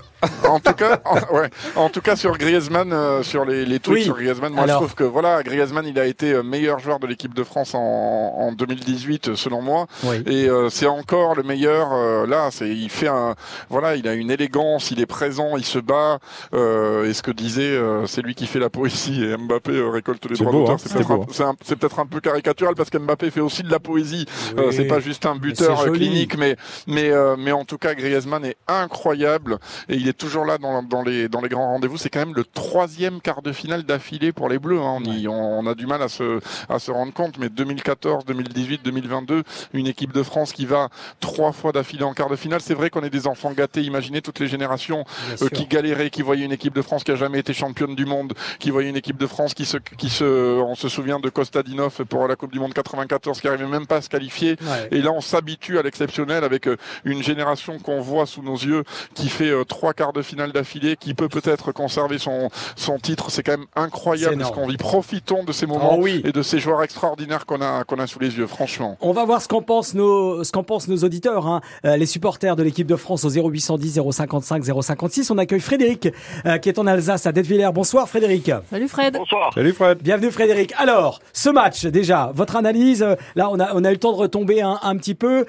En 0.49 0.59
tout 0.59 0.73
cas, 0.73 1.01
en, 1.05 1.37
ouais, 1.37 1.51
en 1.77 1.91
tout 1.91 2.01
cas 2.01 2.17
sur 2.17 2.39
Griezmann, 2.39 2.93
euh, 2.93 3.23
sur 3.23 3.45
les, 3.45 3.67
les 3.67 3.79
tweets 3.79 4.05
sur 4.05 4.17
Griezmann, 4.17 4.55
moi 4.55 4.67
je 4.67 4.73
trouve 4.73 4.95
que 4.95 5.05
voilà, 5.05 5.43
Griezmann, 5.43 5.87
il 5.87 5.99
a 5.99 6.07
été 6.07 6.33
euh, 6.33 6.43
meilleur 6.43 6.79
joueur 6.79 6.99
de 6.99 7.07
l'équipe 7.07 7.35
de 7.35 7.45
France 7.45 7.75
en, 7.75 7.79
en 7.79 8.53
2018 8.53 9.35
selon 9.35 9.61
moi, 9.61 9.87
et 10.27 10.49
c'est 10.71 10.87
encore 10.87 11.35
le 11.35 11.43
meilleur. 11.43 12.27
là, 12.27 12.49
c'est 12.51 12.74
il 12.77 12.91
fait 12.91 13.09
un, 13.09 13.35
voilà, 13.71 13.97
il 13.97 14.07
a 14.09 14.15
une 14.15 14.31
élégance, 14.31 14.91
il 14.91 15.01
est 15.01 15.07
présent, 15.07 15.57
il 15.57 15.65
se 15.65 15.79
bat. 15.79 16.19
Euh, 16.53 17.09
et 17.09 17.15
ce 17.15 17.23
que 17.23 17.31
disait, 17.31 17.63
euh, 17.63 18.07
c'est 18.07 18.23
lui 18.23 18.35
qui 18.35 18.47
fait 18.47 18.59
la 18.59 18.71
poésie 18.71 19.25
et 19.25 19.37
Mbappé 19.37 19.73
euh, 19.73 19.89
récolte 19.89 20.27
les 20.29 20.37
droits 20.37 20.53
d'auteur. 20.53 20.75
Hein, 20.75 21.55
c'est 21.63 21.77
peut-être 21.77 21.99
un, 21.99 22.07
peu 22.07 22.21
caricatural 22.21 22.75
parce 22.75 22.91
qu'Mbappé 22.91 23.31
fait 23.31 23.41
aussi 23.41 23.63
de 23.63 23.71
la 23.71 23.79
poésie. 23.79 24.27
Euh, 24.59 24.71
c'est 24.71 24.87
pas 24.87 25.01
juste 25.01 25.27
un 25.27 25.37
buteur 25.37 25.91
clinique, 25.93 26.37
mais 26.37 26.57
mais 26.87 27.11
mais 27.39 27.53
en 27.53 27.65
tout 27.65 27.79
cas, 27.79 27.95
Griezmann 27.95 28.45
est 28.45 28.57
incroyable 28.69 29.59
et 29.89 29.97
il 29.97 30.09
est 30.09 30.17
toujours 30.17 30.45
là 30.45 30.59
dans, 30.59 30.83
dans 30.83 31.03
les 31.03 31.29
dans 31.29 31.41
les 31.41 31.49
grands 31.49 31.69
rendez-vous. 31.69 31.97
C'est 31.97 32.11
quand 32.11 32.21
même 32.21 32.35
le 32.35 32.45
troisième 32.45 33.21
quart 33.21 33.43
de 33.43 33.53
finale 33.53 33.85
d'affilée 33.85 34.33
pour 34.33 34.49
les 34.49 34.59
Bleus. 34.59 34.81
Hein. 34.81 35.03
On, 35.29 35.31
on, 35.31 35.67
a 35.67 35.75
du 35.75 35.87
mal 35.87 36.03
à 36.03 36.09
se 36.09 36.41
à 36.69 36.79
se 36.79 36.91
rendre 36.91 37.13
compte, 37.13 37.39
mais 37.39 37.49
2014, 37.49 38.25
2018, 38.25 38.83
2022, 38.85 39.43
une 39.73 39.87
équipe 39.87 40.13
de 40.13 40.23
France 40.23 40.53
qui 40.53 40.67
va 40.67 40.89
trois 41.21 41.53
fois 41.53 41.73
d'affilée 41.73 42.05
en 42.05 42.15
quart 42.15 42.29
de 42.29 42.37
finale 42.37 42.61
c'est 42.65 42.75
vrai 42.75 42.91
qu'on 42.91 43.03
est 43.03 43.11
des 43.11 43.27
enfants 43.27 43.53
gâtés. 43.53 43.83
Imaginez 43.83 44.23
toutes 44.23 44.41
les 44.41 44.49
générations 44.49 45.05
qui 45.53 45.67
galéraient, 45.67 46.11
qui 46.11 46.23
voyaient 46.23 46.45
une 46.45 46.53
équipe 46.53 46.75
de 46.75 46.83
France 46.83 47.05
qui 47.05 47.13
a 47.13 47.17
jamais 47.17 47.39
été 47.39 47.53
championne 47.53 47.95
du 47.95 48.07
monde, 48.07 48.33
qui 48.59 48.71
voyaient 48.71 48.91
une 48.91 48.97
équipe 48.97 49.19
de 49.19 49.27
France 49.27 49.55
qui 49.55 49.67
se, 49.67 49.77
qui 49.77 50.09
se, 50.09 50.25
on 50.61 50.75
se 50.75 50.89
souvient 50.89 51.21
de 51.21 51.29
Kostadinov 51.29 52.05
pour 52.09 52.27
la 52.27 52.37
Coupe 52.37 52.53
du 52.53 52.59
Monde 52.59 52.73
94, 52.75 53.41
qui 53.41 53.49
arrivait 53.49 53.67
même 53.67 53.87
pas 53.87 53.97
à 53.97 54.03
se 54.03 54.09
qualifier. 54.09 54.57
Et 54.91 55.01
là, 55.01 55.13
on 55.13 55.21
s'habitue 55.21 55.79
à 55.79 55.83
l'exceptionnel 55.83 56.45
avec 56.45 56.69
une 57.05 57.23
génération 57.23 57.79
qu'on 57.79 58.01
voit 58.01 58.27
sous 58.27 58.43
nos 58.43 58.57
yeux 58.57 58.85
qui 59.15 59.29
fait 59.29 59.53
trois 59.67 59.93
quarts 59.93 60.13
de 60.13 60.23
finale 60.23 60.53
d'affilée, 60.53 60.97
qui 60.97 61.15
peut 61.15 61.29
peut-être 61.29 61.73
conserver 61.73 62.19
son, 62.19 62.51
son 62.77 62.99
titre. 62.99 63.31
C'est 63.31 63.43
quand 63.43 63.59
même 63.59 63.67
incroyable 63.77 64.45
ce 64.45 64.51
qu'on 64.51 64.67
vit. 64.67 64.77
Profitons 64.77 65.45
de 65.45 65.53
ces 65.53 65.67
moments 65.67 65.99
oh 65.99 66.07
et 66.07 66.33
de 66.33 66.43
ces 66.43 66.59
joueurs 66.59 66.83
extraordinaires 66.83 67.47
qu'on 67.47 67.61
a, 67.61 67.85
qu'on 67.85 67.99
a 67.99 68.07
sous 68.07 68.19
les 68.19 68.37
yeux, 68.37 68.47
franchement. 68.47 68.97
On 69.01 69.13
va 69.13 69.25
voir 69.25 69.43
ce 69.43 69.49
qu'en 69.49 69.63
pensent 69.63 69.95
nos, 69.95 70.45
ce 70.45 70.53
qu'en 70.53 70.63
pensent 70.63 70.89
nos 70.89 70.99
auditeurs, 70.99 71.47
hein. 71.47 71.61
Euh, 71.85 71.97
les 71.97 72.07
supporters 72.07 72.54
de 72.57 72.63
l'équipe 72.63 72.87
de 72.87 72.97
France 72.97 73.25
au 73.25 73.31
0810 73.31 74.01
055 74.11 74.65
056. 74.65 75.31
On 75.31 75.39
accueille 75.39 75.61
Frédéric 75.61 76.09
euh, 76.47 76.59
qui 76.59 76.69
est 76.69 76.79
en 76.79 76.87
Alsace 76.87 77.27
à 77.27 77.33
Dettvillers. 77.33 77.71
Bonsoir 77.73 78.09
Frédéric. 78.09 78.51
Salut 78.71 78.89
Fred. 78.89 79.15
Bonsoir. 79.15 79.53
Salut 79.55 79.73
Fred. 79.73 80.03
Bienvenue 80.03 80.31
Frédéric. 80.31 80.73
Alors, 80.79 81.21
ce 81.33 81.51
match 81.51 81.87
déjà, 81.87 82.31
votre 82.35 82.57
analyse, 82.57 83.03
euh, 83.03 83.15
là 83.37 83.49
on 83.51 83.59
a, 83.61 83.75
on 83.75 83.85
a 83.85 83.91
eu 83.91 83.95
le 83.95 83.99
temps 83.99 84.13
de 84.13 84.19
retomber 84.19 84.63
un, 84.63 84.79
un 84.83 84.97
petit 84.97 85.15
peu. 85.15 85.47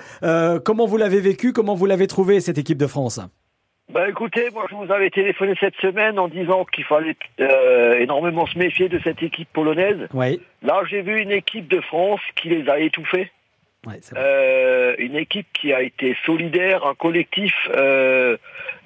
comment 0.63 0.85
vous 0.85 0.97
l'avez 0.97 1.19
vécu? 1.19 1.53
Comment 1.53 1.75
vous 1.75 1.85
l'avez 1.85 2.07
trouvé 2.07 2.39
cette 2.39 2.57
équipe 2.57 2.77
de 2.77 2.87
France? 2.87 3.19
Bah 3.89 4.09
écoutez, 4.09 4.49
moi 4.51 4.65
je 4.69 4.75
vous 4.75 4.91
avais 4.91 5.11
téléphoné 5.11 5.53
cette 5.59 5.75
semaine 5.75 6.17
en 6.17 6.27
disant 6.27 6.65
qu'il 6.65 6.83
fallait 6.85 7.15
euh, 7.39 7.99
énormément 7.99 8.47
se 8.47 8.57
méfier 8.57 8.89
de 8.89 8.99
cette 9.03 9.21
équipe 9.21 9.47
polonaise. 9.53 10.07
Oui. 10.13 10.41
Là 10.63 10.81
j'ai 10.89 11.01
vu 11.01 11.21
une 11.21 11.31
équipe 11.31 11.67
de 11.67 11.79
France 11.81 12.19
qui 12.35 12.49
les 12.49 12.67
a 12.67 12.79
étouffés. 12.79 13.31
Ouais, 13.85 13.99
euh, 14.15 14.95
une 14.97 15.15
équipe 15.15 15.47
qui 15.53 15.73
a 15.73 15.81
été 15.81 16.17
solidaire, 16.25 16.85
un 16.85 16.95
collectif, 16.95 17.53
euh, 17.75 18.37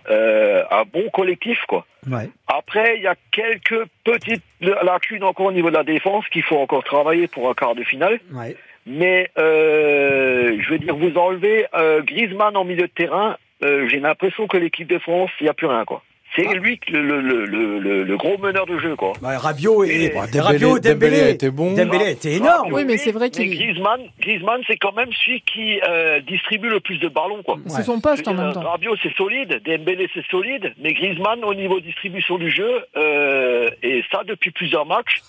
euh, 0.09 0.63
un 0.71 0.83
bon 0.83 1.09
collectif 1.09 1.59
quoi. 1.67 1.85
Ouais. 2.09 2.29
Après 2.47 2.97
il 2.97 3.03
y 3.03 3.07
a 3.07 3.15
quelques 3.31 3.85
petites 4.03 4.43
lacunes 4.59 5.23
encore 5.23 5.47
au 5.47 5.51
niveau 5.51 5.69
de 5.69 5.75
la 5.75 5.83
défense 5.83 6.27
qu'il 6.29 6.43
faut 6.43 6.57
encore 6.57 6.83
travailler 6.83 7.27
pour 7.27 7.49
un 7.49 7.53
quart 7.53 7.75
de 7.75 7.83
finale. 7.83 8.19
Ouais. 8.33 8.55
Mais 8.85 9.29
euh, 9.38 10.57
je 10.59 10.69
veux 10.69 10.79
dire, 10.79 10.95
vous 10.95 11.15
enlevez 11.17 11.67
euh, 11.75 12.01
Griezmann 12.01 12.57
en 12.57 12.63
milieu 12.63 12.88
de 12.88 12.91
terrain, 12.91 13.38
euh, 13.63 13.88
j'ai 13.88 13.99
l'impression 13.99 14.47
que 14.47 14.57
l'équipe 14.57 14.88
de 14.88 14.97
France, 14.97 15.29
il 15.39 15.43
n'y 15.43 15.49
a 15.49 15.53
plus 15.53 15.67
rien, 15.67 15.85
quoi. 15.85 16.01
C'est 16.39 16.47
ah. 16.49 16.54
lui 16.54 16.80
le, 16.89 17.21
le, 17.21 17.45
le, 17.45 18.04
le, 18.04 18.17
gros 18.17 18.38
meneur 18.38 18.65
de 18.65 18.78
jeu, 18.80 18.95
quoi. 18.95 19.13
Bah, 19.21 19.38
Rabiot 19.38 19.84
et, 19.84 20.13
Rabiot, 20.15 20.80
Dembélé, 20.80 21.32
était 21.32 21.52
bon. 21.52 21.73
Dembélé 21.73 22.12
était 22.12 22.34
énorme. 22.34 22.71
oui, 22.73 22.86
mais 22.86 22.97
c'est 22.97 23.12
vrai 23.12 23.30
qu'il. 23.30 23.49
Griezmann, 23.49 24.02
Griezmann, 24.19 24.62
c'est 24.67 24.78
quand 24.78 24.93
même 24.93 25.10
celui 25.25 25.41
qui 25.41 25.80
euh, 25.88 26.21
distribue 26.21 26.69
le 26.69 26.80
plus 26.80 26.97
de 26.97 27.08
ballons, 27.08 27.43
quoi. 27.43 27.58
C'est 27.67 27.84
son 27.84 27.99
poste 27.99 28.28
en 28.28 28.34
même 28.34 28.54
temps. 28.54 28.62
Rabiot, 28.62 28.95
c'est 29.02 29.13
solide. 29.15 29.62
Dembélé, 29.65 30.10
c'est 30.13 30.25
solide. 30.28 30.73
Mais 30.82 30.93
Griezmann, 30.93 31.43
au 31.43 31.54
niveau 31.54 31.80
distribution 31.80 32.38
du 32.38 32.52
jeu, 32.52 32.86
euh, 32.95 33.69
et 33.84 34.04
ça 34.12 34.21
depuis 34.25 34.52
plusieurs 34.52 34.86
matchs. 34.86 35.21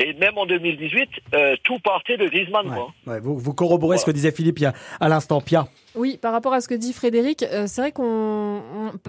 Et 0.00 0.12
même 0.14 0.38
en 0.38 0.46
2018, 0.46 1.08
euh, 1.34 1.56
tout 1.64 1.80
partait 1.80 2.16
de 2.16 2.28
Griezmann. 2.28 2.68
Quoi. 2.68 2.92
Ouais, 3.06 3.18
vous, 3.20 3.36
vous 3.36 3.52
corroborez 3.52 3.98
ce 3.98 4.04
que 4.04 4.12
disait 4.12 4.30
Philippe 4.30 4.64
à 5.00 5.08
l'instant, 5.08 5.40
Pia. 5.40 5.66
Oui, 5.98 6.16
par 6.16 6.32
rapport 6.32 6.54
à 6.54 6.60
ce 6.60 6.68
que 6.68 6.76
dit 6.76 6.92
Frédéric, 6.92 7.42
euh, 7.42 7.64
c'est 7.66 7.80
vrai 7.80 7.90
qu'on, 7.90 8.62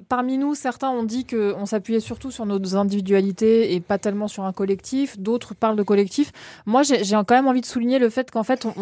parmi 0.10 0.40
nous, 0.40 0.56
certains 0.56 0.90
ont 0.90 1.04
dit 1.04 1.24
qu'on 1.24 1.68
s'appuyait 1.68 2.00
surtout 2.00 2.32
sur 2.32 2.48
nos 2.48 2.76
individualités 2.76 3.76
et 3.76 3.80
pas 3.80 4.00
tellement 4.00 4.28
sur 4.28 4.44
un 4.44 4.54
collectif. 4.54 5.20
D'autres 5.20 5.54
parlent 5.54 5.76
de 5.76 5.84
collectif. 5.84 6.32
Moi, 6.66 6.82
j'ai 6.82 6.98
quand 7.12 7.36
même 7.36 7.48
envie 7.48 7.62
de 7.62 7.68
souligner 7.68 8.00
le 8.00 8.10
fait 8.10 8.32
qu'en 8.32 8.42
fait, 8.42 8.66
on, 8.76 8.82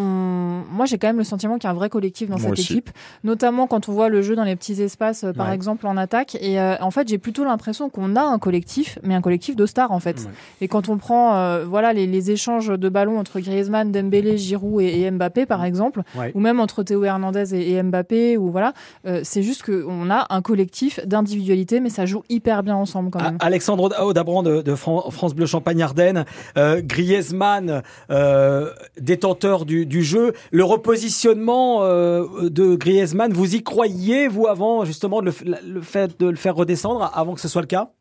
moi, 0.72 0.86
j'ai 0.86 0.98
quand 0.98 1.08
même 1.08 1.18
le 1.18 1.26
sentiment 1.26 1.56
qu'il 1.56 1.66
y 1.66 1.68
a 1.68 1.72
un 1.72 1.76
vrai 1.76 1.90
collectif 1.90 2.30
dans 2.30 2.38
cette 2.38 2.58
équipe, 2.58 2.90
notamment 3.26 3.68
quand 3.68 3.90
on 3.90 3.92
voit 3.92 4.08
le 4.08 4.22
jeu 4.22 4.38
dans 4.38 4.46
les 4.46 4.56
petits 4.56 4.82
espaces, 4.82 5.26
euh, 5.26 5.34
par 5.34 5.52
exemple 5.52 5.86
en 5.86 5.98
attaque. 5.98 6.36
Et 6.40 6.62
euh, 6.62 6.78
en 6.80 6.92
fait, 6.92 7.10
j'ai 7.10 7.18
plutôt 7.18 7.44
l'impression 7.44 7.90
qu'on 7.90 8.16
a 8.16 8.22
un 8.22 8.40
collectif, 8.40 9.00
mais 9.04 9.16
un 9.16 9.22
collectif 9.22 9.58
de 9.58 9.66
stars 9.66 9.92
en 9.92 10.00
fait. 10.00 10.30
Et 10.62 10.70
quand 10.70 10.88
on 10.88 10.98
prend, 10.98 11.62
voilà, 11.66 11.92
les, 11.92 12.08
les, 12.08 12.32
échanges 12.32 12.68
de 12.68 12.90
ballons 12.90 13.20
entre 13.20 13.40
Griezmann, 13.42 13.92
Dembélé, 13.92 14.38
Giroud 14.38 14.82
et, 14.82 15.12
Mbappé, 15.12 15.46
par 15.46 15.66
exemple, 15.66 16.04
ou 16.34 16.40
même 16.40 16.62
entre 16.62 16.84
Théo 16.84 17.04
Hernandez 17.04 17.54
et, 17.54 17.72
et 17.72 17.84
Mbappé 17.84 17.97
ou 18.38 18.52
voilà. 18.52 18.74
Euh, 19.06 19.22
c'est 19.24 19.44
juste 19.44 19.64
qu'on 19.64 20.10
a 20.10 20.28
un 20.30 20.42
collectif 20.42 21.00
d'individualité, 21.06 21.80
mais 21.80 21.90
ça 21.90 22.06
joue 22.06 22.24
hyper 22.30 22.64
bien 22.64 22.76
ensemble 22.76 23.10
quand 23.12 23.22
même. 23.22 23.38
Alexandre 23.40 23.90
Audabran 24.02 24.44
de, 24.44 24.76
France 24.76 25.34
Bleu 25.36 25.46
Champagne 25.46 25.82
Ardenne, 25.82 26.26
euh, 26.58 26.82
Griezmann, 26.84 27.82
euh, 28.10 28.72
détenteur 29.00 29.66
du, 29.66 30.04
jeu, 30.04 30.34
le 30.52 30.64
repositionnement 30.64 31.82
de 31.82 32.76
Griezmann, 32.76 33.34
vous 33.34 33.56
y 33.56 33.64
croyiez 33.64 34.28
vous 34.28 34.48
avant 34.48 34.86
justement 34.86 35.22
le 35.22 35.32
fait 35.82 36.20
de 36.20 36.28
le 36.28 36.36
faire 36.36 36.56
redescendre 36.56 37.12
avant 37.14 37.34
que 37.34 37.42
ce 37.42 37.48
soit 37.48 37.62
le 37.62 37.68
cas? 37.68 37.92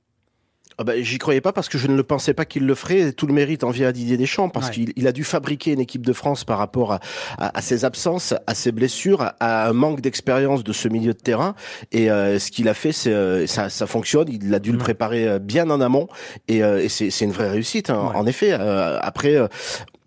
Ah 0.79 0.85
bah, 0.85 1.01
J'y 1.01 1.19
croyais 1.19 1.41
pas 1.41 1.53
parce 1.53 1.69
que 1.69 1.79
je 1.79 1.87
ne 1.87 1.97
le 1.97 2.03
pensais 2.03 2.35
pas 2.35 2.45
qu'il 2.45 2.67
le 2.67 2.75
ferait. 2.75 3.13
Tout 3.13 3.27
le 3.27 3.35
mérite 3.35 3.65
en 3.65 3.71
vient 3.71 3.89
à 3.89 3.93
Didier 3.93 4.17
Deschamps 4.17 4.49
parce 4.49 4.71
qu'il 4.71 5.07
a 5.07 5.13
dû 5.13 5.25
fabriquer 5.25 5.73
une 5.73 5.81
équipe 5.81 6.05
de 6.05 6.13
France 6.13 6.45
par 6.45 6.59
rapport 6.59 6.93
à, 6.93 7.01
à, 7.39 7.63
ses 7.63 7.85
absences, 7.85 8.35
à 8.47 8.55
ses 8.55 8.73
blessures, 8.73 9.33
à, 9.41 9.69
un 9.69 9.73
manque 9.73 10.01
d'expérience 10.01 10.65
de 10.65 10.73
ce 10.73 10.89
milieu 10.89 11.15
de 11.15 11.19
terrain. 11.19 11.55
Et 11.93 12.11
euh, 12.11 12.39
ce 12.39 12.51
qu'il 12.51 12.69
a 12.69 12.75
fait, 12.75 12.93
c'est 12.93 13.13
euh, 13.13 13.47
ça, 13.47 13.69
ça 13.71 13.87
fonctionne. 13.87 14.29
Il 14.31 14.55
a 14.55 14.59
dû 14.59 14.73
le 14.73 14.79
préparer 14.79 15.27
euh, 15.27 15.39
bien 15.39 15.71
en 15.71 15.81
amont 15.81 16.09
et, 16.49 16.59
et 16.59 16.89
c'est 16.89 17.25
une 17.25 17.33
vraie 17.33 17.51
réussite. 17.51 17.91
Hein. 17.91 18.13
En 18.15 18.27
effet, 18.27 18.53
après, 18.53 19.37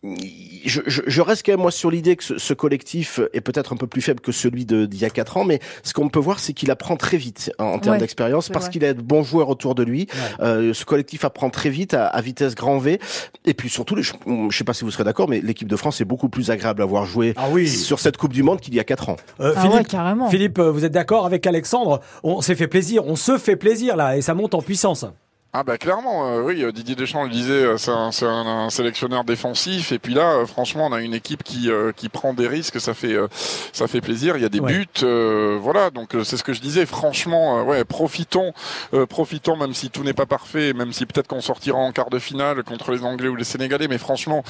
je, 0.04 0.82
je, 0.86 1.02
je, 1.06 1.22
reste 1.22 1.46
quand 1.46 1.52
même 1.52 1.62
moi 1.62 1.72
sur 1.72 1.92
l'idée 1.92 2.16
que 2.16 2.24
ce, 2.24 2.38
ce, 2.38 2.54
collectif 2.54 3.20
est 3.34 3.42
peut-être 3.42 3.74
un 3.74 3.76
peu 3.76 3.88
plus 3.88 4.02
faible 4.02 4.22
que 4.22 4.32
celui 4.32 4.66
d'il 4.66 4.98
y 4.98 5.06
a 5.06 5.10
quatre 5.10 5.38
ans, 5.38 5.44
mais 5.44 5.60
ce 5.84 5.94
qu'on 5.94 6.10
peut 6.10 6.20
voir, 6.20 6.40
c'est 6.40 6.54
qu'il 6.54 6.72
apprend 6.72 6.96
très 6.96 7.18
vite 7.18 7.52
en, 7.60 7.80
termes 7.80 7.98
d'expérience 7.98 8.50
parce 8.50 8.70
qu'il 8.70 8.86
a 8.86 8.94
de 8.94 9.02
bons 9.02 9.24
joueurs 9.24 9.50
autour 9.50 9.76
de 9.76 9.84
lui. 9.84 10.08
Euh, 10.40 10.74
ce 10.74 10.86
collectif 10.86 11.26
apprend 11.26 11.50
très 11.50 11.70
vite 11.70 11.94
à, 11.94 12.08
à, 12.08 12.22
vitesse 12.22 12.56
grand 12.56 12.78
V. 12.78 13.00
Et 13.46 13.54
puis 13.54 13.70
surtout, 13.70 14.02
je, 14.02 14.14
je 14.50 14.58
sais 14.58 14.64
pas 14.64 14.74
si 14.74 14.86
vous 14.86 14.92
serez 14.92 15.04
d'accord, 15.04 15.28
mais 15.28 15.42
l'équipe 15.42 15.68
de 15.68 15.76
France 15.76 16.00
est 16.00 16.06
beaucoup 16.06 16.30
plus 16.30 16.50
agréable 16.50 16.82
à 16.82 16.86
voir 16.86 17.06
jouer 17.06 17.34
ah 17.36 17.48
oui. 17.52 17.68
sur 17.68 18.00
cette 18.00 18.18
Coupe 18.18 18.34
du 18.34 18.44
Monde 18.44 18.62
qu'il 18.62 18.74
y 18.76 18.80
a 18.80 18.84
quatre 18.84 19.10
ans. 19.10 19.18
Euh, 19.40 19.54
ah 19.56 19.62
Philippe, 19.62 19.88
carrément. 19.88 20.30
Philippe, 20.30 20.60
vous 20.60 20.86
êtes 20.86 20.92
d'accord 20.94 21.26
avec 21.26 21.46
Alexandre? 21.46 22.00
On 22.24 22.42
s'est 22.42 22.56
fait 22.56 22.68
plaisir, 22.68 23.06
on 23.06 23.16
se 23.16 23.38
fait 23.38 23.56
plaisir 23.56 23.96
là, 23.96 24.18
et 24.18 24.22
ça 24.22 24.34
monte 24.34 24.54
en 24.54 24.62
puissance. 24.62 25.06
Ah 25.52 25.64
bah 25.64 25.80
clairement, 25.80 26.28
euh, 26.28 26.44
oui, 26.44 26.64
euh, 26.64 26.72
Didier 26.72 26.94
Deschamps 26.94 27.24
le 27.24 27.32
disait, 27.32 27.54
euh, 27.54 27.78
c'est 27.80 27.90
un, 27.90 28.12
un, 28.22 28.66
un, 28.66 28.70
sélectionneur 28.70 29.24
défensif 29.24 29.92
et 29.92 29.98
puis 29.98 30.14
là, 30.14 30.46
franchement, 30.46 30.86
on 30.86 30.94
a 30.94 31.02
une 31.02 31.16
équipe 31.16 31.42
qui 31.42 31.72
qui 31.96 32.08
prend 32.08 32.36
des 32.36 32.48
risques, 32.48 32.80
ça 32.80 32.94
fait 32.94 33.16
ça 33.74 33.88
fait 33.88 34.00
plaisir. 34.00 34.38
Il 34.38 34.44
y 34.44 34.46
a 34.46 34.50
des 34.50 34.62
buts, 34.62 34.86
voilà. 35.60 35.90
Donc 35.90 36.16
c'est 36.24 36.38
ce 36.38 36.44
que 36.44 36.54
je 36.54 36.62
disais. 36.62 36.86
Franchement, 36.86 37.64
ouais, 37.64 37.84
profitons, 37.84 38.54
profitons, 39.10 39.58
même 39.58 39.74
si 39.74 39.90
tout 39.90 40.04
n'est 40.04 40.14
pas 40.14 40.28
parfait, 40.28 40.74
même 40.74 40.94
si 40.94 41.08
peut-être 41.08 41.28
qu'on 41.28 41.42
sortira 41.42 41.80
en 41.80 41.92
quart 41.92 42.12
de 42.12 42.20
finale 42.20 42.64
contre 42.64 42.92
les 42.92 43.04
Anglais 43.04 43.28
ou 43.28 43.36
les 43.36 43.44
Sénégalais, 43.44 43.88
mais 43.88 43.98
franchement, 43.98 44.44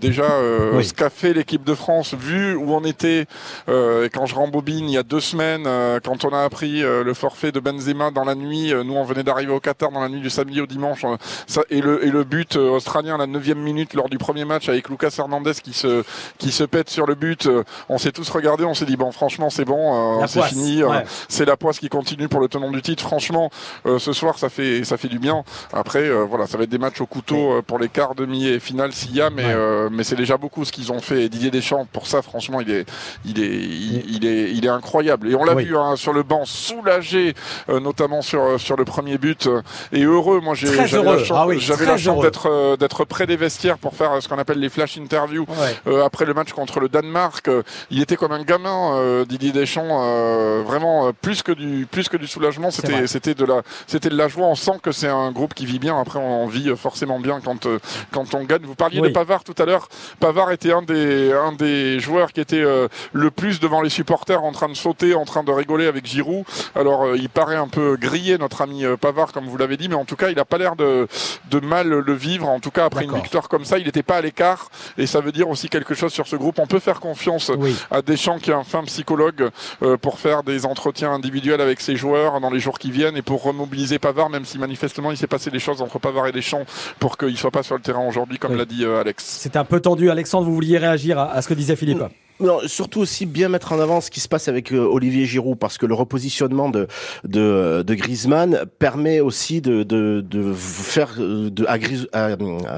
déjà 0.00 0.28
ce 0.28 0.92
qu'a 0.92 1.10
fait 1.10 1.32
l'équipe 1.32 1.64
de 1.64 1.74
France, 1.74 2.14
vu 2.14 2.54
où 2.54 2.74
on 2.74 2.84
était, 2.84 3.26
et 3.68 4.10
quand 4.12 4.26
je 4.26 4.34
rembobine, 4.34 4.88
il 4.88 4.94
y 4.94 4.98
a 4.98 5.02
deux 5.02 5.20
semaines, 5.20 5.64
quand 6.04 6.24
on 6.24 6.30
a 6.30 6.42
appris 6.42 6.82
le 6.82 7.14
forfait 7.14 7.52
de 7.52 7.60
Benzema 7.60 8.10
dans 8.10 8.24
la 8.24 8.34
nuit, 8.34 8.72
nous 8.84 8.94
on 8.94 9.04
venait 9.04 9.24
d'arriver 9.24 9.52
au 9.52 9.60
Qatar 9.60 9.90
dans 9.90 10.00
la 10.00 10.08
nuit 10.08 10.20
du 10.20 10.30
samedi 10.42 10.60
au 10.60 10.66
dimanche. 10.66 11.04
Hein. 11.04 11.18
Ça, 11.46 11.62
et, 11.70 11.80
le, 11.80 12.04
et 12.04 12.10
le 12.10 12.24
but 12.24 12.56
euh, 12.56 12.70
australien 12.70 13.14
à 13.14 13.18
la 13.18 13.26
neuvième 13.26 13.60
minute 13.60 13.94
lors 13.94 14.08
du 14.08 14.18
premier 14.18 14.44
match 14.44 14.68
avec 14.68 14.88
Lucas 14.88 15.14
Hernandez 15.16 15.52
qui 15.62 15.72
se, 15.72 16.02
qui 16.38 16.50
se 16.50 16.64
pète 16.64 16.90
sur 16.90 17.06
le 17.06 17.14
but. 17.14 17.46
Euh, 17.46 17.62
on 17.88 17.98
s'est 17.98 18.10
tous 18.10 18.28
regardé, 18.28 18.64
on 18.64 18.74
s'est 18.74 18.84
dit 18.84 18.96
bon 18.96 19.12
franchement 19.12 19.50
c'est 19.50 19.64
bon, 19.64 20.20
euh, 20.20 20.26
c'est 20.26 20.42
fini. 20.42 20.82
c'est 21.28 21.44
la 21.44 21.56
poisse 21.56 21.78
qui 21.78 21.88
continue 21.88 22.28
pour 22.28 22.40
le 22.40 22.48
tenant 22.48 22.70
du 22.70 22.82
titre. 22.82 23.04
Franchement, 23.04 23.50
ce 23.84 24.12
soir 24.12 24.38
ça 24.38 24.48
fait 24.48 24.84
ça 24.84 24.96
fait 24.96 25.08
du 25.08 25.18
bien. 25.18 25.44
Après 25.72 26.10
voilà, 26.24 26.46
ça 26.46 26.58
va 26.58 26.64
être 26.64 26.70
des 26.70 26.78
matchs 26.78 27.00
au 27.00 27.06
couteau 27.06 27.62
pour 27.66 27.78
les 27.78 27.88
quarts, 27.88 28.14
demi 28.14 28.46
et 28.46 28.58
finale 28.58 28.92
s'il 28.92 29.14
y 29.14 29.20
a, 29.20 29.30
mais 29.30 29.54
mais 29.90 30.04
c'est 30.04 30.16
déjà 30.16 30.36
beaucoup 30.36 30.64
ce 30.64 30.72
qu'ils 30.72 30.92
ont 30.92 31.00
fait. 31.00 31.28
Didier 31.28 31.50
Deschamps 31.50 31.86
pour 31.92 32.06
ça 32.06 32.22
franchement 32.22 32.60
il 32.60 32.70
est 32.70 32.86
il 33.24 33.40
est 33.42 33.48
il, 33.48 34.26
est 34.26 34.50
il 34.52 34.64
est 34.64 34.68
incroyable. 34.68 35.30
Et 35.30 35.34
on 35.34 35.44
l'a 35.44 35.54
vu 35.54 35.76
hein, 35.76 35.96
sur 35.96 36.12
le 36.12 36.22
banc 36.22 36.44
soulagé, 36.44 37.34
notamment 37.68 38.22
sur 38.22 38.60
sur 38.60 38.76
le 38.76 38.84
premier 38.84 39.18
but 39.18 39.48
et 39.92 40.02
heureux 40.02 40.31
moi, 40.40 40.54
j'ai, 40.54 40.86
j'avais 40.86 41.04
la 41.04 41.24
chance, 41.24 41.30
ah 41.32 41.46
j'avais 41.58 41.86
la 41.86 41.96
chance 41.96 42.22
d'être 42.22 42.48
euh, 42.48 42.76
d'être 42.76 43.04
près 43.04 43.26
des 43.26 43.36
vestiaires 43.36 43.78
pour 43.78 43.94
faire 43.94 44.12
euh, 44.12 44.20
ce 44.20 44.28
qu'on 44.28 44.38
appelle 44.38 44.58
les 44.58 44.68
flash 44.68 44.98
interviews 44.98 45.46
euh, 45.86 46.04
après 46.04 46.24
le 46.24 46.34
match 46.34 46.52
contre 46.52 46.80
le 46.80 46.88
Danemark. 46.88 47.50
il 47.90 48.00
était 48.00 48.16
comme 48.16 48.32
un 48.32 48.42
gamin, 48.42 49.24
Didier 49.24 49.52
Deschamps, 49.52 50.62
vraiment 50.64 51.12
plus 51.20 51.42
que 51.42 51.52
du 51.52 51.86
plus 51.90 52.08
que 52.08 52.16
du 52.16 52.26
soulagement. 52.26 52.70
C'était 52.70 53.06
c'était 53.06 53.34
de 53.34 53.44
la 53.44 53.62
c'était 53.86 54.08
de 54.08 54.16
la 54.16 54.28
joie. 54.28 54.46
On 54.46 54.54
sent 54.54 54.78
que 54.82 54.92
c'est 54.92 55.08
un 55.08 55.30
groupe 55.32 55.54
qui 55.54 55.66
vit 55.66 55.78
bien. 55.78 55.98
Après, 55.98 56.18
on 56.18 56.46
vit 56.46 56.74
forcément 56.76 57.20
bien 57.20 57.40
quand 57.44 57.66
quand 58.10 58.34
on 58.34 58.44
gagne. 58.44 58.62
Vous 58.62 58.74
parliez 58.74 59.00
de 59.00 59.08
Pavard 59.08 59.44
tout 59.44 59.54
à 59.58 59.64
l'heure. 59.64 59.88
Pavard 60.20 60.52
était 60.52 60.72
un 60.72 60.82
des 60.82 61.32
un 61.32 61.52
des 61.52 62.00
joueurs 62.00 62.32
qui 62.32 62.40
était 62.40 62.64
le 63.12 63.30
plus 63.30 63.60
devant 63.60 63.82
les 63.82 63.90
supporters, 63.90 64.42
en 64.42 64.52
train 64.52 64.68
de 64.68 64.74
sauter, 64.74 65.14
en 65.14 65.24
train 65.24 65.42
de 65.42 65.52
rigoler 65.52 65.86
avec 65.86 66.06
Giroud. 66.06 66.44
Alors, 66.74 67.16
il 67.16 67.28
paraît 67.28 67.56
un 67.56 67.68
peu 67.68 67.96
grillé, 67.96 68.38
notre 68.38 68.62
ami 68.62 68.84
Pavard, 69.00 69.32
comme 69.32 69.46
vous 69.46 69.56
l'avez 69.56 69.76
dit, 69.76 69.88
mais 69.88 69.94
en 69.94 70.04
tout 70.04 70.16
cas 70.16 70.21
cas, 70.22 70.30
il 70.30 70.36
n'a 70.36 70.44
pas 70.44 70.58
l'air 70.58 70.76
de, 70.76 71.08
de 71.50 71.60
mal 71.60 71.88
le 71.88 72.14
vivre. 72.14 72.48
En 72.48 72.60
tout 72.60 72.70
cas, 72.70 72.84
après 72.84 73.04
une 73.04 73.14
victoire 73.14 73.48
comme 73.48 73.64
ça, 73.64 73.78
il 73.78 73.86
n'était 73.86 74.02
pas 74.02 74.16
à 74.16 74.20
l'écart. 74.20 74.70
Et 74.98 75.06
ça 75.06 75.20
veut 75.20 75.32
dire 75.32 75.48
aussi 75.48 75.68
quelque 75.68 75.94
chose 75.94 76.12
sur 76.12 76.26
ce 76.26 76.36
groupe. 76.36 76.58
On 76.58 76.66
peut 76.66 76.78
faire 76.80 77.00
confiance 77.00 77.50
à 77.90 78.02
Deschamps, 78.02 78.38
qui 78.38 78.50
est 78.50 78.54
un 78.54 78.64
fin 78.64 78.82
psychologue, 78.84 79.50
euh, 79.82 79.96
pour 79.96 80.18
faire 80.18 80.42
des 80.42 80.64
entretiens 80.66 81.12
individuels 81.12 81.60
avec 81.60 81.80
ses 81.80 81.96
joueurs 81.96 82.40
dans 82.40 82.50
les 82.50 82.60
jours 82.60 82.78
qui 82.78 82.90
viennent 82.90 83.16
et 83.16 83.22
pour 83.22 83.42
remobiliser 83.42 83.98
Pavard, 83.98 84.30
même 84.30 84.44
si 84.44 84.58
manifestement 84.58 85.10
il 85.10 85.16
s'est 85.16 85.26
passé 85.26 85.50
des 85.50 85.58
choses 85.58 85.82
entre 85.82 85.98
Pavard 85.98 86.26
et 86.26 86.32
Deschamps 86.32 86.64
pour 86.98 87.16
qu'il 87.18 87.36
soit 87.36 87.50
pas 87.50 87.62
sur 87.62 87.74
le 87.74 87.82
terrain 87.82 88.06
aujourd'hui, 88.06 88.38
comme 88.38 88.56
l'a 88.56 88.64
dit 88.64 88.84
euh, 88.84 89.00
Alex. 89.00 89.24
C'est 89.24 89.56
un 89.56 89.64
peu 89.64 89.80
tendu. 89.80 90.10
Alexandre, 90.10 90.46
vous 90.46 90.54
vouliez 90.54 90.78
réagir 90.78 91.18
à, 91.18 91.32
à 91.32 91.42
ce 91.42 91.48
que 91.48 91.54
disait 91.54 91.76
Philippe? 91.76 92.02
Non, 92.42 92.60
surtout 92.66 93.00
aussi 93.00 93.26
bien 93.26 93.48
mettre 93.48 93.72
en 93.72 93.80
avant 93.80 94.00
ce 94.00 94.10
qui 94.10 94.20
se 94.20 94.28
passe 94.28 94.48
avec 94.48 94.72
euh, 94.72 94.78
Olivier 94.78 95.26
Giroud, 95.26 95.58
parce 95.58 95.78
que 95.78 95.86
le 95.86 95.94
repositionnement 95.94 96.68
de 96.68 96.86
de, 97.24 97.82
de 97.86 97.94
Griezmann 97.94 98.64
permet 98.78 99.20
aussi 99.20 99.60
de 99.60 99.82
de, 99.82 100.24
de 100.28 100.52
faire 100.52 101.14
de 101.18 101.64
à, 101.66 101.78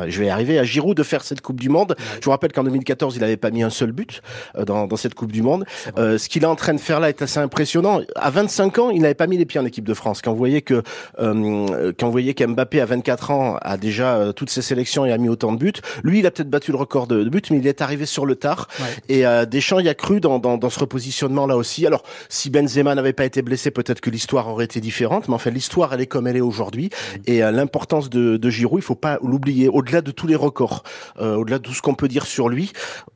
je 0.08 0.20
vais 0.20 0.28
arriver 0.28 0.58
à 0.58 0.64
Giroud 0.64 0.96
de 0.96 1.02
faire 1.02 1.24
cette 1.24 1.40
Coupe 1.40 1.60
du 1.60 1.68
Monde. 1.68 1.96
Je 2.20 2.24
vous 2.24 2.30
rappelle 2.30 2.52
qu'en 2.52 2.64
2014, 2.64 3.16
il 3.16 3.20
n'avait 3.20 3.36
pas 3.36 3.50
mis 3.50 3.62
un 3.62 3.70
seul 3.70 3.92
but 3.92 4.22
euh, 4.56 4.64
dans, 4.64 4.86
dans 4.86 4.96
cette 4.96 5.14
Coupe 5.14 5.32
du 5.32 5.42
Monde. 5.42 5.64
Euh, 5.98 6.18
ce 6.18 6.28
qu'il 6.28 6.42
est 6.42 6.46
en 6.46 6.56
train 6.56 6.74
de 6.74 6.80
faire 6.80 7.00
là 7.00 7.08
est 7.08 7.22
assez 7.22 7.38
impressionnant. 7.38 8.00
À 8.16 8.30
25 8.30 8.78
ans, 8.78 8.90
il 8.90 9.02
n'avait 9.02 9.14
pas 9.14 9.26
mis 9.26 9.36
les 9.36 9.44
pieds 9.44 9.60
en 9.60 9.64
équipe 9.64 9.84
de 9.84 9.94
France. 9.94 10.22
Quand 10.22 10.32
vous 10.32 10.38
voyez 10.38 10.62
que 10.62 10.82
euh, 11.18 11.92
quand 11.98 12.06
vous 12.06 12.12
voyez 12.12 12.34
qu'Mbappé 12.34 12.80
à 12.80 12.86
24 12.86 13.30
ans 13.30 13.56
a 13.60 13.76
déjà 13.76 14.32
toutes 14.34 14.50
ses 14.50 14.62
sélections 14.62 15.04
et 15.04 15.12
a 15.12 15.18
mis 15.18 15.28
autant 15.28 15.52
de 15.52 15.58
buts, 15.58 15.72
lui, 16.02 16.20
il 16.20 16.26
a 16.26 16.30
peut-être 16.30 16.50
battu 16.50 16.70
le 16.72 16.78
record 16.78 17.06
de, 17.06 17.24
buts, 17.24 17.42
mais 17.50 17.58
il 17.58 17.66
est 17.66 17.82
arrivé 17.82 18.06
sur 18.06 18.26
le 18.26 18.36
tard 18.36 18.68
et 19.08 19.24
Deschamps 19.54 19.78
y 19.78 19.88
a 19.88 19.94
cru 19.94 20.18
dans, 20.18 20.40
dans, 20.40 20.58
dans 20.58 20.68
ce 20.68 20.80
repositionnement 20.80 21.46
là 21.46 21.56
aussi. 21.56 21.86
Alors, 21.86 22.02
si 22.28 22.50
Benzema 22.50 22.92
n'avait 22.96 23.12
pas 23.12 23.24
été 23.24 23.40
blessé, 23.40 23.70
peut-être 23.70 24.00
que 24.00 24.10
l'histoire 24.10 24.48
aurait 24.48 24.64
été 24.64 24.80
différente, 24.80 25.28
mais 25.28 25.34
enfin, 25.34 25.50
l'histoire, 25.50 25.94
elle 25.94 26.00
est 26.00 26.08
comme 26.08 26.26
elle 26.26 26.36
est 26.36 26.40
aujourd'hui. 26.40 26.90
Et 27.26 27.44
euh, 27.44 27.52
l'importance 27.52 28.10
de, 28.10 28.36
de 28.36 28.50
Giroud, 28.50 28.80
il 28.80 28.84
faut 28.84 28.96
pas 28.96 29.20
l'oublier. 29.22 29.68
Au-delà 29.68 30.00
de 30.02 30.10
tous 30.10 30.26
les 30.26 30.34
records, 30.34 30.82
euh, 31.20 31.36
au-delà 31.36 31.58
de 31.58 31.62
tout 31.62 31.72
ce 31.72 31.82
qu'on 31.82 31.94
peut 31.94 32.08
dire 32.08 32.26
sur 32.26 32.48
lui, 32.48 32.72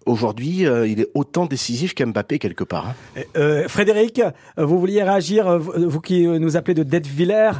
aujourd'hui, 0.06 0.64
euh, 0.64 0.86
il 0.86 1.00
est 1.00 1.08
autant 1.14 1.46
décisif 1.46 1.92
qu'Mbappé 1.92 2.38
quelque 2.38 2.62
part. 2.62 2.94
Hein. 3.16 3.64
Frédéric, 3.66 4.22
vous 4.56 4.78
vouliez 4.78 5.02
réagir, 5.02 5.58
vous 5.58 6.00
qui 6.00 6.24
nous 6.24 6.56
appelez 6.56 6.74
de 6.74 7.08
Villers, 7.08 7.58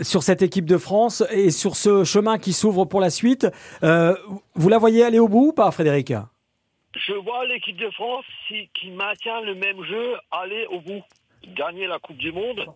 sur 0.00 0.22
cette 0.22 0.42
équipe 0.42 0.66
de 0.66 0.78
France 0.78 1.24
et 1.32 1.50
sur 1.50 1.74
ce 1.74 2.04
chemin 2.04 2.38
qui 2.38 2.52
s'ouvre 2.52 2.84
pour 2.84 3.00
la 3.00 3.10
suite. 3.10 3.46
vous 3.82 4.68
la 4.68 4.78
voyez 4.78 5.02
aller 5.02 5.18
au 5.18 5.28
bout 5.28 5.48
ou 5.48 5.52
pas, 5.52 5.70
Frédéric? 5.72 6.12
Je 6.94 7.14
vois 7.14 7.46
l'équipe 7.46 7.76
de 7.76 7.90
France 7.90 8.24
qui 8.48 8.90
maintient 8.90 9.40
le 9.40 9.54
même 9.54 9.82
jeu 9.84 10.14
aller 10.30 10.66
au 10.66 10.80
bout, 10.80 11.02
gagner 11.48 11.86
la 11.86 11.98
Coupe 11.98 12.18
du 12.18 12.32
Monde. 12.32 12.66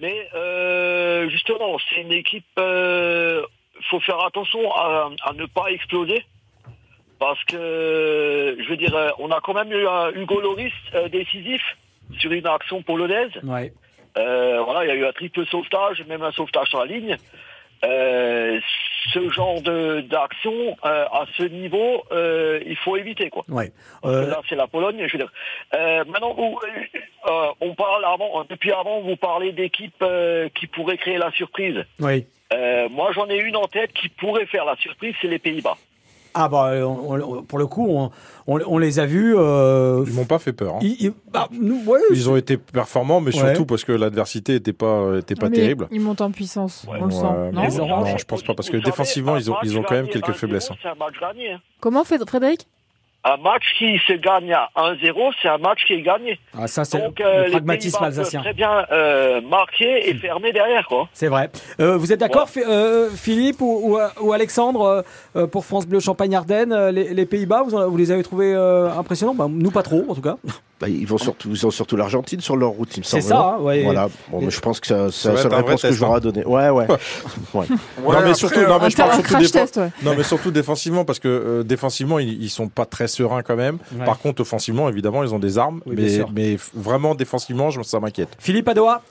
Mais 0.00 0.28
euh, 0.34 1.28
justement, 1.28 1.76
c'est 1.88 2.00
une 2.00 2.12
équipe. 2.12 2.46
Il 2.56 2.62
euh, 2.62 3.42
faut 3.90 4.00
faire 4.00 4.20
attention 4.24 4.72
à, 4.74 5.10
ne 5.34 5.46
pas 5.46 5.70
exploser. 5.70 6.24
Parce 7.18 7.42
que, 7.44 8.56
je 8.58 8.68
veux 8.68 8.76
dire, 8.76 8.94
on 9.18 9.30
a 9.30 9.40
quand 9.40 9.54
même 9.54 9.72
eu 9.72 9.86
un 9.86 10.10
Hugo 10.10 10.40
Loris 10.40 10.72
euh, 10.94 11.08
décisif 11.08 11.62
sur 12.18 12.32
une 12.32 12.46
action 12.46 12.82
polonaise. 12.82 13.30
Ouais. 13.44 13.72
voilà, 14.14 14.84
il 14.84 14.88
y 14.88 14.90
a 14.90 14.94
eu 14.94 15.06
un 15.06 15.12
triple 15.12 15.46
sauvetage, 15.46 16.04
même 16.06 16.22
un 16.22 16.32
sauvetage 16.32 16.68
sur 16.68 16.80
la 16.80 16.86
ligne. 16.86 17.16
Euh, 19.06 19.10
ce 19.12 19.30
genre 19.30 19.60
de 19.60 20.00
d'action 20.02 20.76
euh, 20.84 21.04
à 21.06 21.26
ce 21.36 21.44
niveau, 21.44 22.02
euh, 22.12 22.60
il 22.66 22.76
faut 22.76 22.96
éviter 22.96 23.30
quoi. 23.30 23.42
Ouais. 23.48 23.72
là, 24.02 24.40
c'est 24.48 24.56
la 24.56 24.66
Pologne. 24.66 25.04
Je 25.06 25.16
veux 25.16 25.24
dire. 25.24 25.32
maintenant, 26.06 26.36
on 27.60 27.74
parle 27.74 28.04
avant, 28.04 28.44
depuis 28.48 28.72
avant, 28.72 29.00
vous 29.00 29.16
parlez 29.16 29.52
d'équipes 29.52 30.04
qui 30.54 30.66
pourraient 30.66 30.98
créer 30.98 31.18
la 31.18 31.30
surprise. 31.32 31.84
Oui. 32.00 32.26
moi, 32.90 33.12
j'en 33.12 33.28
ai 33.28 33.38
une 33.38 33.56
en 33.56 33.66
tête 33.66 33.92
qui 33.92 34.08
pourrait 34.08 34.46
faire 34.46 34.64
la 34.64 34.76
surprise, 34.76 35.14
c'est 35.20 35.28
les 35.28 35.38
Pays-Bas. 35.38 35.76
Ah 36.34 36.48
bah 36.48 36.72
pour 37.48 37.58
le 37.58 37.66
coup 37.66 37.86
on, 37.88 38.10
on, 38.46 38.78
les 38.78 38.98
a 38.98 39.06
vus. 39.06 39.34
Euh, 39.36 40.04
ils 40.06 40.12
m'ont 40.14 40.24
pas 40.24 40.38
fait 40.38 40.52
peur. 40.52 40.74
Hein. 40.74 40.78
Ils, 40.82 41.12
bah, 41.32 41.48
nous, 41.52 41.80
ils 42.10 42.28
ont 42.28 42.36
été 42.36 42.56
performants, 42.56 43.20
mais 43.20 43.30
surtout 43.30 43.66
parce 43.66 43.84
que 43.84 43.92
l'adversité 43.92 44.56
était 44.56 44.72
pas 44.72 45.16
était 45.18 45.36
pas 45.36 45.50
terrible. 45.50 45.88
Ils 45.90 46.00
montent 46.00 46.20
en 46.20 46.30
puissance, 46.30 46.86
on 46.88 47.04
le 47.04 47.10
sent. 47.10 47.22
Non, 47.22 48.02
non, 48.02 48.16
je 48.16 48.24
pense 48.24 48.42
pas 48.42 48.54
parce 48.54 48.70
que 48.70 48.76
défensivement 48.76 49.36
ils 49.36 49.50
ont 49.50 49.56
ils 49.62 49.78
ont 49.78 49.82
quand 49.82 49.94
même 49.94 50.08
quelques 50.08 50.32
faiblesses. 50.32 50.70
Hein. 50.70 50.92
Comment 51.80 52.04
fait 52.04 52.18
Frédéric? 52.26 52.66
Un 53.24 53.36
match 53.38 53.64
qui 53.78 53.98
se 54.06 54.12
gagne 54.12 54.52
à 54.52 54.68
1-0, 54.76 55.32
c'est 55.40 55.48
un 55.48 55.58
match 55.58 55.84
qui 55.86 55.94
est 55.94 56.02
gagné. 56.02 56.38
Ah, 56.56 56.66
ça, 56.66 56.84
c'est 56.84 56.98
le 56.98 57.12
euh, 57.20 57.50
pragmatisme 57.50 58.04
alsacien. 58.04 58.42
Très 58.42 58.52
bien 58.52 58.84
euh, 58.92 59.40
marqué 59.40 60.10
et 60.10 60.14
fermé 60.14 60.52
derrière, 60.52 60.86
quoi. 60.86 61.08
C'est 61.12 61.28
vrai. 61.28 61.50
Euh, 61.80 61.96
vous 61.96 62.12
êtes 62.12 62.20
d'accord, 62.20 62.48
Philippe 62.48 63.60
ou, 63.60 63.98
ou, 64.20 64.32
Alexandre, 64.32 65.04
pour 65.50 65.64
France 65.64 65.86
Bleu 65.86 66.00
Champagne-Ardenne, 66.00 66.90
les, 66.90 67.14
les 67.14 67.26
Pays-Bas, 67.26 67.62
vous, 67.66 67.90
vous, 67.90 67.96
les 67.96 68.10
avez 68.10 68.22
trouvés 68.22 68.54
impressionnants? 68.54 69.34
Bah, 69.34 69.46
Nous, 69.48 69.70
pas 69.70 69.82
trop, 69.82 70.04
en 70.08 70.14
tout 70.14 70.22
cas. 70.22 70.36
Bah, 70.80 70.88
ils 70.88 71.06
vont 71.06 71.18
surtout, 71.18 71.50
ils 71.50 71.66
ont 71.66 71.70
surtout 71.70 71.96
l'Argentine 71.96 72.40
sur 72.40 72.56
leur 72.56 72.70
route, 72.70 72.96
il 72.96 73.00
me 73.00 73.04
semble. 73.04 73.22
C'est 73.22 73.28
ça, 73.28 73.58
ouais. 73.60 73.84
Voilà. 73.84 74.08
Bon, 74.30 74.48
je 74.50 74.60
pense 74.60 74.80
que 74.80 75.10
c'est 75.10 75.32
la 75.32 75.36
seule 75.36 75.54
réponse 75.54 75.82
que 75.82 75.92
je 75.92 76.00
leur 76.00 76.16
ai 76.16 76.20
donnée. 76.20 76.44
Ouais, 76.44 76.68
ouais. 76.70 76.86
ouais. 77.54 77.66
non, 78.02 78.20
mais 78.24 78.34
surtout, 78.34 78.60
non, 78.60 78.78
mais 78.80 78.90
je 78.90 78.96
parle 78.96 79.24
surtout 79.24 79.50
test, 79.50 79.80
non, 80.02 80.14
mais 80.16 80.24
surtout 80.24 80.50
défensivement, 80.50 81.04
parce 81.04 81.18
que 81.18 81.62
défensivement, 81.62 82.18
ils, 82.18 82.42
ils 82.42 82.50
sont 82.50 82.68
pas 82.68 82.86
très 82.86 83.08
sereins 83.08 83.42
quand 83.42 83.56
même. 83.56 83.78
Par 84.04 84.18
contre, 84.18 84.42
offensivement, 84.42 84.88
évidemment, 84.88 85.22
ils 85.22 85.34
ont 85.34 85.38
des 85.38 85.58
armes, 85.58 85.80
mais, 85.86 86.20
mais, 86.34 86.56
vraiment 86.74 87.14
défensivement, 87.14 87.70
ça 87.82 88.00
m'inquiète. 88.00 88.30
Philippe 88.38 88.68
Adoa 88.68 89.02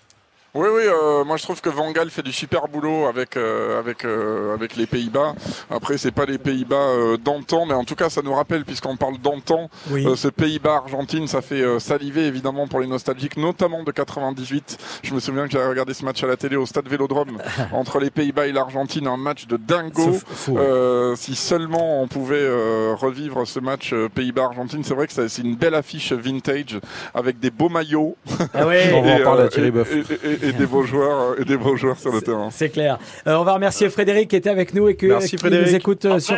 oui, 0.55 0.67
oui, 0.71 0.83
euh, 0.85 1.23
moi 1.23 1.37
je 1.37 1.41
trouve 1.41 1.61
que 1.61 1.69
Van 1.69 1.91
Gaal 1.91 2.11
fait 2.11 2.21
du 2.21 2.31
super 2.31 2.67
boulot 2.67 3.07
avec 3.07 3.37
euh, 3.37 3.79
avec 3.79 4.05
euh, 4.05 4.53
avec 4.53 4.75
les 4.75 4.85
Pays-Bas. 4.85 5.33
Après, 5.71 5.97
c'est 5.97 6.11
pas 6.11 6.25
les 6.25 6.37
Pays-Bas 6.37 6.75
euh, 6.75 7.17
d'antan, 7.17 7.65
mais 7.65 7.73
en 7.73 7.83
tout 7.85 7.95
cas, 7.95 8.11
ça 8.11 8.21
nous 8.21 8.35
rappelle, 8.35 8.63
puisqu'on 8.63 8.95
parle 8.95 9.17
d'antan, 9.17 9.71
ce 9.89 10.27
Pays-Bas-Argentine, 10.27 11.27
ça 11.27 11.41
fait 11.41 11.63
saliver 11.79 12.27
évidemment 12.27 12.67
pour 12.67 12.81
les 12.81 12.87
nostalgiques, 12.87 13.35
notamment 13.35 13.81
de 13.81 13.91
98. 13.91 14.77
Je 15.01 15.15
me 15.15 15.19
souviens 15.19 15.47
que 15.47 15.53
j'avais 15.53 15.67
regardé 15.67 15.95
ce 15.95 16.05
match 16.05 16.23
à 16.23 16.27
la 16.27 16.37
télé 16.37 16.55
au 16.55 16.67
stade 16.67 16.87
Vélodrome 16.87 17.39
entre 17.71 17.99
les 17.99 18.11
Pays-Bas 18.11 18.45
et 18.45 18.51
l'Argentine, 18.51 19.07
un 19.07 19.17
match 19.17 19.47
de 19.47 19.57
dingo. 19.57 20.19
si 21.15 21.33
seulement 21.33 22.03
on 22.03 22.07
pouvait 22.07 22.47
revivre 22.93 23.47
ce 23.47 23.59
match 23.59 23.91
Pays-Bas-Argentine, 24.13 24.83
c'est 24.83 24.93
vrai 24.93 25.07
que 25.07 25.13
c'est 25.13 25.41
une 25.41 25.55
belle 25.55 25.73
affiche 25.73 26.13
vintage 26.13 26.79
avec 27.15 27.39
des 27.39 27.49
beaux 27.49 27.69
maillots. 27.69 28.15
Ah 28.53 28.67
ouais. 28.67 28.91
on 28.93 29.01
va 29.01 29.15
en 29.15 29.23
parler 29.23 29.43
à 29.45 29.47
Thierry 29.47 29.71
Boeuf 29.71 29.91
et 30.42 30.42
des 30.51 30.65
beaux 30.65 30.83
joueurs 30.83 31.31
euh, 31.31 31.41
et 31.41 31.45
des 31.45 31.57
beaux 31.57 31.75
joueurs 31.75 31.97
sur 31.97 32.11
le 32.11 32.21
terrain. 32.21 32.49
C'est 32.51 32.69
clair. 32.69 32.97
Euh, 33.27 33.35
on 33.35 33.43
va 33.43 33.53
remercier 33.53 33.89
Frédéric 33.89 34.29
qui 34.29 34.35
était 34.35 34.49
avec 34.49 34.73
nous 34.73 34.87
et 34.89 34.95
que, 34.95 35.25
qui 35.25 35.45
nous 35.45 35.75
écoute 35.75 36.05
euh, 36.05 36.19
sur. 36.19 36.37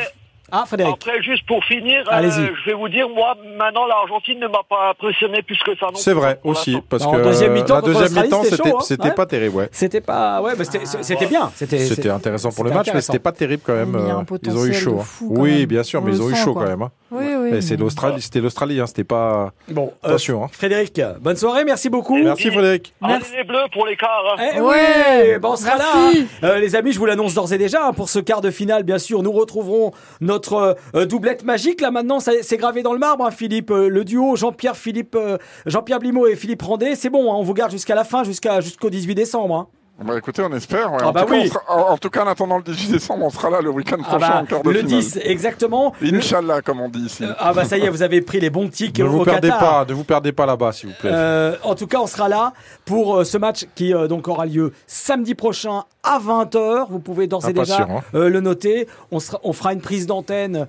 Ah, 0.52 0.64
Frédéric. 0.68 0.94
Après, 0.94 1.24
juste 1.24 1.44
pour 1.48 1.64
finir, 1.66 2.04
je 2.06 2.66
vais 2.70 2.76
vous 2.76 2.88
dire, 2.88 3.10
moi, 3.10 3.36
maintenant, 3.58 3.88
l'Argentine 3.88 4.40
ne 4.40 4.48
m'a 4.48 4.62
pas 4.70 4.92
impressionné 4.92 5.42
plus 5.42 5.58
que 5.66 5.76
ça. 5.76 5.88
C'est 5.96 6.14
vrai, 6.14 6.40
aussi, 6.44 6.78
parce 6.88 7.04
que 7.04 7.24
deuxième 7.24 7.56
la 7.56 7.82
deuxième 7.82 8.24
mi-temps, 8.24 8.44
c'était 8.82 9.08
hein. 9.08 9.14
pas 9.16 9.26
terrible, 9.26 9.56
ouais. 9.56 9.70
C'était 9.72 10.02
pas, 10.02 10.42
ouais, 10.42 10.54
c'était 11.02 11.26
bien. 11.26 11.52
C'était 11.56 12.10
intéressant 12.10 12.52
pour 12.52 12.64
le 12.64 12.72
match, 12.72 12.90
mais 12.94 13.02
c'était 13.02 13.20
pas 13.20 13.32
terrible 13.32 13.64
quand 13.66 13.74
même. 13.74 13.98
Ils 14.44 14.58
ont 14.58 14.66
eu 14.66 14.74
chaud. 14.74 15.00
Hein. 15.02 15.26
Oui, 15.30 15.66
bien 15.66 15.84
sûr, 15.84 16.02
mais 16.02 16.12
ils 16.12 16.22
ont 16.22 16.30
eu 16.30 16.36
chaud 16.36 16.54
quand 16.54 16.68
même. 16.68 16.84
Hein. 16.84 16.92
Oui, 17.16 17.52
oui. 17.52 17.62
C'est 17.62 17.78
l'Australie, 17.78 18.22
c'était 18.22 18.42
l'Australie, 18.42 18.80
hein, 18.80 18.88
c'était 18.88 19.04
pas. 19.04 19.54
Bon, 19.70 19.94
euh, 20.04 20.10
attention. 20.10 20.44
Hein. 20.44 20.50
Frédéric, 20.52 21.02
bonne 21.22 21.36
soirée, 21.36 21.64
merci 21.64 21.90
beaucoup. 21.90 22.18
Merci 22.18 22.52
Frédéric. 22.52 22.94
Merci 23.02 23.36
les 23.38 23.44
bleus 23.44 23.66
pour 23.74 23.86
les 23.86 23.96
quarts. 23.96 24.36
Hein. 24.38 24.44
Eh, 24.56 24.62
ouais, 24.62 25.40
bon, 25.40 25.52
on 25.52 25.56
sera 25.56 25.78
là. 25.78 26.12
Euh, 26.44 26.60
les 26.60 26.76
amis, 26.76 26.92
je 26.92 27.00
vous 27.00 27.06
l'annonce 27.06 27.34
d'ores 27.34 27.54
et 27.54 27.58
déjà 27.58 27.88
hein, 27.88 27.94
pour 27.94 28.10
ce 28.10 28.20
quart 28.20 28.42
de 28.42 28.52
finale. 28.52 28.84
Bien 28.84 29.00
sûr, 29.00 29.24
nous 29.24 29.32
retrouverons 29.32 29.92
notre 30.22 30.78
euh, 30.96 31.06
doublette 31.06 31.44
magique. 31.44 31.82
Là 31.82 31.92
maintenant, 31.92 32.20
c'est 32.20 32.58
gravé 32.58 32.84
dans 32.84 32.94
le 32.94 33.00
marbre, 33.00 33.26
hein, 33.26 33.32
Philippe. 33.32 33.70
le 33.72 34.04
duo 34.04 34.36
Jean-Pierre 34.36 34.78
Philippe, 34.78 35.18
Jean-Pierre 35.66 36.00
Blimeau 36.00 36.28
et 36.28 36.36
Philippe 36.36 36.62
Randé, 36.62 36.96
c'est 36.96 37.10
bon. 37.10 37.32
on 37.32 37.44
vous 37.44 37.54
garde 37.54 37.72
jusqu'à 37.72 37.96
la 37.96 38.04
fin, 38.04 38.24
jusqu'à 38.24 38.62
jusqu'au 38.62 38.90
18 38.90 39.16
décembre. 39.16 39.70
Bah 40.04 40.18
écoutez, 40.18 40.42
on 40.42 40.52
espère. 40.52 40.92
Ah, 41.02 41.12
bah 41.14 41.26
en, 41.70 41.98
tout 41.98 42.10
cas, 42.10 42.26
en, 42.26 42.28
attendant 42.28 42.58
le 42.58 42.64
18 42.64 42.92
décembre, 42.92 43.26
on 43.26 43.30
sera 43.30 43.50
là 43.50 43.62
le 43.62 43.70
week-end 43.70 43.96
ah, 44.04 44.18
prochain 44.18 44.46
bah, 44.50 44.72
Le 44.72 44.84
10, 44.84 45.20
exactement. 45.24 45.94
Inch'Allah, 46.02 46.62
comme 46.62 46.82
on 46.82 46.90
dit 46.90 47.06
ici. 47.06 47.24
Euh, 47.24 47.34
ah 47.40 47.54
bah 47.54 47.64
ça 47.64 47.78
y 47.78 47.82
est, 47.82 47.90
vous 47.90 48.04
avez 48.04 48.22
pris 48.22 48.42
les 48.42 48.50
bons 48.50 48.68
tics 48.68 49.00
ne 49.00 49.06
vous 49.06 49.24
perdez 49.24 49.48
Pas, 49.48 49.86
ne 49.88 49.94
vous 49.94 50.04
perdez 50.04 50.34
pas 50.34 50.46
là-bas, 50.46 50.74
s'il 50.74 50.90
vous 50.90 50.96
plaît. 51.00 51.12
Euh, 51.14 51.56
en 51.64 51.76
tout 51.76 51.88
cas, 51.88 52.00
on 52.00 52.08
sera 52.08 52.28
là 52.28 52.52
pour 52.84 53.16
euh, 53.16 53.24
ce 53.24 53.38
match 53.38 53.68
qui 53.76 53.94
donc 54.10 54.28
aura 54.28 54.46
lieu 54.46 54.74
samedi 54.86 55.34
prochain 55.34 55.84
à 56.04 56.20
20h. 56.20 56.88
Vous 56.90 57.00
pouvez 57.00 57.28
d'ores 57.28 57.48
et 57.48 57.54
déjà 57.54 57.88
hein. 57.90 58.02
le 58.14 58.42
noter. 58.42 58.90
On, 59.12 59.22
sera, 59.22 59.40
on 59.44 59.54
fera 59.54 59.72
une 59.72 59.82
prise 59.82 60.08
d'antenne, 60.08 60.68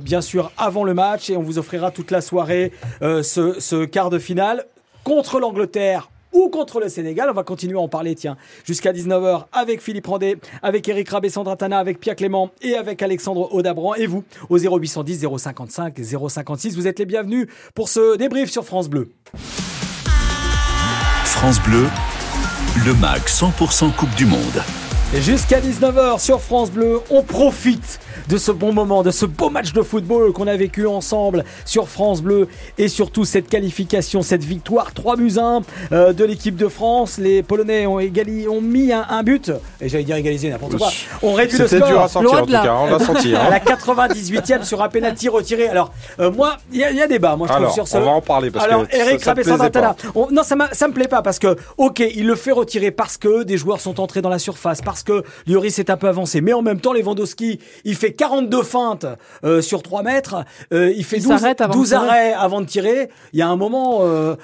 bien 0.00 0.20
sûr, 0.20 0.52
avant 0.56 0.84
le 0.84 0.94
match 0.94 1.30
et 1.30 1.36
on 1.36 1.42
vous 1.42 1.58
offrira 1.58 1.90
toute 1.90 2.12
la 2.12 2.20
soirée 2.20 2.72
ce, 3.00 3.56
ce 3.58 3.84
quart 3.84 4.10
de 4.10 4.20
finale 4.20 4.66
contre 5.02 5.40
l'Angleterre 5.40 6.10
ou 6.38 6.48
contre 6.48 6.80
le 6.80 6.88
Sénégal. 6.88 7.28
On 7.30 7.34
va 7.34 7.42
continuer 7.42 7.76
à 7.76 7.80
en 7.80 7.88
parler, 7.88 8.14
tiens, 8.14 8.36
jusqu'à 8.64 8.92
19h 8.92 9.46
avec 9.52 9.82
Philippe 9.82 10.06
Randé, 10.06 10.36
avec 10.62 10.88
Eric 10.88 11.08
Rabé, 11.08 11.30
Sandra 11.30 11.56
Tana, 11.56 11.78
avec 11.78 11.98
Pierre 11.98 12.16
Clément 12.16 12.50
et 12.62 12.74
avec 12.74 13.02
Alexandre 13.02 13.52
Audabran 13.52 13.94
et 13.94 14.06
vous 14.06 14.24
au 14.48 14.58
0810 14.58 15.26
055 15.36 15.94
056. 16.28 16.76
Vous 16.76 16.86
êtes 16.86 16.98
les 16.98 17.06
bienvenus 17.06 17.48
pour 17.74 17.88
ce 17.88 18.16
débrief 18.16 18.50
sur 18.50 18.64
France 18.64 18.88
Bleu. 18.88 19.10
France 21.24 21.60
Bleu, 21.62 21.86
le 22.84 22.94
MAC 22.94 23.28
100% 23.28 23.94
Coupe 23.94 24.14
du 24.14 24.26
Monde. 24.26 24.62
Jusqu'à 25.14 25.60
19h 25.60 26.20
sur 26.20 26.40
France 26.40 26.70
Bleu, 26.70 27.00
on 27.10 27.22
profite 27.22 27.98
de 28.28 28.36
ce 28.36 28.52
bon 28.52 28.72
moment, 28.72 29.02
de 29.02 29.10
ce 29.10 29.24
beau 29.24 29.48
match 29.48 29.72
de 29.72 29.82
football 29.82 30.32
qu'on 30.32 30.46
a 30.46 30.56
vécu 30.56 30.86
ensemble 30.86 31.44
sur 31.64 31.88
France 31.88 32.20
Bleu 32.20 32.48
et 32.76 32.88
surtout 32.88 33.24
cette 33.24 33.48
qualification, 33.48 34.20
cette 34.20 34.44
victoire 34.44 34.92
3 34.92 35.16
buts 35.16 35.38
1 35.38 35.62
euh, 35.92 36.12
de 36.12 36.24
l'équipe 36.24 36.56
de 36.56 36.68
France. 36.68 37.18
Les 37.18 37.42
Polonais 37.42 37.86
ont, 37.86 37.98
égali, 37.98 38.46
ont 38.46 38.60
mis 38.60 38.92
un, 38.92 39.22
but, 39.22 39.50
et 39.80 39.88
j'allais 39.88 40.04
dire 40.04 40.16
égalisé 40.16 40.50
n'importe 40.50 40.76
quoi. 40.76 40.90
On 41.22 41.32
réduit 41.32 41.58
le 41.58 41.66
score. 41.66 41.88
dur 41.88 42.02
à 42.02 42.08
sentir 42.08 42.34
en 42.34 42.46
tout 42.46 42.52
cas, 42.52 42.74
on 42.74 42.90
l'a 42.90 42.98
senti. 42.98 43.34
Hein. 43.34 43.40
À 43.48 43.50
la 43.50 43.60
98e 43.60 44.64
sur 44.64 44.82
un 44.82 44.88
penalty 44.88 45.28
retiré. 45.28 45.68
Alors 45.68 45.92
euh, 46.20 46.30
moi, 46.30 46.58
il 46.72 46.80
y, 46.80 46.84
a 46.84 47.06
débat, 47.06 47.34
moi 47.36 47.48
je 47.48 47.54
trouve 47.54 47.72
sur 47.72 47.88
ça. 47.88 48.00
On 48.00 48.04
va 48.04 48.10
en 48.10 48.20
parler 48.20 48.50
parce 48.50 48.64
Alors, 48.66 48.86
que 48.86 48.94
Eric 48.94 49.20
ça, 49.20 49.34
non 50.30 50.42
ça, 50.42 50.56
ça 50.72 50.88
me 50.88 50.92
plaît 50.92 51.08
pas 51.08 51.22
parce 51.22 51.38
que 51.38 51.56
ok, 51.78 52.00
il 52.00 52.26
le 52.26 52.34
fait 52.34 52.52
retirer 52.52 52.90
parce 52.90 53.16
que 53.16 53.42
des 53.44 53.56
joueurs 53.56 53.80
sont 53.80 54.00
entrés 54.00 54.20
dans 54.20 54.28
la 54.28 54.38
surface, 54.38 54.82
parce 54.82 55.02
que 55.02 55.24
Lloris 55.46 55.78
est 55.78 55.88
un 55.88 55.96
peu 55.96 56.08
avancé, 56.08 56.40
mais 56.40 56.52
en 56.52 56.62
même 56.62 56.80
temps 56.80 56.92
Lewandowski, 56.92 57.60
il 57.84 57.94
fait 57.94 58.12
42 58.18 58.62
feintes 58.62 59.06
euh, 59.44 59.62
sur 59.62 59.82
3 59.82 60.02
mètres, 60.02 60.44
euh, 60.72 60.92
il 60.94 61.04
fait 61.04 61.18
12, 61.18 61.40
12 61.72 61.94
arrêts 61.94 62.34
avant 62.34 62.60
de 62.60 62.66
tirer. 62.66 63.08
Il 63.32 63.38
y 63.38 63.42
a 63.42 63.48
un 63.48 63.56
moment. 63.56 64.00
Euh, 64.02 64.34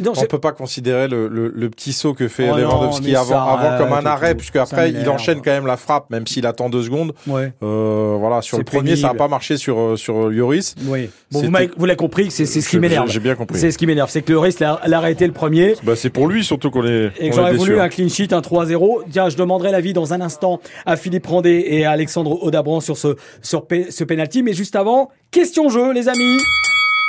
non, 0.00 0.12
on 0.16 0.24
peut 0.26 0.38
pas 0.38 0.52
considérer 0.52 1.08
le, 1.08 1.26
le, 1.26 1.48
le, 1.48 1.70
petit 1.70 1.92
saut 1.92 2.14
que 2.14 2.28
fait 2.28 2.50
oh 2.52 2.56
Lewandowski 2.56 3.16
avant, 3.16 3.40
avant 3.40 3.78
comme 3.78 3.92
un 3.92 4.06
arrêt, 4.06 4.34
puisque 4.34 4.56
après 4.56 4.90
il 4.90 5.08
enchaîne 5.08 5.40
quand 5.42 5.50
même 5.50 5.66
la 5.66 5.76
frappe, 5.76 6.10
même 6.10 6.26
s'il 6.26 6.46
attend 6.46 6.68
deux 6.68 6.82
secondes. 6.82 7.12
Ouais. 7.26 7.52
Euh, 7.62 8.16
voilà, 8.20 8.42
sur 8.42 8.58
le 8.58 8.64
premier, 8.64 8.96
ça 8.96 9.08
n'a 9.08 9.14
pas 9.14 9.28
marché 9.28 9.56
sur 9.56 9.98
sur 9.98 10.28
Lloris. 10.28 10.74
Oui. 10.84 11.10
Bon, 11.32 11.42
vous 11.76 11.86
l'avez 11.86 11.96
compris, 11.96 12.30
c'est 12.30 12.46
ce 12.46 12.68
qui 12.68 12.78
m'énerve. 12.78 13.10
J'ai 13.10 13.20
bien 13.20 13.34
compris. 13.34 13.58
C'est 13.58 13.70
ce 13.70 13.78
qui 13.78 13.86
m'énerve, 13.86 14.10
c'est 14.10 14.22
que 14.22 14.32
Lloris 14.32 14.60
l'a 14.60 14.78
arrêté 14.92 15.26
le 15.26 15.32
premier. 15.32 15.74
Bah, 15.82 15.96
c'est 15.96 16.10
pour 16.10 16.28
lui 16.28 16.44
surtout 16.44 16.70
qu'on 16.70 16.86
est. 16.86 17.12
Et 17.18 17.30
que 17.30 17.34
j'aurais 17.36 17.54
voulu 17.54 17.80
un 17.80 17.88
clean 17.88 18.08
sheet, 18.08 18.32
un 18.32 18.40
3-0. 18.40 19.02
Tiens, 19.10 19.28
je 19.30 19.36
demanderai 19.36 19.72
l'avis 19.72 19.92
dans 19.92 20.12
un 20.12 20.20
instant 20.20 20.60
à 20.84 20.96
Philippe 20.96 21.26
Randé 21.26 21.64
et 21.66 21.84
à 21.84 21.92
Alexandre 21.92 22.42
Audabran 22.42 22.80
sur 22.80 22.96
ce 22.96 23.05
sur 23.42 23.66
ce 23.90 24.04
penalty. 24.04 24.42
Mais 24.42 24.52
juste 24.52 24.76
avant, 24.76 25.10
question 25.30 25.68
jeu, 25.68 25.92
les 25.92 26.08
amis 26.08 26.38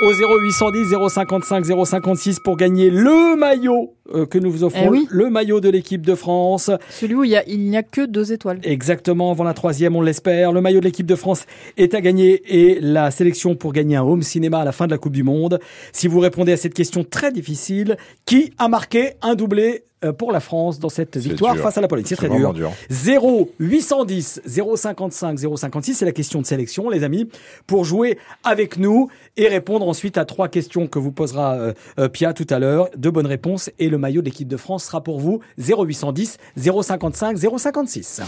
au 0.00 0.12
0810 0.12 0.94
055 1.08 1.64
056 1.84 2.40
pour 2.40 2.56
gagner 2.56 2.90
le 2.90 3.36
maillot 3.36 3.94
euh, 4.14 4.26
que 4.26 4.38
nous 4.38 4.50
vous 4.50 4.64
offrons, 4.64 4.94
eh 4.94 5.06
le 5.10 5.28
maillot 5.28 5.60
de 5.60 5.68
l'équipe 5.68 6.06
de 6.06 6.14
France. 6.14 6.70
Celui 6.88 7.14
où 7.14 7.24
il, 7.24 7.30
n'y 7.58 7.76
a, 7.76 7.82
que 7.82 8.06
deux 8.06 8.32
étoiles. 8.32 8.60
Exactement, 8.62 9.30
avant 9.30 9.44
la 9.44 9.54
troisième, 9.54 9.96
on 9.96 10.00
l'espère. 10.00 10.52
Le 10.52 10.60
maillot 10.60 10.80
de 10.80 10.84
l'équipe 10.84 11.06
de 11.06 11.16
France 11.16 11.46
est 11.76 11.94
à 11.94 12.00
gagner 12.00 12.42
et 12.46 12.78
la 12.80 13.10
sélection 13.10 13.56
pour 13.56 13.72
gagner 13.72 13.96
un 13.96 14.02
home 14.02 14.22
cinéma 14.22 14.60
à 14.60 14.64
la 14.64 14.72
fin 14.72 14.86
de 14.86 14.92
la 14.92 14.98
Coupe 14.98 15.12
du 15.12 15.24
Monde. 15.24 15.58
Si 15.92 16.06
vous 16.06 16.20
répondez 16.20 16.52
à 16.52 16.56
cette 16.56 16.74
question 16.74 17.04
très 17.04 17.32
difficile, 17.32 17.96
qui 18.24 18.52
a 18.58 18.68
marqué 18.68 19.14
un 19.20 19.34
doublé 19.34 19.82
pour 20.16 20.32
la 20.32 20.40
France 20.40 20.78
dans 20.78 20.88
cette 20.88 21.16
victoire 21.16 21.56
face 21.56 21.76
à 21.78 21.80
la 21.80 21.88
Pologne. 21.88 22.04
C'est 22.06 22.16
très 22.16 22.28
dur. 22.28 22.52
dur. 22.52 22.72
0 22.90 23.50
810 23.58 24.42
055 24.46 25.38
056, 25.56 25.94
c'est 25.94 26.04
la 26.04 26.12
question 26.12 26.40
de 26.40 26.46
sélection, 26.46 26.88
les 26.88 27.04
amis, 27.04 27.28
pour 27.66 27.84
jouer 27.84 28.18
avec 28.44 28.78
nous 28.78 29.08
et 29.36 29.48
répondre 29.48 29.88
ensuite 29.88 30.18
à 30.18 30.24
trois 30.24 30.48
questions 30.48 30.86
que 30.86 30.98
vous 30.98 31.12
posera 31.12 31.54
euh, 31.54 31.72
euh, 31.98 32.08
Pia 32.08 32.32
tout 32.32 32.46
à 32.50 32.58
l'heure. 32.58 32.88
De 32.96 33.10
bonnes 33.10 33.26
réponses 33.26 33.70
et 33.78 33.88
le 33.88 33.98
maillot 33.98 34.20
de 34.20 34.26
l'équipe 34.26 34.48
de 34.48 34.56
France 34.56 34.84
sera 34.84 35.02
pour 35.02 35.18
vous 35.18 35.40
0810 35.58 36.38
055 36.56 37.38
056. 37.38 38.22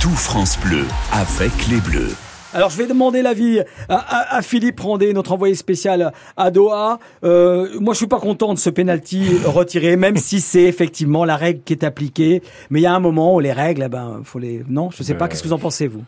Tout 0.00 0.10
France 0.10 0.58
Bleu 0.60 0.84
avec 1.12 1.52
les 1.68 1.80
Bleus. 1.80 2.14
Alors 2.56 2.70
je 2.70 2.78
vais 2.78 2.86
demander 2.86 3.20
l'avis 3.20 3.60
à, 3.90 4.36
à, 4.36 4.40
Philippe 4.40 4.80
Randé, 4.80 5.12
notre 5.12 5.32
envoyé 5.32 5.54
spécial 5.54 6.10
à 6.38 6.50
Doha. 6.50 6.98
Euh, 7.22 7.68
moi 7.80 7.92
je 7.92 7.98
suis 7.98 8.06
pas 8.06 8.18
content 8.18 8.54
de 8.54 8.58
ce 8.58 8.70
penalty 8.70 9.36
retiré, 9.44 9.96
même 9.96 10.16
si 10.16 10.40
c'est 10.40 10.62
effectivement 10.62 11.26
la 11.26 11.36
règle 11.36 11.60
qui 11.66 11.74
est 11.74 11.84
appliquée. 11.84 12.42
Mais 12.70 12.80
il 12.80 12.84
y 12.84 12.86
a 12.86 12.94
un 12.94 12.98
moment 12.98 13.34
où 13.34 13.40
les 13.40 13.52
règles, 13.52 13.82
eh 13.84 13.88
ben 13.90 14.22
faut 14.24 14.38
les. 14.38 14.64
Non, 14.70 14.88
je 14.90 15.02
sais 15.02 15.12
pas. 15.12 15.28
Qu'est-ce 15.28 15.42
que 15.42 15.48
vous 15.48 15.52
en 15.52 15.58
pensez 15.58 15.86
vous? 15.86 16.02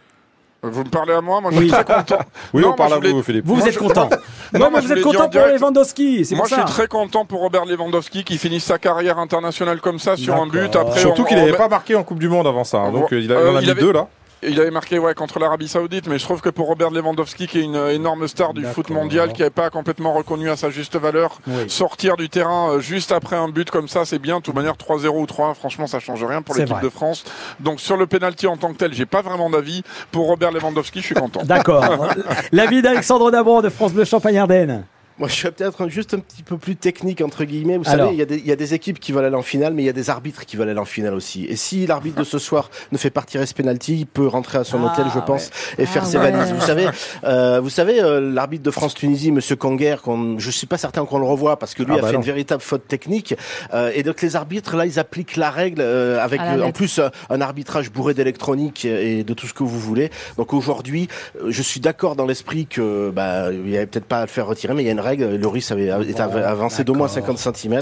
Vous 0.62 0.84
me 0.84 0.88
parlez 0.88 1.12
à 1.12 1.20
moi 1.20 1.42
Moi, 1.42 1.50
je 1.52 1.58
suis 1.58 1.68
très 1.68 1.84
content. 1.84 2.18
oui, 2.54 2.64
on 2.64 2.72
parle 2.72 2.94
à 2.94 2.98
vous, 2.98 3.22
Philippe. 3.22 3.44
Vous, 3.44 3.54
vous 3.60 3.68
êtes 3.68 3.76
content. 3.76 4.08
non, 4.54 4.70
mais 4.72 4.80
vous 4.80 4.92
êtes 4.92 5.02
content 5.02 5.28
pour 5.28 5.42
Lewandowski. 5.42 6.26
Moi, 6.34 6.46
je 6.48 6.54
suis 6.54 6.64
très 6.64 6.86
content 6.88 7.26
pour 7.26 7.40
Robert 7.40 7.66
Lewandowski 7.66 8.24
qui 8.24 8.38
finisse 8.38 8.64
sa 8.64 8.78
carrière 8.78 9.18
internationale 9.18 9.82
comme 9.82 9.98
ça 9.98 10.16
sur 10.16 10.34
un 10.34 10.46
but. 10.46 10.74
Après, 10.74 10.98
Surtout 10.98 11.24
qu'il 11.24 11.36
n'avait 11.36 11.52
pas 11.52 11.68
marqué 11.68 11.94
en 11.94 12.04
Coupe 12.04 12.20
du 12.20 12.30
Monde 12.30 12.46
avant 12.46 12.64
ça. 12.64 12.78
Hein, 12.78 12.92
donc, 12.92 13.08
il, 13.12 13.30
en 13.30 13.54
a 13.54 13.60
mis 13.60 13.74
deux 13.74 13.92
là. 13.92 14.08
Il 14.42 14.60
avait 14.60 14.70
marqué 14.70 14.98
ouais, 14.98 15.14
contre 15.14 15.38
l'Arabie 15.38 15.68
Saoudite, 15.68 16.06
mais 16.06 16.18
je 16.18 16.24
trouve 16.24 16.40
que 16.40 16.48
pour 16.48 16.68
Robert 16.68 16.90
Lewandowski, 16.90 17.48
qui 17.48 17.58
est 17.58 17.64
une 17.64 17.76
énorme 17.76 18.28
star 18.28 18.54
du 18.54 18.64
foot 18.64 18.90
mondial, 18.90 19.32
qui 19.32 19.42
n'est 19.42 19.50
pas 19.50 19.70
complètement 19.70 20.12
reconnu 20.12 20.48
à 20.48 20.56
sa 20.56 20.70
juste 20.70 20.96
valeur, 20.96 21.40
sortir 21.66 22.16
du 22.16 22.28
terrain 22.28 22.70
euh, 22.70 22.80
juste 22.80 23.12
après 23.12 23.36
un 23.36 23.48
but 23.48 23.70
comme 23.70 23.88
ça, 23.88 24.04
c'est 24.04 24.18
bien. 24.18 24.38
De 24.38 24.42
toute 24.42 24.54
manière, 24.54 24.74
3-0 24.74 25.08
ou 25.08 25.26
3 25.26 25.54
franchement, 25.54 25.86
ça 25.86 25.98
change 25.98 26.22
rien 26.24 26.42
pour 26.42 26.54
l'équipe 26.54 26.80
de 26.80 26.88
France. 26.88 27.24
Donc 27.60 27.80
sur 27.80 27.96
le 27.96 28.06
penalty 28.06 28.46
en 28.46 28.56
tant 28.56 28.72
que 28.72 28.78
tel, 28.78 28.94
j'ai 28.94 29.06
pas 29.06 29.22
vraiment 29.22 29.50
d'avis. 29.50 29.82
Pour 30.12 30.26
Robert 30.26 30.52
Lewandowski, 30.52 31.00
je 31.00 31.06
suis 31.06 31.14
content. 31.14 31.42
D'accord. 31.44 32.08
L'avis 32.52 32.82
d'Alexandre 32.82 33.30
Dabron 33.30 33.60
de 33.60 33.68
France 33.68 33.92
Bleu 33.92 34.04
Champagne-Ardenne. 34.04 34.84
Moi, 35.18 35.28
je 35.28 35.34
suis 35.34 35.50
peut-être 35.50 35.88
juste 35.88 36.14
un 36.14 36.20
petit 36.20 36.44
peu 36.44 36.58
plus 36.58 36.76
technique, 36.76 37.20
entre 37.22 37.44
guillemets. 37.44 37.76
Vous 37.76 37.84
savez, 37.84 38.10
il 38.12 38.46
y, 38.46 38.52
a 38.52 38.56
des, 38.56 38.74
équipes 38.74 39.00
qui 39.00 39.10
veulent 39.10 39.24
aller 39.24 39.34
en 39.34 39.42
finale, 39.42 39.74
mais 39.74 39.82
il 39.82 39.86
y 39.86 39.88
a 39.88 39.94
des 39.94 40.10
arbitres 40.10 40.46
qui 40.46 40.56
veulent 40.56 40.68
aller 40.68 40.78
en 40.78 40.84
finale 40.84 41.14
aussi. 41.14 41.44
Et 41.46 41.56
si 41.56 41.86
l'arbitre 41.86 42.18
de 42.18 42.24
ce 42.24 42.38
soir 42.38 42.70
ne 42.92 42.98
fait 42.98 43.10
pas 43.10 43.22
tirer 43.22 43.46
ce 43.46 43.54
penalty, 43.54 44.00
il 44.00 44.06
peut 44.06 44.28
rentrer 44.28 44.58
à 44.58 44.64
son 44.64 44.82
hôtel, 44.84 45.06
je 45.12 45.18
ah, 45.18 45.22
pense, 45.22 45.50
et 45.76 45.86
faire 45.86 46.04
ah, 46.04 46.08
ses 46.08 46.18
valises. 46.18 46.52
Vous 46.52 46.60
savez, 46.60 46.88
euh, 47.24 47.60
vous 47.60 47.70
savez, 47.70 48.00
euh, 48.00 48.20
l'arbitre 48.32 48.62
de 48.62 48.70
France-Tunisie, 48.70 49.32
Monsieur 49.32 49.56
Kanger, 49.56 49.96
qu'on, 50.04 50.38
je 50.38 50.50
suis 50.50 50.68
pas 50.68 50.78
certain 50.78 51.04
qu'on 51.04 51.18
le 51.18 51.26
revoie 51.26 51.58
parce 51.58 51.74
que 51.74 51.82
lui 51.82 51.94
ah, 51.94 51.98
a 51.98 52.02
bah 52.02 52.08
fait 52.08 52.14
une 52.14 52.22
véritable 52.22 52.62
faute 52.62 52.86
technique. 52.86 53.34
Euh, 53.74 53.90
et 53.94 54.04
donc 54.04 54.22
les 54.22 54.36
arbitres, 54.36 54.76
là, 54.76 54.86
ils 54.86 55.00
appliquent 55.00 55.36
la 55.36 55.50
règle 55.50 55.80
avec 55.80 56.40
en 56.40 56.70
plus 56.70 57.00
un 57.30 57.40
arbitrage 57.40 57.90
bourré 57.90 58.14
d'électronique 58.14 58.84
et 58.84 59.24
de 59.24 59.34
tout 59.34 59.48
ce 59.48 59.54
que 59.54 59.64
vous 59.64 59.80
voulez. 59.80 60.10
Donc 60.36 60.52
aujourd'hui, 60.52 61.08
je 61.48 61.62
suis 61.62 61.80
d'accord 61.80 62.14
dans 62.14 62.26
l'esprit 62.26 62.66
que, 62.66 63.10
bah, 63.10 63.50
il 63.52 63.68
y 63.70 63.76
avait 63.76 63.86
peut-être 63.86 64.04
pas 64.04 64.18
à 64.18 64.22
le 64.22 64.28
faire 64.28 64.46
retirer, 64.46 64.74
mais 64.74 64.82
il 64.82 64.86
y 64.86 64.90
a 64.90 64.92
une 64.92 65.07
règle. 65.08 65.36
Loris 65.36 65.70
avait, 65.70 65.90
avancé 65.90 66.84
d'au 66.84 66.94
moins 66.94 67.08
50 67.08 67.38
cm. 67.38 67.80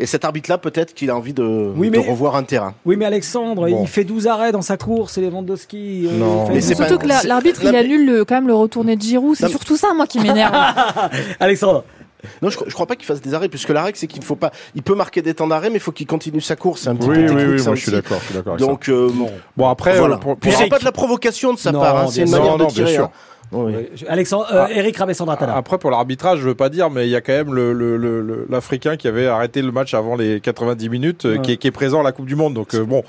Et 0.00 0.06
cet 0.06 0.24
arbitre-là, 0.24 0.58
peut-être 0.58 0.94
qu'il 0.94 1.10
a 1.10 1.16
envie 1.16 1.32
de, 1.32 1.72
revoir 1.98 2.36
un 2.36 2.42
terrain. 2.42 2.74
Oui, 2.84 2.96
mais 2.96 3.04
Alexandre, 3.04 3.68
il 3.68 3.86
fait 3.86 4.04
12 4.04 4.26
arrêts 4.26 4.52
dans 4.52 4.62
sa 4.62 4.76
course, 4.76 5.18
et 5.18 5.20
Lewandowski. 5.20 6.08
Euh, 6.10 6.18
non. 6.18 6.48
Mais 6.50 6.60
c'est 6.60 6.74
surtout 6.74 6.98
que 6.98 7.06
l'arbitre, 7.06 7.60
il 7.62 7.74
annule 7.74 8.06
le, 8.06 8.24
quand 8.24 8.34
même 8.34 8.48
le 8.48 8.54
retourné 8.54 8.96
de 8.96 9.02
Giroud. 9.02 9.36
C'est 9.36 9.48
surtout 9.48 9.76
ça, 9.76 9.94
moi, 9.94 10.06
qui 10.06 10.20
m'énerve. 10.20 10.54
Alexandre. 11.40 11.84
Non, 12.42 12.50
je, 12.50 12.58
je 12.66 12.72
crois 12.72 12.86
pas 12.86 12.96
qu'il 12.96 13.04
fasse 13.04 13.20
des 13.20 13.34
arrêts, 13.34 13.48
puisque 13.48 13.70
la 13.70 13.82
règle 13.82 13.98
c'est 13.98 14.06
qu'il 14.06 14.22
faut 14.22 14.36
pas. 14.36 14.50
Il 14.74 14.82
peut 14.82 14.94
marquer 14.94 15.22
des 15.22 15.34
temps 15.34 15.46
d'arrêt, 15.46 15.70
mais 15.70 15.76
il 15.76 15.80
faut 15.80 15.92
qu'il 15.92 16.06
continue 16.06 16.40
sa 16.40 16.56
course. 16.56 16.86
Un 16.86 16.96
petit 16.96 17.08
oui, 17.08 17.26
peu 17.26 17.34
oui, 17.34 17.44
oui, 17.56 17.62
moi, 17.62 17.74
je 17.74 17.82
suis 17.82 17.92
d'accord, 17.92 18.18
je 18.20 18.26
suis 18.26 18.34
d'accord. 18.34 18.56
Donc 18.56 18.88
euh, 18.88 19.10
bon. 19.56 19.68
après, 19.68 19.98
voilà. 19.98 20.16
pour, 20.16 20.36
pour... 20.36 20.68
pas 20.68 20.78
de 20.78 20.84
la 20.84 20.92
provocation 20.92 21.52
de 21.52 21.58
sa 21.58 21.72
part. 21.72 21.98
Hein, 21.98 22.06
c'est 22.10 22.22
une 22.22 22.30
manière 22.30 22.56
de 22.56 22.64
tirer. 22.66 22.84
Bien 22.84 22.94
sûr. 22.94 23.04
Hein. 23.04 23.10
Alexandre, 24.08 24.46
euh, 24.52 24.64
ah. 24.66 24.72
Eric 24.72 24.96
Rabessandra 24.96 25.34
Après, 25.34 25.78
pour 25.78 25.90
l'arbitrage, 25.90 26.40
je 26.40 26.48
veux 26.48 26.54
pas 26.54 26.68
dire, 26.68 26.90
mais 26.90 27.06
il 27.06 27.10
y 27.10 27.16
a 27.16 27.20
quand 27.20 27.32
même 27.32 27.54
l'Africain 28.48 28.90
le, 28.90 28.94
le, 28.94 28.98
qui 28.98 29.08
avait 29.08 29.26
arrêté 29.26 29.62
le 29.62 29.72
match 29.72 29.94
avant 29.94 30.16
les 30.16 30.40
90 30.40 30.88
minutes, 30.88 31.24
euh, 31.26 31.38
qui, 31.38 31.52
est, 31.52 31.56
qui, 31.56 31.68
est, 31.68 31.72
présent 31.72 32.00
à 32.00 32.02
la 32.02 32.12
Coupe 32.12 32.26
du 32.26 32.36
Monde. 32.36 32.54
Donc, 32.54 32.74
euh, 32.74 32.84
bon, 32.84 33.02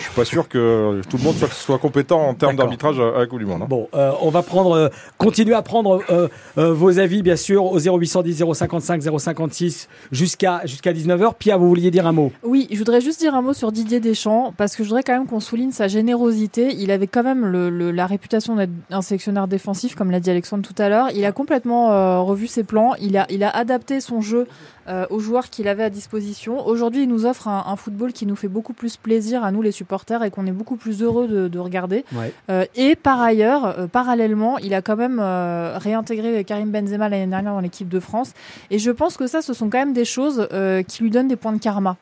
je 0.00 0.04
suis 0.06 0.14
pas 0.14 0.24
sûr 0.24 0.48
que 0.48 1.02
tout 1.08 1.18
le 1.18 1.22
monde 1.22 1.36
soit, 1.36 1.52
soit 1.52 1.78
compétent 1.78 2.20
en 2.20 2.34
termes 2.34 2.56
d'arbitrage 2.56 2.98
à 2.98 3.18
la 3.18 3.26
Coupe 3.26 3.38
du 3.38 3.44
Monde. 3.44 3.62
Hein. 3.62 3.66
Bon, 3.68 3.88
euh, 3.94 4.12
on 4.22 4.30
va 4.30 4.42
prendre, 4.42 4.72
euh, 4.72 4.88
continuer 5.18 5.54
à 5.54 5.62
prendre 5.62 6.02
euh, 6.10 6.28
vos 6.56 6.98
avis, 6.98 7.22
bien 7.22 7.36
sûr, 7.36 7.64
au 7.66 7.78
0810 7.78 8.44
055 8.54 9.02
056 9.18 9.88
jusqu'à 10.10 10.62
jusqu'à 10.64 10.92
19h. 10.92 11.34
Pia, 11.38 11.58
vous 11.58 11.68
vouliez 11.68 11.90
dire 11.90 12.06
un 12.06 12.12
mot? 12.12 12.32
Oui, 12.42 12.66
je 12.72 12.78
voudrais 12.78 13.02
juste 13.02 13.20
dire 13.20 13.34
un 13.34 13.42
mot 13.42 13.52
sur 13.52 13.72
Didier 13.72 14.00
Deschamps, 14.00 14.54
parce 14.56 14.74
que 14.74 14.82
je 14.82 14.88
voudrais 14.88 15.02
quand 15.02 15.12
même 15.12 15.26
qu'on 15.26 15.40
souligne 15.40 15.72
sa 15.72 15.86
générosité. 15.86 16.74
Il 16.78 16.90
avait 16.90 17.06
quand 17.06 17.22
même 17.22 17.44
le, 17.46 17.90
la 17.90 18.06
réputation 18.06 18.56
d'être 18.56 18.72
un 18.90 19.02
sélectionneur 19.02 19.48
défensif, 19.48 19.94
comme 19.94 20.10
l'a 20.10 20.20
dit 20.20 20.30
Alexandre 20.30 20.66
tout 20.66 20.80
à 20.82 20.88
l'heure. 20.88 21.08
Il 21.14 21.24
a 21.26 21.32
complètement 21.32 22.24
revu 22.24 22.46
ses 22.46 22.64
plans. 22.64 22.94
Il 23.00 23.18
a, 23.18 23.26
il 23.30 23.44
a 23.44 23.50
adapté 23.50 24.00
son 24.00 24.22
jeu 24.22 24.46
euh, 24.90 25.06
aux 25.10 25.20
joueurs 25.20 25.50
qu'il 25.50 25.68
avait 25.68 25.84
à 25.84 25.90
disposition. 25.90 26.66
Aujourd'hui, 26.66 27.02
il 27.02 27.08
nous 27.08 27.24
offre 27.24 27.46
un, 27.46 27.76
football 27.76 28.12
qui 28.12 28.26
nous 28.26 28.34
fait 28.34 28.48
beaucoup 28.48 28.72
plus 28.72 28.96
plaisir 28.96 29.44
à 29.44 29.52
nous 29.52 29.62
les 29.62 29.70
supporters 29.70 29.89
et 30.22 30.30
qu'on 30.30 30.46
est 30.46 30.52
beaucoup 30.52 30.76
plus 30.76 31.02
heureux 31.02 31.48
de, 31.48 31.58
regarder. 31.58 32.04
Euh, 32.48 32.64
et 32.74 32.96
par 32.96 33.20
ailleurs, 33.20 33.78
euh, 33.78 33.86
parallèlement, 33.86 34.58
il 34.58 34.74
a 34.74 34.82
quand 34.82 34.96
même 34.96 35.20
réintégré 35.20 36.44
Karim 36.44 36.70
Benzema 36.70 37.08
l'année 37.08 37.26
dernière 37.26 37.52
dans 37.52 37.60
l'équipe 37.60 37.88
de 37.88 38.00
France. 38.00 38.32
Et 38.70 38.78
je 38.78 38.90
pense 38.90 39.16
que 39.16 39.26
ça, 39.26 39.42
ce 39.42 39.52
sont 39.52 39.68
quand 39.68 39.78
même 39.78 39.92
des 39.92 40.04
choses 40.04 40.48
qui 40.86 41.02
lui 41.02 41.10
donnent 41.10 41.28
des 41.28 41.36
points 41.36 41.52
de 41.52 41.58
karma. 41.58 41.96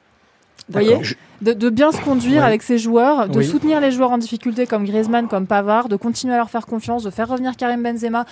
Vous 0.69 0.81
voyez 0.81 0.99
de, 1.41 1.71
bien 1.71 1.93
se 1.93 2.01
conduire 2.01 2.45
avec 2.45 2.63
ses 2.63 2.79
joueurs, 2.79 3.29
de 3.29 3.43
soutenir 3.43 3.81
les 3.81 3.93
joueurs 3.93 4.11
en 4.11 4.19
difficulté 4.19 4.67
comme 4.67 4.85
Griezmann, 4.85 5.29
comme 5.29 5.47
Pavard, 5.47 5.89
de 5.89 5.97
continuer 5.97 6.35
à 6.35 6.37
leur 6.37 6.51
faire 6.51 6.67
confiance, 6.67 7.05
de 7.05 7.11
faire 7.11 7.29
revenir 7.29 7.57
Karim 7.57 7.83
Benzema. 7.83 8.27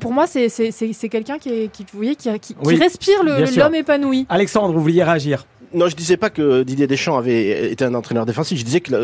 Pour 0.00 0.12
moi, 0.12 0.26
c'est 0.26 0.48
quelqu'un 1.10 1.38
qui, 1.38 1.68
qui, 1.68 1.84
qui, 1.84 2.38
qui, 2.40 2.76
respire 2.76 3.22
l'homme 3.22 3.74
épanoui. 3.74 4.26
Alexandre, 4.28 4.72
vous 4.72 4.80
vouliez 4.80 5.04
réagir 5.04 5.46
Non, 5.76 5.88
je 5.88 5.94
disais 5.94 6.16
pas 6.16 6.30
que 6.30 6.62
Didier 6.62 6.86
Deschamps 6.86 7.18
avait 7.18 7.70
été 7.70 7.84
un 7.84 7.94
entraîneur 7.94 8.24
défensif. 8.24 8.58
Je 8.58 8.64
disais 8.64 8.80
que 8.80 8.94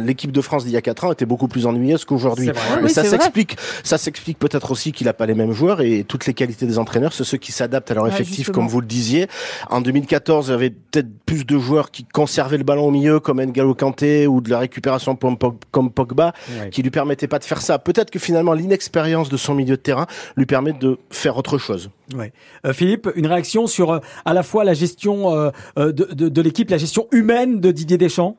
l'équipe 0.00 0.32
de 0.32 0.40
France 0.40 0.64
d'il 0.64 0.72
y 0.72 0.76
a 0.76 0.80
4 0.80 1.04
ans 1.04 1.12
était 1.12 1.26
beaucoup 1.26 1.48
plus 1.48 1.66
ennuyeuse 1.66 2.06
qu'aujourd'hui. 2.06 2.50
Mais 2.82 2.88
ça 2.88 3.04
s'explique. 3.04 3.58
Ça 3.82 3.98
s'explique 3.98 4.38
peut-être 4.38 4.70
aussi 4.70 4.92
qu'il 4.92 5.06
n'a 5.06 5.12
pas 5.12 5.26
les 5.26 5.34
mêmes 5.34 5.52
joueurs 5.52 5.82
et 5.82 6.02
toutes 6.02 6.24
les 6.26 6.32
qualités 6.32 6.64
des 6.64 6.78
entraîneurs, 6.78 7.12
c'est 7.12 7.24
ceux 7.24 7.36
qui 7.36 7.52
s'adaptent 7.52 7.90
à 7.90 7.94
leur 7.94 8.08
effectif, 8.08 8.50
comme 8.50 8.66
vous 8.66 8.80
le 8.80 8.86
disiez. 8.86 9.28
En 9.68 9.82
2014, 9.82 10.48
il 10.48 10.50
y 10.50 10.54
avait 10.54 10.70
peut-être 10.70 11.08
plus 11.26 11.44
de 11.44 11.58
joueurs 11.58 11.90
qui 11.90 12.04
conservaient 12.04 12.56
le 12.56 12.64
ballon 12.64 12.86
au 12.86 12.90
milieu, 12.90 13.20
comme 13.20 13.42
N'Golo 13.42 13.74
Kanté, 13.74 14.26
ou 14.26 14.40
de 14.40 14.48
la 14.48 14.60
récupération 14.60 15.16
comme 15.16 15.90
Pogba, 15.90 16.32
qui 16.70 16.82
lui 16.82 16.90
permettaient 16.90 17.28
pas 17.28 17.38
de 17.38 17.44
faire 17.44 17.60
ça. 17.60 17.78
Peut-être 17.78 18.10
que 18.10 18.18
finalement 18.18 18.54
l'inexpérience 18.54 19.28
de 19.28 19.36
son 19.36 19.54
milieu 19.54 19.76
de 19.76 19.82
terrain 19.82 20.06
lui 20.38 20.46
permet 20.46 20.72
de 20.72 20.98
faire 21.10 21.36
autre 21.36 21.58
chose. 21.58 21.90
Ouais. 22.14 22.32
Euh, 22.66 22.72
Philippe, 22.72 23.08
une 23.14 23.26
réaction 23.26 23.66
sur 23.66 23.92
euh, 23.92 23.98
à 24.24 24.34
la 24.34 24.42
fois 24.42 24.64
la 24.64 24.74
gestion 24.74 25.34
euh, 25.34 25.50
de, 25.76 25.90
de, 25.90 26.28
de 26.28 26.42
l'équipe, 26.42 26.68
la 26.70 26.78
gestion 26.78 27.08
humaine 27.12 27.60
de 27.60 27.70
Didier 27.70 27.96
Deschamps? 27.98 28.36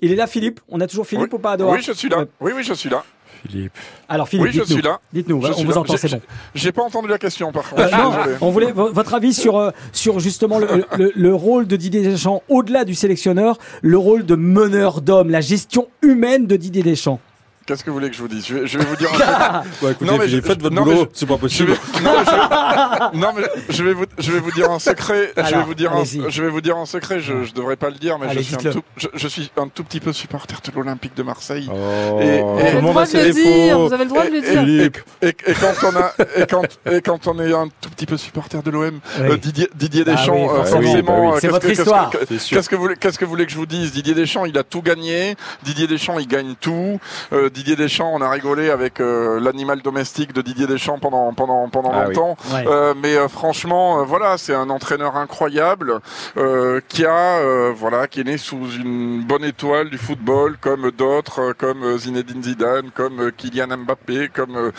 Il 0.00 0.12
est 0.12 0.16
là, 0.16 0.26
Philippe? 0.26 0.60
On 0.68 0.80
a 0.80 0.86
toujours 0.86 1.06
Philippe 1.06 1.32
ou 1.32 1.38
pas 1.38 1.52
à 1.52 1.56
Oui, 1.56 1.80
je 1.80 1.92
suis 1.92 2.08
là. 2.08 2.24
Oui, 2.40 2.52
oui, 2.54 2.62
je 2.62 2.74
suis 2.74 2.90
là. 2.90 3.04
Philippe. 3.46 3.72
Alors 4.08 4.28
Philippe, 4.28 4.46
oui, 4.46 4.52
je 4.52 4.64
suis 4.64 4.82
là. 4.82 5.00
Dites-nous, 5.12 5.36
on 5.36 5.64
vous 5.64 5.78
entend, 5.78 5.96
c'est 5.96 6.10
bon. 6.10 6.20
J'ai 6.54 6.72
pas 6.72 6.82
entendu 6.82 7.08
la 7.08 7.18
question 7.18 7.52
par 7.52 7.68
contre. 7.68 7.88
on 8.40 8.50
voulait 8.50 8.72
votre 8.72 9.14
avis 9.14 9.34
sur 9.34 9.72
sur 9.92 10.18
justement 10.18 10.58
le, 10.58 10.84
le, 10.96 11.12
le 11.14 11.34
rôle 11.34 11.66
de 11.66 11.76
Didier 11.76 12.02
Deschamps 12.02 12.42
au-delà 12.48 12.84
du 12.84 12.94
sélectionneur, 12.94 13.58
le 13.82 13.98
rôle 13.98 14.24
de 14.24 14.34
meneur 14.34 15.02
d'homme, 15.02 15.30
la 15.30 15.42
gestion 15.42 15.88
humaine 16.02 16.46
de 16.46 16.56
Didier 16.56 16.82
Deschamps? 16.82 17.20
Qu'est-ce 17.66 17.82
que 17.82 17.88
vous 17.88 17.96
voulez 17.96 18.10
que 18.10 18.16
je 18.16 18.20
vous 18.20 18.28
dise? 18.28 18.46
Je 18.46 18.54
vais, 18.54 18.66
je 18.66 18.78
vais 18.78 18.84
vous 18.84 18.96
dire. 18.96 19.10
ouais, 19.82 19.92
écoutez, 19.92 20.10
non 20.10 20.18
mais 20.18 20.28
je, 20.28 20.38
faites 20.42 20.60
votre 20.60 20.74
boulot, 20.76 21.06
c'est 21.14 21.24
pas 21.24 21.38
possible. 21.38 21.72
non, 23.14 23.32
mais 23.34 23.44
je 23.70 23.82
vais 23.82 23.94
vous, 23.94 24.04
je 24.18 24.32
vais 24.32 24.38
vous 24.38 24.52
dire 24.52 24.70
un 24.70 24.78
secret. 24.78 25.32
Alors, 25.34 25.48
je 25.48 25.56
vais 25.56 25.62
vous 25.62 25.74
dire, 25.74 25.92
un, 25.94 26.04
je 26.04 26.42
vais 26.42 26.50
vous 26.50 26.60
dire 26.60 26.76
un 26.76 26.84
secret. 26.84 27.20
Je, 27.20 27.44
je 27.44 27.54
devrais 27.54 27.76
pas 27.76 27.88
le 27.88 27.96
dire, 27.96 28.18
mais 28.18 28.34
je 28.34 28.40
suis, 28.40 28.54
un 28.54 28.70
tout, 28.70 28.82
je, 28.98 29.08
je, 29.14 29.28
suis 29.28 29.50
un 29.56 29.68
tout 29.68 29.82
petit 29.82 30.00
peu 30.00 30.12
supporter 30.12 30.60
de 30.60 30.76
l'Olympique 30.76 31.16
de 31.16 31.22
Marseille. 31.22 31.70
Oh, 31.72 32.20
et, 32.20 32.36
et, 32.36 32.40
tout 32.40 32.76
le 32.76 32.80
monde 32.82 32.98
a 32.98 33.06
ses 33.06 33.32
défauts. 33.32 33.86
Vous 33.86 33.94
avez 33.94 34.04
le 34.04 34.10
droit 34.10 34.26
de 34.26 34.32
le 34.32 34.40
dire. 34.42 34.90
Et, 35.22 35.28
et, 35.28 35.54
quand 35.54 35.72
on 35.84 35.96
a, 35.96 36.12
et 36.36 36.46
quand, 36.46 36.62
et 36.90 37.00
quand 37.00 37.26
on 37.28 37.40
est 37.40 37.54
un 37.54 37.68
tout 37.80 37.88
petit 37.88 38.06
peu 38.06 38.18
supporter 38.18 38.62
de 38.62 38.70
l'OM, 38.70 39.00
euh, 39.20 39.36
Didier, 39.38 39.70
Didier 39.74 40.04
ah 40.06 40.10
Deschamps, 40.10 40.48
ah 40.50 40.76
oui, 40.78 40.86
forcément. 40.86 41.30
Bah 41.30 41.38
c'est 41.40 41.48
votre 41.48 41.70
histoire. 41.70 42.10
Qu'est-ce 42.10 42.68
que 42.68 42.76
vous, 42.76 42.88
qu'est-ce 43.00 43.18
que 43.18 43.24
vous 43.24 43.30
voulez 43.30 43.46
que 43.46 43.52
je 43.52 43.56
vous 43.56 43.64
dise? 43.64 43.92
Didier 43.92 44.12
Deschamps, 44.12 44.44
il 44.44 44.58
a 44.58 44.64
tout 44.64 44.82
gagné. 44.82 45.34
Didier 45.62 45.86
Deschamps, 45.86 46.18
il 46.18 46.28
gagne 46.28 46.56
tout. 46.60 47.00
Didier 47.54 47.76
Deschamps, 47.76 48.10
on 48.12 48.20
a 48.20 48.28
rigolé 48.28 48.68
avec 48.68 48.98
euh, 48.98 49.38
l'animal 49.38 49.80
domestique 49.80 50.32
de 50.32 50.42
Didier 50.42 50.66
Deschamps 50.66 50.98
pendant 50.98 51.32
pendant 51.34 51.68
pendant 51.68 51.92
ah 51.94 52.06
longtemps. 52.06 52.36
Euh, 52.52 52.94
mais 53.00 53.16
euh, 53.16 53.28
franchement, 53.28 54.04
voilà, 54.04 54.38
c'est 54.38 54.54
un 54.54 54.70
entraîneur 54.70 55.16
incroyable 55.16 56.00
qui 56.88 57.06
a 57.06 57.72
voilà 57.72 58.08
qui 58.08 58.20
est 58.20 58.24
né 58.24 58.38
sous 58.38 58.72
une 58.72 59.22
bonne 59.22 59.44
étoile 59.44 59.88
du 59.88 59.98
football, 59.98 60.56
comme 60.60 60.90
d'autres, 60.90 61.52
comme 61.52 61.96
Zinedine 61.96 62.42
Zidane, 62.42 62.90
comme 62.92 63.30
Kylian 63.30 63.68
Mbappé, 63.78 64.30
comme 64.34 64.72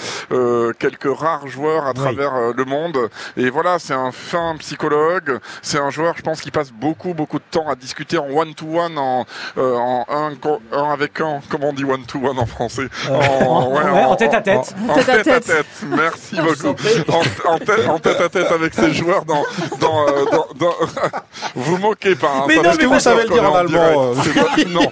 quelques 0.78 1.18
rares 1.18 1.48
joueurs 1.48 1.88
à 1.88 1.94
travers 1.94 2.54
le 2.54 2.66
monde. 2.66 3.10
Et 3.38 3.50
voilà, 3.50 3.80
c'est 3.80 3.94
un 3.94 4.12
fin 4.12 4.56
psychologue. 4.58 5.40
C'est 5.62 5.80
un 5.80 5.92
joueur, 5.92 6.16
je 6.18 6.24
pense, 6.24 6.42
qui 6.42 6.52
passe 6.52 6.72
beaucoup 6.72 7.14
beaucoup 7.14 7.40
de 7.40 7.50
temps 7.50 7.70
à 7.70 7.76
discuter 7.76 8.18
en 8.18 8.30
one 8.30 8.54
to 8.54 8.66
one, 8.66 8.98
en 8.98 9.26
en 9.56 10.06
un, 10.10 10.34
un 10.74 10.92
avec 10.92 11.22
un, 11.22 11.40
comment 11.50 11.70
on 11.70 11.74
dit 11.74 11.86
one 11.86 12.04
to 12.04 12.20
one 12.20 12.38
en 12.38 12.46
français. 12.46 12.65
En, 13.10 14.16
tête 14.16 14.34
à 14.34 14.42
tête. 14.42 14.76
En, 14.90 14.94
tête, 14.96 15.10
à 15.10 15.40
tête. 15.40 15.66
Merci 15.88 16.36
beaucoup. 16.36 16.76
En, 17.08 18.00
tête, 18.00 18.22
à 18.22 18.30
tête 18.30 18.52
avec 18.52 18.74
ces 18.74 18.94
joueurs 18.94 19.26
dans. 19.26 19.44
dans, 19.80 20.08
euh, 20.08 20.26
dans, 20.58 20.74
vous 21.56 21.78
moquez 21.78 22.16
pas. 22.16 22.28
Hein, 22.28 22.46
mais 22.48 22.56
non, 22.58 22.72
mais 22.78 22.86
vous 22.86 23.00
savez 23.00 23.24
le 23.24 23.30
dire 23.30 23.52
en 23.52 23.56
allemand. 23.56 24.14
Euh. 24.14 24.64
non. 24.68 24.90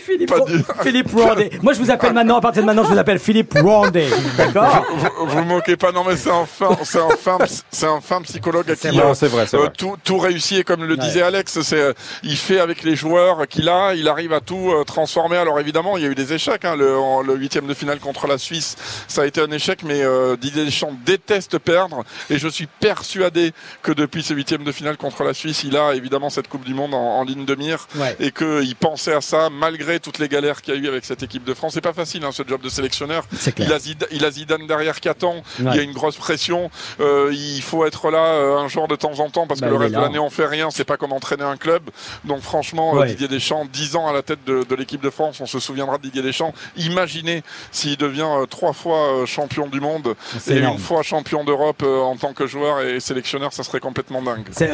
Philippe, 0.00 0.34
Philippe 0.82 1.10
Rondé. 1.14 1.50
Moi, 1.62 1.72
je 1.72 1.78
vous 1.78 1.90
appelle 1.90 2.12
maintenant, 2.12 2.38
à 2.38 2.40
partir 2.40 2.62
de 2.62 2.66
maintenant, 2.66 2.84
je 2.84 2.92
vous 2.92 2.98
appelle 2.98 3.18
Philippe 3.18 3.54
Rondé. 3.60 4.08
D'accord 4.36 4.84
vous, 4.94 5.26
vous, 5.26 5.44
moquez 5.44 5.76
pas, 5.76 5.92
non, 5.92 6.04
mais 6.04 6.16
c'est 6.16 6.30
un 6.30 6.46
fin, 6.46 6.76
c'est 6.84 6.98
un 6.98 7.10
fin, 7.10 7.38
c'est 7.70 7.86
un 7.86 8.00
fin 8.00 8.20
psychologue 8.22 8.70
à 8.70 8.74
qui 8.74 8.88
c'est 9.14 9.28
vrai, 9.28 9.46
euh, 9.54 9.68
tout, 9.76 9.96
tout 10.02 10.18
réussit. 10.18 10.58
Et 10.58 10.64
comme 10.64 10.84
le 10.84 10.96
disait 10.96 11.22
Alex, 11.22 11.60
c'est, 11.62 11.80
euh, 11.80 11.92
il 12.22 12.36
fait 12.36 12.58
avec 12.58 12.82
les 12.82 12.96
joueurs 12.96 13.46
qu'il 13.48 13.68
a, 13.68 13.94
il 13.94 14.08
arrive 14.08 14.32
à 14.32 14.40
tout 14.40 14.70
euh, 14.70 14.84
transformer. 14.84 15.36
Alors 15.36 15.60
évidemment, 15.60 15.96
il 15.96 16.02
y 16.02 16.06
a 16.06 16.08
eu 16.08 16.14
des 16.14 16.32
échecs. 16.32 16.64
Hein, 16.64 16.76
le, 16.76 16.96
le 17.24 17.36
huitième 17.36 17.66
de 17.66 17.74
finale 17.74 17.98
contre 18.00 18.26
la 18.26 18.38
Suisse, 18.38 18.76
ça 19.08 19.22
a 19.22 19.26
été 19.26 19.40
un 19.40 19.50
échec, 19.50 19.82
mais 19.84 20.02
euh, 20.02 20.36
Didier 20.36 20.64
Deschamps 20.64 20.94
déteste 21.04 21.58
perdre. 21.58 22.04
Et 22.30 22.38
je 22.38 22.48
suis 22.48 22.66
persuadé 22.66 23.52
que 23.82 23.92
depuis 23.92 24.22
ce 24.22 24.34
huitième 24.34 24.64
de 24.64 24.72
finale 24.72 24.96
contre 24.96 25.22
la 25.24 25.34
Suisse, 25.34 25.64
il 25.64 25.76
a 25.76 25.94
évidemment 25.94 26.30
cette 26.30 26.48
Coupe 26.48 26.64
du 26.64 26.74
Monde 26.74 26.94
en, 26.94 27.18
en 27.18 27.24
ligne 27.24 27.44
de 27.44 27.54
mire 27.54 27.86
et 28.20 28.30
qu'il 28.30 28.74
pense 28.76 29.01
à 29.10 29.20
ça 29.20 29.50
malgré 29.50 29.98
toutes 30.00 30.18
les 30.18 30.28
galères 30.28 30.62
qu'il 30.62 30.74
y 30.74 30.76
a 30.76 30.80
eu 30.80 30.88
avec 30.88 31.04
cette 31.04 31.22
équipe 31.22 31.44
de 31.44 31.54
France. 31.54 31.72
C'est 31.74 31.80
pas 31.80 31.92
facile 31.92 32.24
hein, 32.24 32.30
ce 32.32 32.42
job 32.46 32.60
de 32.60 32.68
sélectionneur. 32.68 33.24
Il 33.58 33.72
a, 33.72 33.78
Zidane, 33.78 34.08
il 34.12 34.24
a 34.24 34.30
Zidane 34.30 34.66
derrière 34.66 35.00
qui 35.00 35.08
attend. 35.08 35.42
Il 35.58 35.64
y 35.64 35.78
a 35.78 35.82
une 35.82 35.92
grosse 35.92 36.16
pression. 36.16 36.70
Euh, 37.00 37.32
il 37.32 37.62
faut 37.62 37.84
être 37.84 38.10
là 38.10 38.24
euh, 38.24 38.58
un 38.58 38.68
jour 38.68 38.88
de 38.88 38.96
temps 38.96 39.18
en 39.20 39.30
temps 39.30 39.46
parce 39.46 39.60
que 39.60 39.66
bah, 39.66 39.70
le 39.70 39.76
reste 39.76 39.94
de 39.94 40.00
l'année 40.00 40.18
on 40.18 40.30
fait 40.30 40.46
rien. 40.46 40.70
C'est 40.70 40.84
pas 40.84 40.96
comme 40.96 41.12
entraîner 41.12 41.44
un 41.44 41.56
club. 41.56 41.82
Donc 42.24 42.40
franchement, 42.40 43.00
euh, 43.00 43.06
Didier 43.06 43.28
Deschamps, 43.28 43.66
10 43.72 43.96
ans 43.96 44.08
à 44.08 44.12
la 44.12 44.22
tête 44.22 44.40
de, 44.46 44.64
de 44.68 44.74
l'équipe 44.74 45.02
de 45.02 45.10
France, 45.10 45.40
on 45.40 45.46
se 45.46 45.58
souviendra 45.58 45.98
de 45.98 46.02
Didier 46.02 46.22
Deschamps. 46.22 46.52
Imaginez 46.76 47.42
s'il 47.70 47.96
devient 47.96 48.28
euh, 48.28 48.46
trois 48.46 48.72
fois 48.72 49.24
champion 49.26 49.66
du 49.66 49.80
monde 49.80 50.14
et 50.48 50.58
une 50.58 50.78
fois 50.78 51.02
champion 51.02 51.44
d'Europe 51.44 51.82
en 51.82 52.16
tant 52.16 52.32
que 52.32 52.46
joueur 52.46 52.80
et 52.80 53.00
sélectionneur, 53.00 53.52
ça 53.52 53.62
serait 53.62 53.80
complètement 53.80 54.22
dingue. 54.22 54.46
C'est 54.52 54.70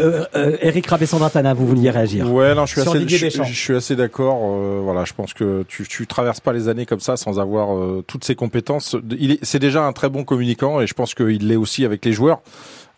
Eric 0.60 0.86
Rabesson-Dantana, 0.86 1.54
vous 1.54 1.66
vouliez 1.66 1.90
réagir 1.90 2.30
Ouais, 2.32 2.54
non, 2.54 2.66
je 2.66 2.72
suis 2.72 2.80
assez, 2.80 3.08
je, 3.08 3.42
je, 3.44 3.52
suis 3.52 3.76
assez 3.76 3.96
d'accord. 3.96 4.17
Euh, 4.24 4.80
voilà, 4.82 5.04
je 5.04 5.12
pense 5.12 5.34
que 5.34 5.64
tu, 5.68 5.86
tu 5.86 6.06
traverses 6.06 6.40
pas 6.40 6.52
les 6.52 6.68
années 6.68 6.86
comme 6.86 7.00
ça 7.00 7.16
sans 7.16 7.38
avoir 7.38 7.74
euh, 7.74 8.04
toutes 8.06 8.24
ses 8.24 8.34
compétences. 8.34 8.96
Il 9.18 9.38
c'est 9.42 9.58
déjà 9.58 9.84
un 9.84 9.92
très 9.92 10.08
bon 10.08 10.24
communicant 10.24 10.80
et 10.80 10.86
je 10.86 10.94
pense 10.94 11.14
qu'il 11.14 11.48
l'est 11.48 11.56
aussi 11.56 11.84
avec 11.84 12.04
les 12.04 12.12
joueurs. 12.12 12.40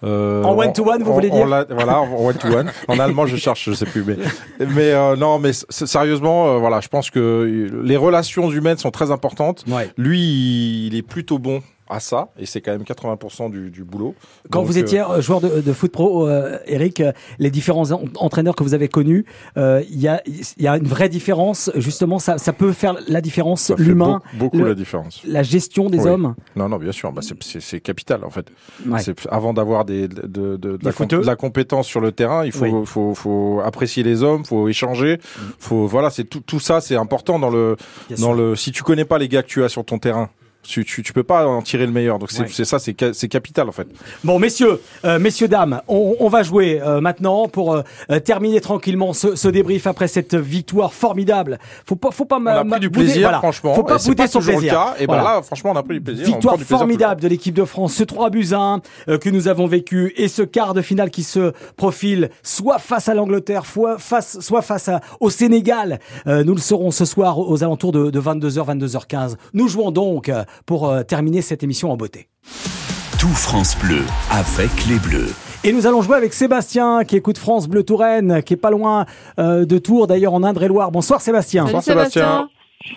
Euh, 0.03 0.43
en 0.45 0.57
one 0.57 0.73
to 0.73 0.89
one, 0.89 1.03
vous 1.03 1.13
voulez 1.13 1.29
dire 1.29 1.47
Voilà, 1.47 2.01
en 2.01 2.25
one 2.27 2.37
to 2.37 2.49
one. 2.49 2.71
en 2.89 2.99
allemand, 2.99 3.27
je 3.27 3.37
cherche, 3.37 3.69
je 3.69 3.75
sais 3.75 3.85
plus, 3.85 4.03
mais 4.03 4.17
mais 4.61 4.93
euh, 4.93 5.17
non, 5.17 5.39
mais 5.39 5.51
sérieusement, 5.53 6.59
voilà, 6.59 6.81
je 6.81 6.89
pense 6.89 7.11
que 7.11 7.71
les 7.85 7.97
relations 7.97 8.51
humaines 8.51 8.79
sont 8.79 8.91
très 8.91 9.11
importantes. 9.11 9.65
Lui, 9.99 10.87
il 10.87 10.95
est 10.97 11.03
plutôt 11.03 11.39
bon 11.39 11.63
à 11.91 12.01
ça, 12.01 12.29
et 12.39 12.47
c'est 12.47 12.61
quand 12.61 12.73
même 12.73 12.83
80% 12.83 13.51
du, 13.51 13.71
du, 13.71 13.85
boulot. 13.85 14.15
Quand 14.51 14.63
vous 14.63 14.79
étiez 14.79 15.01
euh, 15.01 15.21
joueur 15.21 15.41
de, 15.41 15.61
de, 15.61 15.73
foot 15.73 15.91
pro, 15.91 16.29
euh, 16.29 16.59
Eric, 16.67 17.01
euh, 17.01 17.13
les 17.39 17.51
différents 17.51 17.91
entraîneurs 18.17 18.55
que 18.55 18.63
vous 18.63 18.75
avez 18.75 18.89
connus, 18.89 19.27
il 19.57 20.01
y, 20.01 20.09
a, 20.09 20.23
y 20.59 20.67
a 20.67 20.77
une 20.77 20.87
vraie 20.87 21.09
différence. 21.09 21.71
Justement, 21.75 22.19
ça, 22.19 22.39
ça 22.39 22.53
peut 22.53 22.73
faire 22.73 22.97
la 23.09 23.21
différence, 23.21 23.73
l'humain. 23.77 24.23
Beaucoup, 24.35 24.59
la 24.59 24.75
différence. 24.75 25.23
La 25.27 25.43
gestion 25.43 25.91
des 25.91 26.07
hommes. 26.07 26.35
Non, 26.57 26.69
non, 26.69 26.77
bien 26.77 26.93
sûr. 26.93 27.13
Bah, 27.13 27.23
c'est 27.41 27.81
capital 27.81 28.25
en 28.25 28.31
fait. 28.31 28.47
Avant 29.29 29.53
d'avoir 29.53 29.85
des 29.85 30.09
de, 30.09 30.27
de, 30.27 30.57
de, 30.57 30.79
la, 30.83 31.23
la, 31.23 31.37
compétence 31.37 31.87
sur 31.87 32.01
le 32.01 32.13
terrain, 32.13 32.45
il 32.45 32.53
faut, 32.53 32.85
faut, 32.85 33.15
faut 33.15 33.61
apprécier 33.65 34.03
les 34.03 34.23
hommes, 34.23 34.45
faut 34.45 34.69
échanger, 34.69 35.17
mm. 35.17 35.41
faut 35.59 35.87
voilà, 35.87 36.11
c'est 36.11 36.25
tout, 36.25 36.41
tout 36.41 36.61
ça, 36.61 36.81
c'est 36.81 36.97
important 36.97 37.39
dans 37.39 37.51
le 37.51 37.77
dans 38.19 38.33
le. 38.33 38.55
Si 38.55 38.73
tu 38.73 38.83
connais 38.83 39.05
pas 39.05 39.19
les 39.19 39.29
gars 39.29 39.43
que 39.43 39.49
tu 39.49 39.65
as 39.65 39.69
sur 39.69 39.85
ton 39.85 39.99
terrain 39.99 40.31
tu, 40.63 40.85
tu, 40.85 41.03
tu, 41.03 41.13
peux 41.13 41.23
pas 41.23 41.47
en 41.47 41.63
tirer 41.63 41.87
le 41.87 41.93
meilleur. 41.93 42.19
Donc 42.19 42.31
c'est 42.31 42.65
ça, 42.65 42.79
c'est 42.79 43.29
capital 43.29 43.69
en 43.69 43.73
fait. 43.73 43.89
Bon, 44.25 44.39
messieurs, 44.39 44.81
euh, 45.05 45.19
messieurs, 45.19 45.49
dames, 45.49 45.81
on, 45.89 46.17
on 46.21 46.29
va 46.29 46.43
jouer 46.43 46.81
euh, 46.83 47.01
maintenant 47.01 47.49
pour 47.49 47.75
euh, 47.75 48.19
terminer 48.25 48.61
tranquillement 48.61 49.13
ce, 49.13 49.37
ce, 49.37 49.49
débrief 49.49 49.87
après 49.87 50.07
cette 50.07 50.35
victoire 50.35 50.93
formidable. 50.93 51.59
Faut 51.87 51.97
pas, 51.97 52.11
faut 52.11 52.27
pas. 52.27 52.39
On 52.39 52.47
a 52.47 52.65
pris 52.65 52.81
du 52.81 52.91
plaisir, 52.91 53.23
voilà. 53.23 53.39
franchement. 53.39 53.75
Faut 53.75 53.85
pas 53.85 53.99
bouder 53.99 54.27
son 54.27 54.41
plaisir. 54.41 54.95
Et 54.99 55.07
ben 55.07 55.17
là, 55.17 55.41
franchement, 55.43 55.73
on 55.73 55.77
a 55.77 55.83
pris 55.83 55.95
du 55.95 56.01
plaisir. 56.01 56.27
Victoire 56.27 56.59
formidable 56.61 57.21
de 57.21 57.29
l'équipe 57.29 57.55
de 57.55 57.65
France, 57.65 57.95
ce 57.95 58.05
3 58.05 58.31
buts 58.31 58.49
1 58.53 58.81
que 59.19 59.31
nous 59.31 59.49
avons 59.49 59.67
vécu 59.67 60.13
et 60.17 60.29
ce 60.29 60.43
quart 60.43 60.75
de 60.75 60.83
finale 60.83 61.11
qui 61.11 61.23
se 61.23 61.53
profile, 61.77 62.31
soit 62.43 62.79
face 62.79 63.09
à 63.09 63.15
l'Angleterre, 63.15 63.65
soit 63.65 63.99
face, 63.99 64.41
soit 64.41 64.63
face 64.63 64.89
à, 64.89 65.01
au 65.21 65.31
Sénégal. 65.31 66.01
nous 66.27 66.55
le 66.55 66.61
serons 66.61 66.91
ce 66.91 67.05
soir 67.05 67.39
aux 67.39 67.63
alentours 67.65 67.93
de, 67.93 68.11
de 68.11 68.21
22h, 68.21 68.79
22h15. 68.79 69.37
Nous 69.55 69.69
jouons 69.69 69.91
donc 69.91 70.31
pour 70.67 70.89
euh, 70.89 71.03
terminer 71.03 71.43
cette 71.43 71.63
émission 71.63 71.91
en 71.91 71.97
beauté. 71.97 72.29
Tout 73.19 73.29
France 73.29 73.77
Bleu 73.79 74.05
avec 74.31 74.71
les 74.89 74.99
Bleus. 74.99 75.35
Et 75.63 75.73
nous 75.73 75.87
allons 75.87 76.01
jouer 76.01 76.17
avec 76.17 76.33
Sébastien 76.33 77.05
qui 77.05 77.17
écoute 77.17 77.37
France 77.37 77.69
Bleu 77.69 77.83
Touraine, 77.83 78.43
qui 78.43 78.55
est 78.55 78.57
pas 78.57 78.71
loin 78.71 79.05
euh, 79.39 79.67
de 79.67 79.77
Tours, 79.77 80.07
d'ailleurs 80.07 80.33
en 80.33 80.43
Indre-et-Loire. 80.43 80.91
Bonsoir 80.91 81.21
Sébastien. 81.21 81.65
Bonsoir 81.65 81.83
Sébastien. 81.83 82.49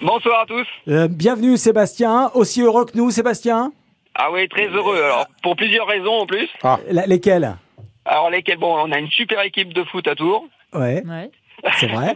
Bonsoir 0.01 0.41
à 0.41 0.45
tous. 0.45 0.65
Euh, 0.87 1.09
bienvenue 1.09 1.57
Sébastien, 1.57 2.31
aussi 2.35 2.61
heureux 2.61 2.85
que 2.85 2.97
nous 2.97 3.11
Sébastien. 3.11 3.73
Ah 4.15 4.29
oui, 4.31 4.47
très 4.47 4.67
heureux. 4.67 4.95
Alors 4.95 5.27
pour 5.41 5.57
plusieurs 5.57 5.87
raisons 5.87 6.13
en 6.13 6.25
plus. 6.25 6.47
Ah. 6.63 6.79
lesquelles? 6.89 7.57
Alors 8.05 8.29
lesquelles? 8.29 8.59
Bon, 8.59 8.75
on 8.77 8.91
a 8.93 8.99
une 8.99 9.09
super 9.09 9.41
équipe 9.41 9.73
de 9.73 9.83
foot 9.83 10.07
à 10.07 10.15
Tours. 10.15 10.47
Ouais. 10.73 11.03
ouais. 11.05 11.31
C'est 11.79 11.87
vrai? 11.87 12.15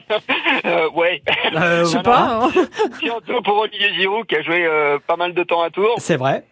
Euh, 0.66 0.90
Ouais. 0.90 1.22
Euh, 1.54 1.82
je 1.82 1.86
sais 1.86 2.02
pas. 2.02 2.50
Surtout 3.02 3.42
pour 3.42 3.58
Olivier 3.58 3.94
Giroud 3.94 4.26
qui 4.26 4.36
a 4.36 4.42
joué 4.42 4.66
euh, 4.66 5.00
pas 5.06 5.16
mal 5.16 5.34
de 5.34 5.44
temps 5.44 5.62
à 5.62 5.70
Tours. 5.70 5.96
C'est 6.00 6.18
vrai. 6.18 6.44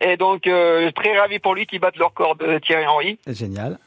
Et 0.00 0.16
donc, 0.16 0.46
euh, 0.46 0.90
très 0.92 1.16
ravi 1.18 1.38
pour 1.38 1.54
lui 1.54 1.66
qui 1.66 1.78
batte 1.78 1.96
le 1.96 2.04
record 2.06 2.36
de 2.36 2.58
Thierry 2.58 2.86
Henry. 2.86 3.18
Génial. 3.26 3.78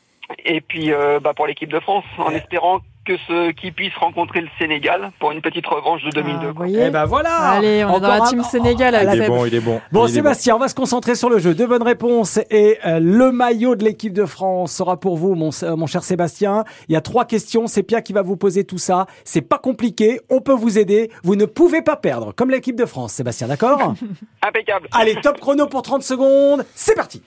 Et 0.45 0.61
puis 0.61 0.91
bah, 1.21 1.33
pour 1.35 1.47
l'équipe 1.47 1.71
de 1.71 1.79
France, 1.79 2.05
en 2.17 2.31
espérant 2.31 2.79
que 3.05 3.17
ce 3.27 3.51
qui 3.51 3.71
puisse 3.71 3.93
rencontrer 3.95 4.41
le 4.41 4.47
Sénégal 4.57 5.11
pour 5.19 5.31
une 5.31 5.41
petite 5.41 5.67
revanche 5.67 6.03
de 6.03 6.11
2002. 6.11 6.53
Ah, 6.59 6.67
Et 6.67 6.87
eh 6.87 6.89
ben 6.89 7.05
voilà 7.05 7.35
Allez, 7.51 7.83
on 7.83 7.97
est 7.97 7.99
dans 7.99 8.07
la 8.07 8.21
team 8.21 8.43
Sénégal. 8.43 8.97
il 9.13 9.21
est 9.21 9.27
bon, 9.27 9.45
il 9.45 9.55
est 9.55 9.59
bon. 9.59 9.81
Bon, 9.91 10.07
Sébastien, 10.07 10.55
on 10.55 10.59
va 10.59 10.69
se 10.69 10.75
concentrer 10.75 11.15
sur 11.15 11.29
le 11.29 11.37
jeu. 11.39 11.53
Deux 11.53 11.67
bonnes 11.67 11.83
réponses 11.83 12.39
et 12.49 12.79
euh, 12.85 12.99
le 12.99 13.31
maillot 13.31 13.75
de 13.75 13.83
l'équipe 13.83 14.13
de 14.13 14.25
France 14.25 14.73
sera 14.73 14.99
pour 14.99 15.17
vous, 15.17 15.35
mon, 15.35 15.49
euh, 15.63 15.75
mon 15.75 15.85
cher 15.85 16.03
Sébastien. 16.03 16.63
Il 16.87 16.93
y 16.93 16.95
a 16.95 17.01
trois 17.01 17.25
questions. 17.25 17.67
C'est 17.67 17.83
Pierre 17.83 18.03
qui 18.03 18.13
va 18.13 18.21
vous 18.21 18.37
poser 18.37 18.63
tout 18.63 18.77
ça. 18.77 19.05
C'est 19.25 19.41
pas 19.41 19.57
compliqué. 19.57 20.21
On 20.29 20.39
peut 20.39 20.53
vous 20.53 20.79
aider. 20.79 21.11
Vous 21.23 21.35
ne 21.35 21.45
pouvez 21.45 21.81
pas 21.81 21.97
perdre, 21.97 22.33
comme 22.33 22.49
l'équipe 22.51 22.75
de 22.75 22.85
France. 22.85 23.13
Sébastien, 23.13 23.47
d'accord? 23.47 23.95
Impeccable. 24.41 24.87
Allez, 24.93 25.15
top 25.21 25.39
chrono 25.41 25.67
pour 25.67 25.81
30 25.81 26.03
secondes. 26.03 26.65
C'est 26.73 26.95
parti. 26.95 27.21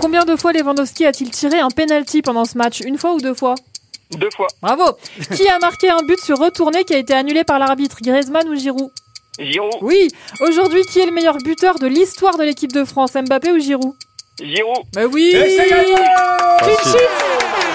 Combien 0.00 0.24
de 0.24 0.36
fois 0.36 0.52
Lewandowski 0.52 1.06
a-t-il 1.06 1.30
tiré 1.30 1.60
un 1.60 1.68
penalty 1.68 2.20
pendant 2.20 2.44
ce 2.44 2.58
match? 2.58 2.80
Une 2.80 2.98
fois 2.98 3.14
ou 3.14 3.20
deux 3.20 3.34
fois? 3.34 3.54
Deux 4.16 4.30
fois. 4.34 4.46
Bravo. 4.62 4.84
Qui 5.34 5.48
a 5.48 5.58
marqué 5.58 5.90
un 5.90 6.02
but 6.02 6.20
sur 6.20 6.38
retourné 6.38 6.84
qui 6.84 6.94
a 6.94 6.98
été 6.98 7.14
annulé 7.14 7.44
par 7.44 7.58
l'arbitre 7.58 7.98
Griezmann 8.02 8.48
ou 8.48 8.54
Giroud 8.54 8.90
Giroud. 9.38 9.74
Oui. 9.82 10.08
Aujourd'hui, 10.40 10.82
qui 10.82 11.00
est 11.00 11.06
le 11.06 11.12
meilleur 11.12 11.36
buteur 11.38 11.78
de 11.78 11.86
l'histoire 11.86 12.38
de 12.38 12.44
l'équipe 12.44 12.72
de 12.72 12.84
France 12.84 13.12
Mbappé 13.14 13.52
ou 13.52 13.58
Giroud 13.58 13.94
Giroud. 14.42 14.84
Bah 14.94 15.02
oui. 15.12 15.30
Clean 15.32 16.76
sheet. 16.84 17.08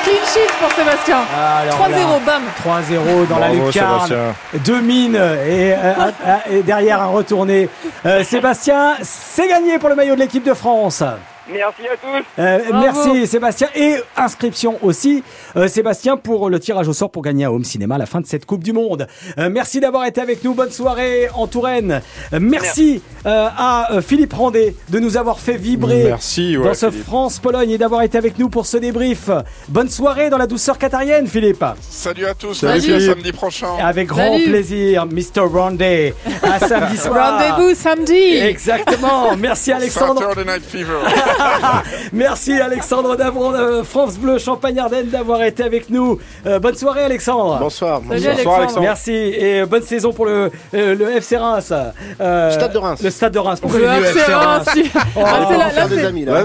Clean 0.04 0.26
sheet 0.26 0.54
pour 0.60 0.72
Sébastien. 0.72 1.24
3-0, 1.70 2.26
bam. 2.26 2.44
3-0 2.66 3.28
dans 3.28 3.40
la 3.40 3.54
lucarne. 3.54 4.34
Deux 4.66 4.82
mines 4.82 5.16
et, 5.16 5.20
euh, 5.74 6.12
et, 6.50 6.64
derrière 6.64 7.02
un 7.02 7.08
retourné. 7.08 7.70
Euh, 8.06 8.24
Sébastien, 8.24 8.96
c'est 9.02 9.48
gagné 9.48 9.80
pour 9.80 9.90
le 9.90 9.96
maillot 9.96 10.16
de 10.16 10.20
l'équipe 10.20 10.44
de 10.44 10.54
France. 10.54 11.04
Merci 11.52 11.88
à 11.88 11.98
tous. 11.98 12.26
Euh, 12.40 12.60
merci 12.74 13.28
Sébastien 13.28 13.68
et 13.76 13.98
inscription 14.16 14.78
aussi 14.82 15.24
euh, 15.58 15.68
Sébastien 15.68 16.16
pour 16.16 16.50
le 16.50 16.60
tirage 16.60 16.88
au 16.88 16.94
sort 16.94 17.12
pour 17.12 17.22
gagner 17.22 17.44
à 17.46 17.52
Home 17.52 17.66
Cinéma 17.66 17.96
à 17.96 17.98
la 17.98 18.06
fin 18.06 18.22
de 18.22 18.26
cette 18.26 18.46
Coupe 18.46 18.64
du 18.64 18.72
Monde. 18.72 19.08
Euh, 19.38 19.50
merci 19.52 19.80
d'avoir 19.82 20.06
été 20.06 20.22
avec 20.22 20.44
nous. 20.44 20.54
Bonne 20.54 20.72
soirée 20.72 21.28
en 21.34 21.48
Touraine. 21.48 22.02
merci, 22.32 23.02
à 23.26 23.90
Philippe 24.06 24.34
Randé 24.34 24.76
de 24.90 25.00
nous 25.00 25.18
avoir 25.18 25.40
fait 25.40 25.58
vibrer 25.58 26.04
merci, 26.06 26.56
dans 26.56 26.74
ce 26.74 26.92
France-Pologne 26.92 27.72
et 27.72 27.78
d'avoir 27.78 28.02
été 28.02 28.18
avec 28.18 28.38
nous 28.40 28.50
pour 28.50 28.66
ce 28.66 28.78
débrief. 28.78 29.30
Bonne 29.68 29.90
soirée 29.90 30.30
dans 30.30 30.38
la 30.38 30.48
douceur 30.48 30.78
qatarienne, 30.78 31.28
Philippe. 31.28 31.64
Salut 31.82 32.26
à 32.26 32.34
tous. 32.34 32.54
Salut, 32.54 33.02
samedi 33.02 33.32
prochain. 33.32 33.76
Avec 33.82 34.08
grand 34.08 34.38
plaisir, 34.40 35.06
Mr. 35.06 35.42
Randé. 35.54 36.14
À 36.42 36.60
samedi 36.60 36.98
soir. 36.98 37.40
Rendez-vous 37.40 37.76
samedi. 37.76 38.38
Exactement. 38.38 39.36
Merci 39.38 39.72
Alexandre. 39.72 40.22
Saturday 40.22 40.52
Night 40.52 40.64
Fever. 40.66 41.00
Merci 42.14 42.54
Alexandre 42.54 43.16
Davron 43.16 43.52
de 43.52 43.84
France 43.84 44.18
Bleu 44.18 44.38
Champagne 44.38 44.80
Ardenne 44.80 45.08
d'avoir 45.08 45.44
été 45.44 45.64
avec 45.64 45.90
nous. 45.90 46.20
Euh, 46.46 46.60
bonne 46.60 46.76
soirée 46.76 47.04
Alexandre. 47.04 47.58
Bonsoir. 47.60 48.02
Bonsoir 48.02 48.60
Alexandre. 48.60 48.82
Merci 48.82 49.12
et 49.12 49.66
bonne 49.66 49.84
saison 49.84 50.14
pour 50.14 50.26
le, 50.26 50.52
euh, 50.74 50.96
le 50.96 51.10
FC 51.18 51.38
Reims. 51.38 51.74
Euh, 52.22 52.52
stade 52.52 52.74
de 52.74 52.78
Reims. 52.78 53.00
Le 53.04 53.10
stade 53.10 53.34
de 53.34 53.40
Reims. 53.40 53.60
Pour 53.60 53.72
le, 53.74 53.84
FC 53.84 54.34
Reims. 54.34 54.66
Oh, 55.16 55.22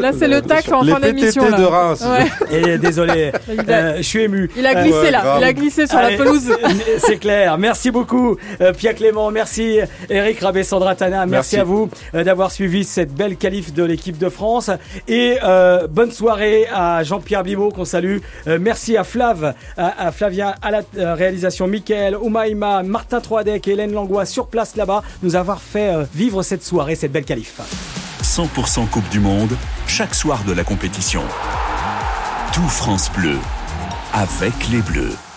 là, 0.01 0.11
c'est 0.19 0.29
le 0.29 0.43
tacle 0.43 0.75
en 0.75 0.85
fin 0.85 1.01
d'émission. 1.01 1.45
Les 1.45 1.57
de 1.57 1.65
Reims. 1.65 2.05
Et 2.51 2.79
désolé, 2.79 3.33
je 3.49 4.03
suis 4.03 4.23
ému. 4.23 4.51
Il 4.57 4.67
a 4.67 4.83
glissé 4.83 5.11
là. 5.11 5.37
Il 5.39 5.45
a 5.45 5.53
glissé 5.53 5.87
sur 5.87 5.99
la 5.99 6.17
pelouse. 6.17 6.53
C'est 6.99 7.17
clair. 7.17 7.59
Merci 7.59 7.91
beaucoup 7.91 8.37
Pierre 8.77 8.95
Clément. 8.95 9.31
Merci 9.31 9.81
Eric 10.11 10.41
Rabé, 10.41 10.63
Sandra 10.65 10.95
Tana. 10.95 11.27
Merci, 11.27 11.57
à 11.59 11.65
vous 11.65 11.89
d'avoir 12.13 12.51
suivi 12.51 12.85
cette 12.85 13.13
belle 13.13 13.37
qualif 13.37 13.73
de 13.73 13.83
l'équipe 13.85 14.19
de 14.19 14.29
France. 14.29 14.71
Et 15.07 15.39
euh, 15.43 15.87
bonne 15.89 16.13
soirée 16.13 16.67
à 16.73 17.03
Jean-Pierre 17.03 17.43
Bimo 17.43 17.71
qu'on 17.71 17.85
salue. 17.85 18.19
Euh, 18.47 18.59
merci 18.61 18.97
à 18.97 19.05
Flav, 19.05 19.55
à, 19.77 20.13
Flavien, 20.13 20.55
à 20.63 20.71
la 20.71 20.83
euh, 20.97 21.15
réalisation, 21.15 21.67
Mickaël, 21.67 22.17
Oumaïma, 22.17 22.83
Martin 22.83 23.21
Troadec 23.21 23.69
et 23.69 23.73
Hélène 23.73 23.93
Langlois 23.93 24.27
sur 24.27 24.49
place 24.49 24.77
là-bas, 24.77 25.03
nous 25.23 25.37
avoir 25.37 25.61
fait 25.61 25.93
vivre 26.15 26.43
cette 26.43 26.65
soirée, 26.65 26.95
cette 26.95 27.13
belle 27.13 27.25
qualif. 27.25 27.61
100% 28.23 28.89
Coupe 28.89 29.09
du 29.11 29.21
Monde, 29.21 29.57
chaque 29.87 30.15
soir 30.15 30.43
de 30.47 30.53
la 30.53 30.65
compétition. 30.65 31.23
Tout 32.53 32.69
France 32.69 33.11
Bleu, 33.13 33.37
avec 34.13 34.53
les 34.71 34.81
Bleus. 34.83 35.28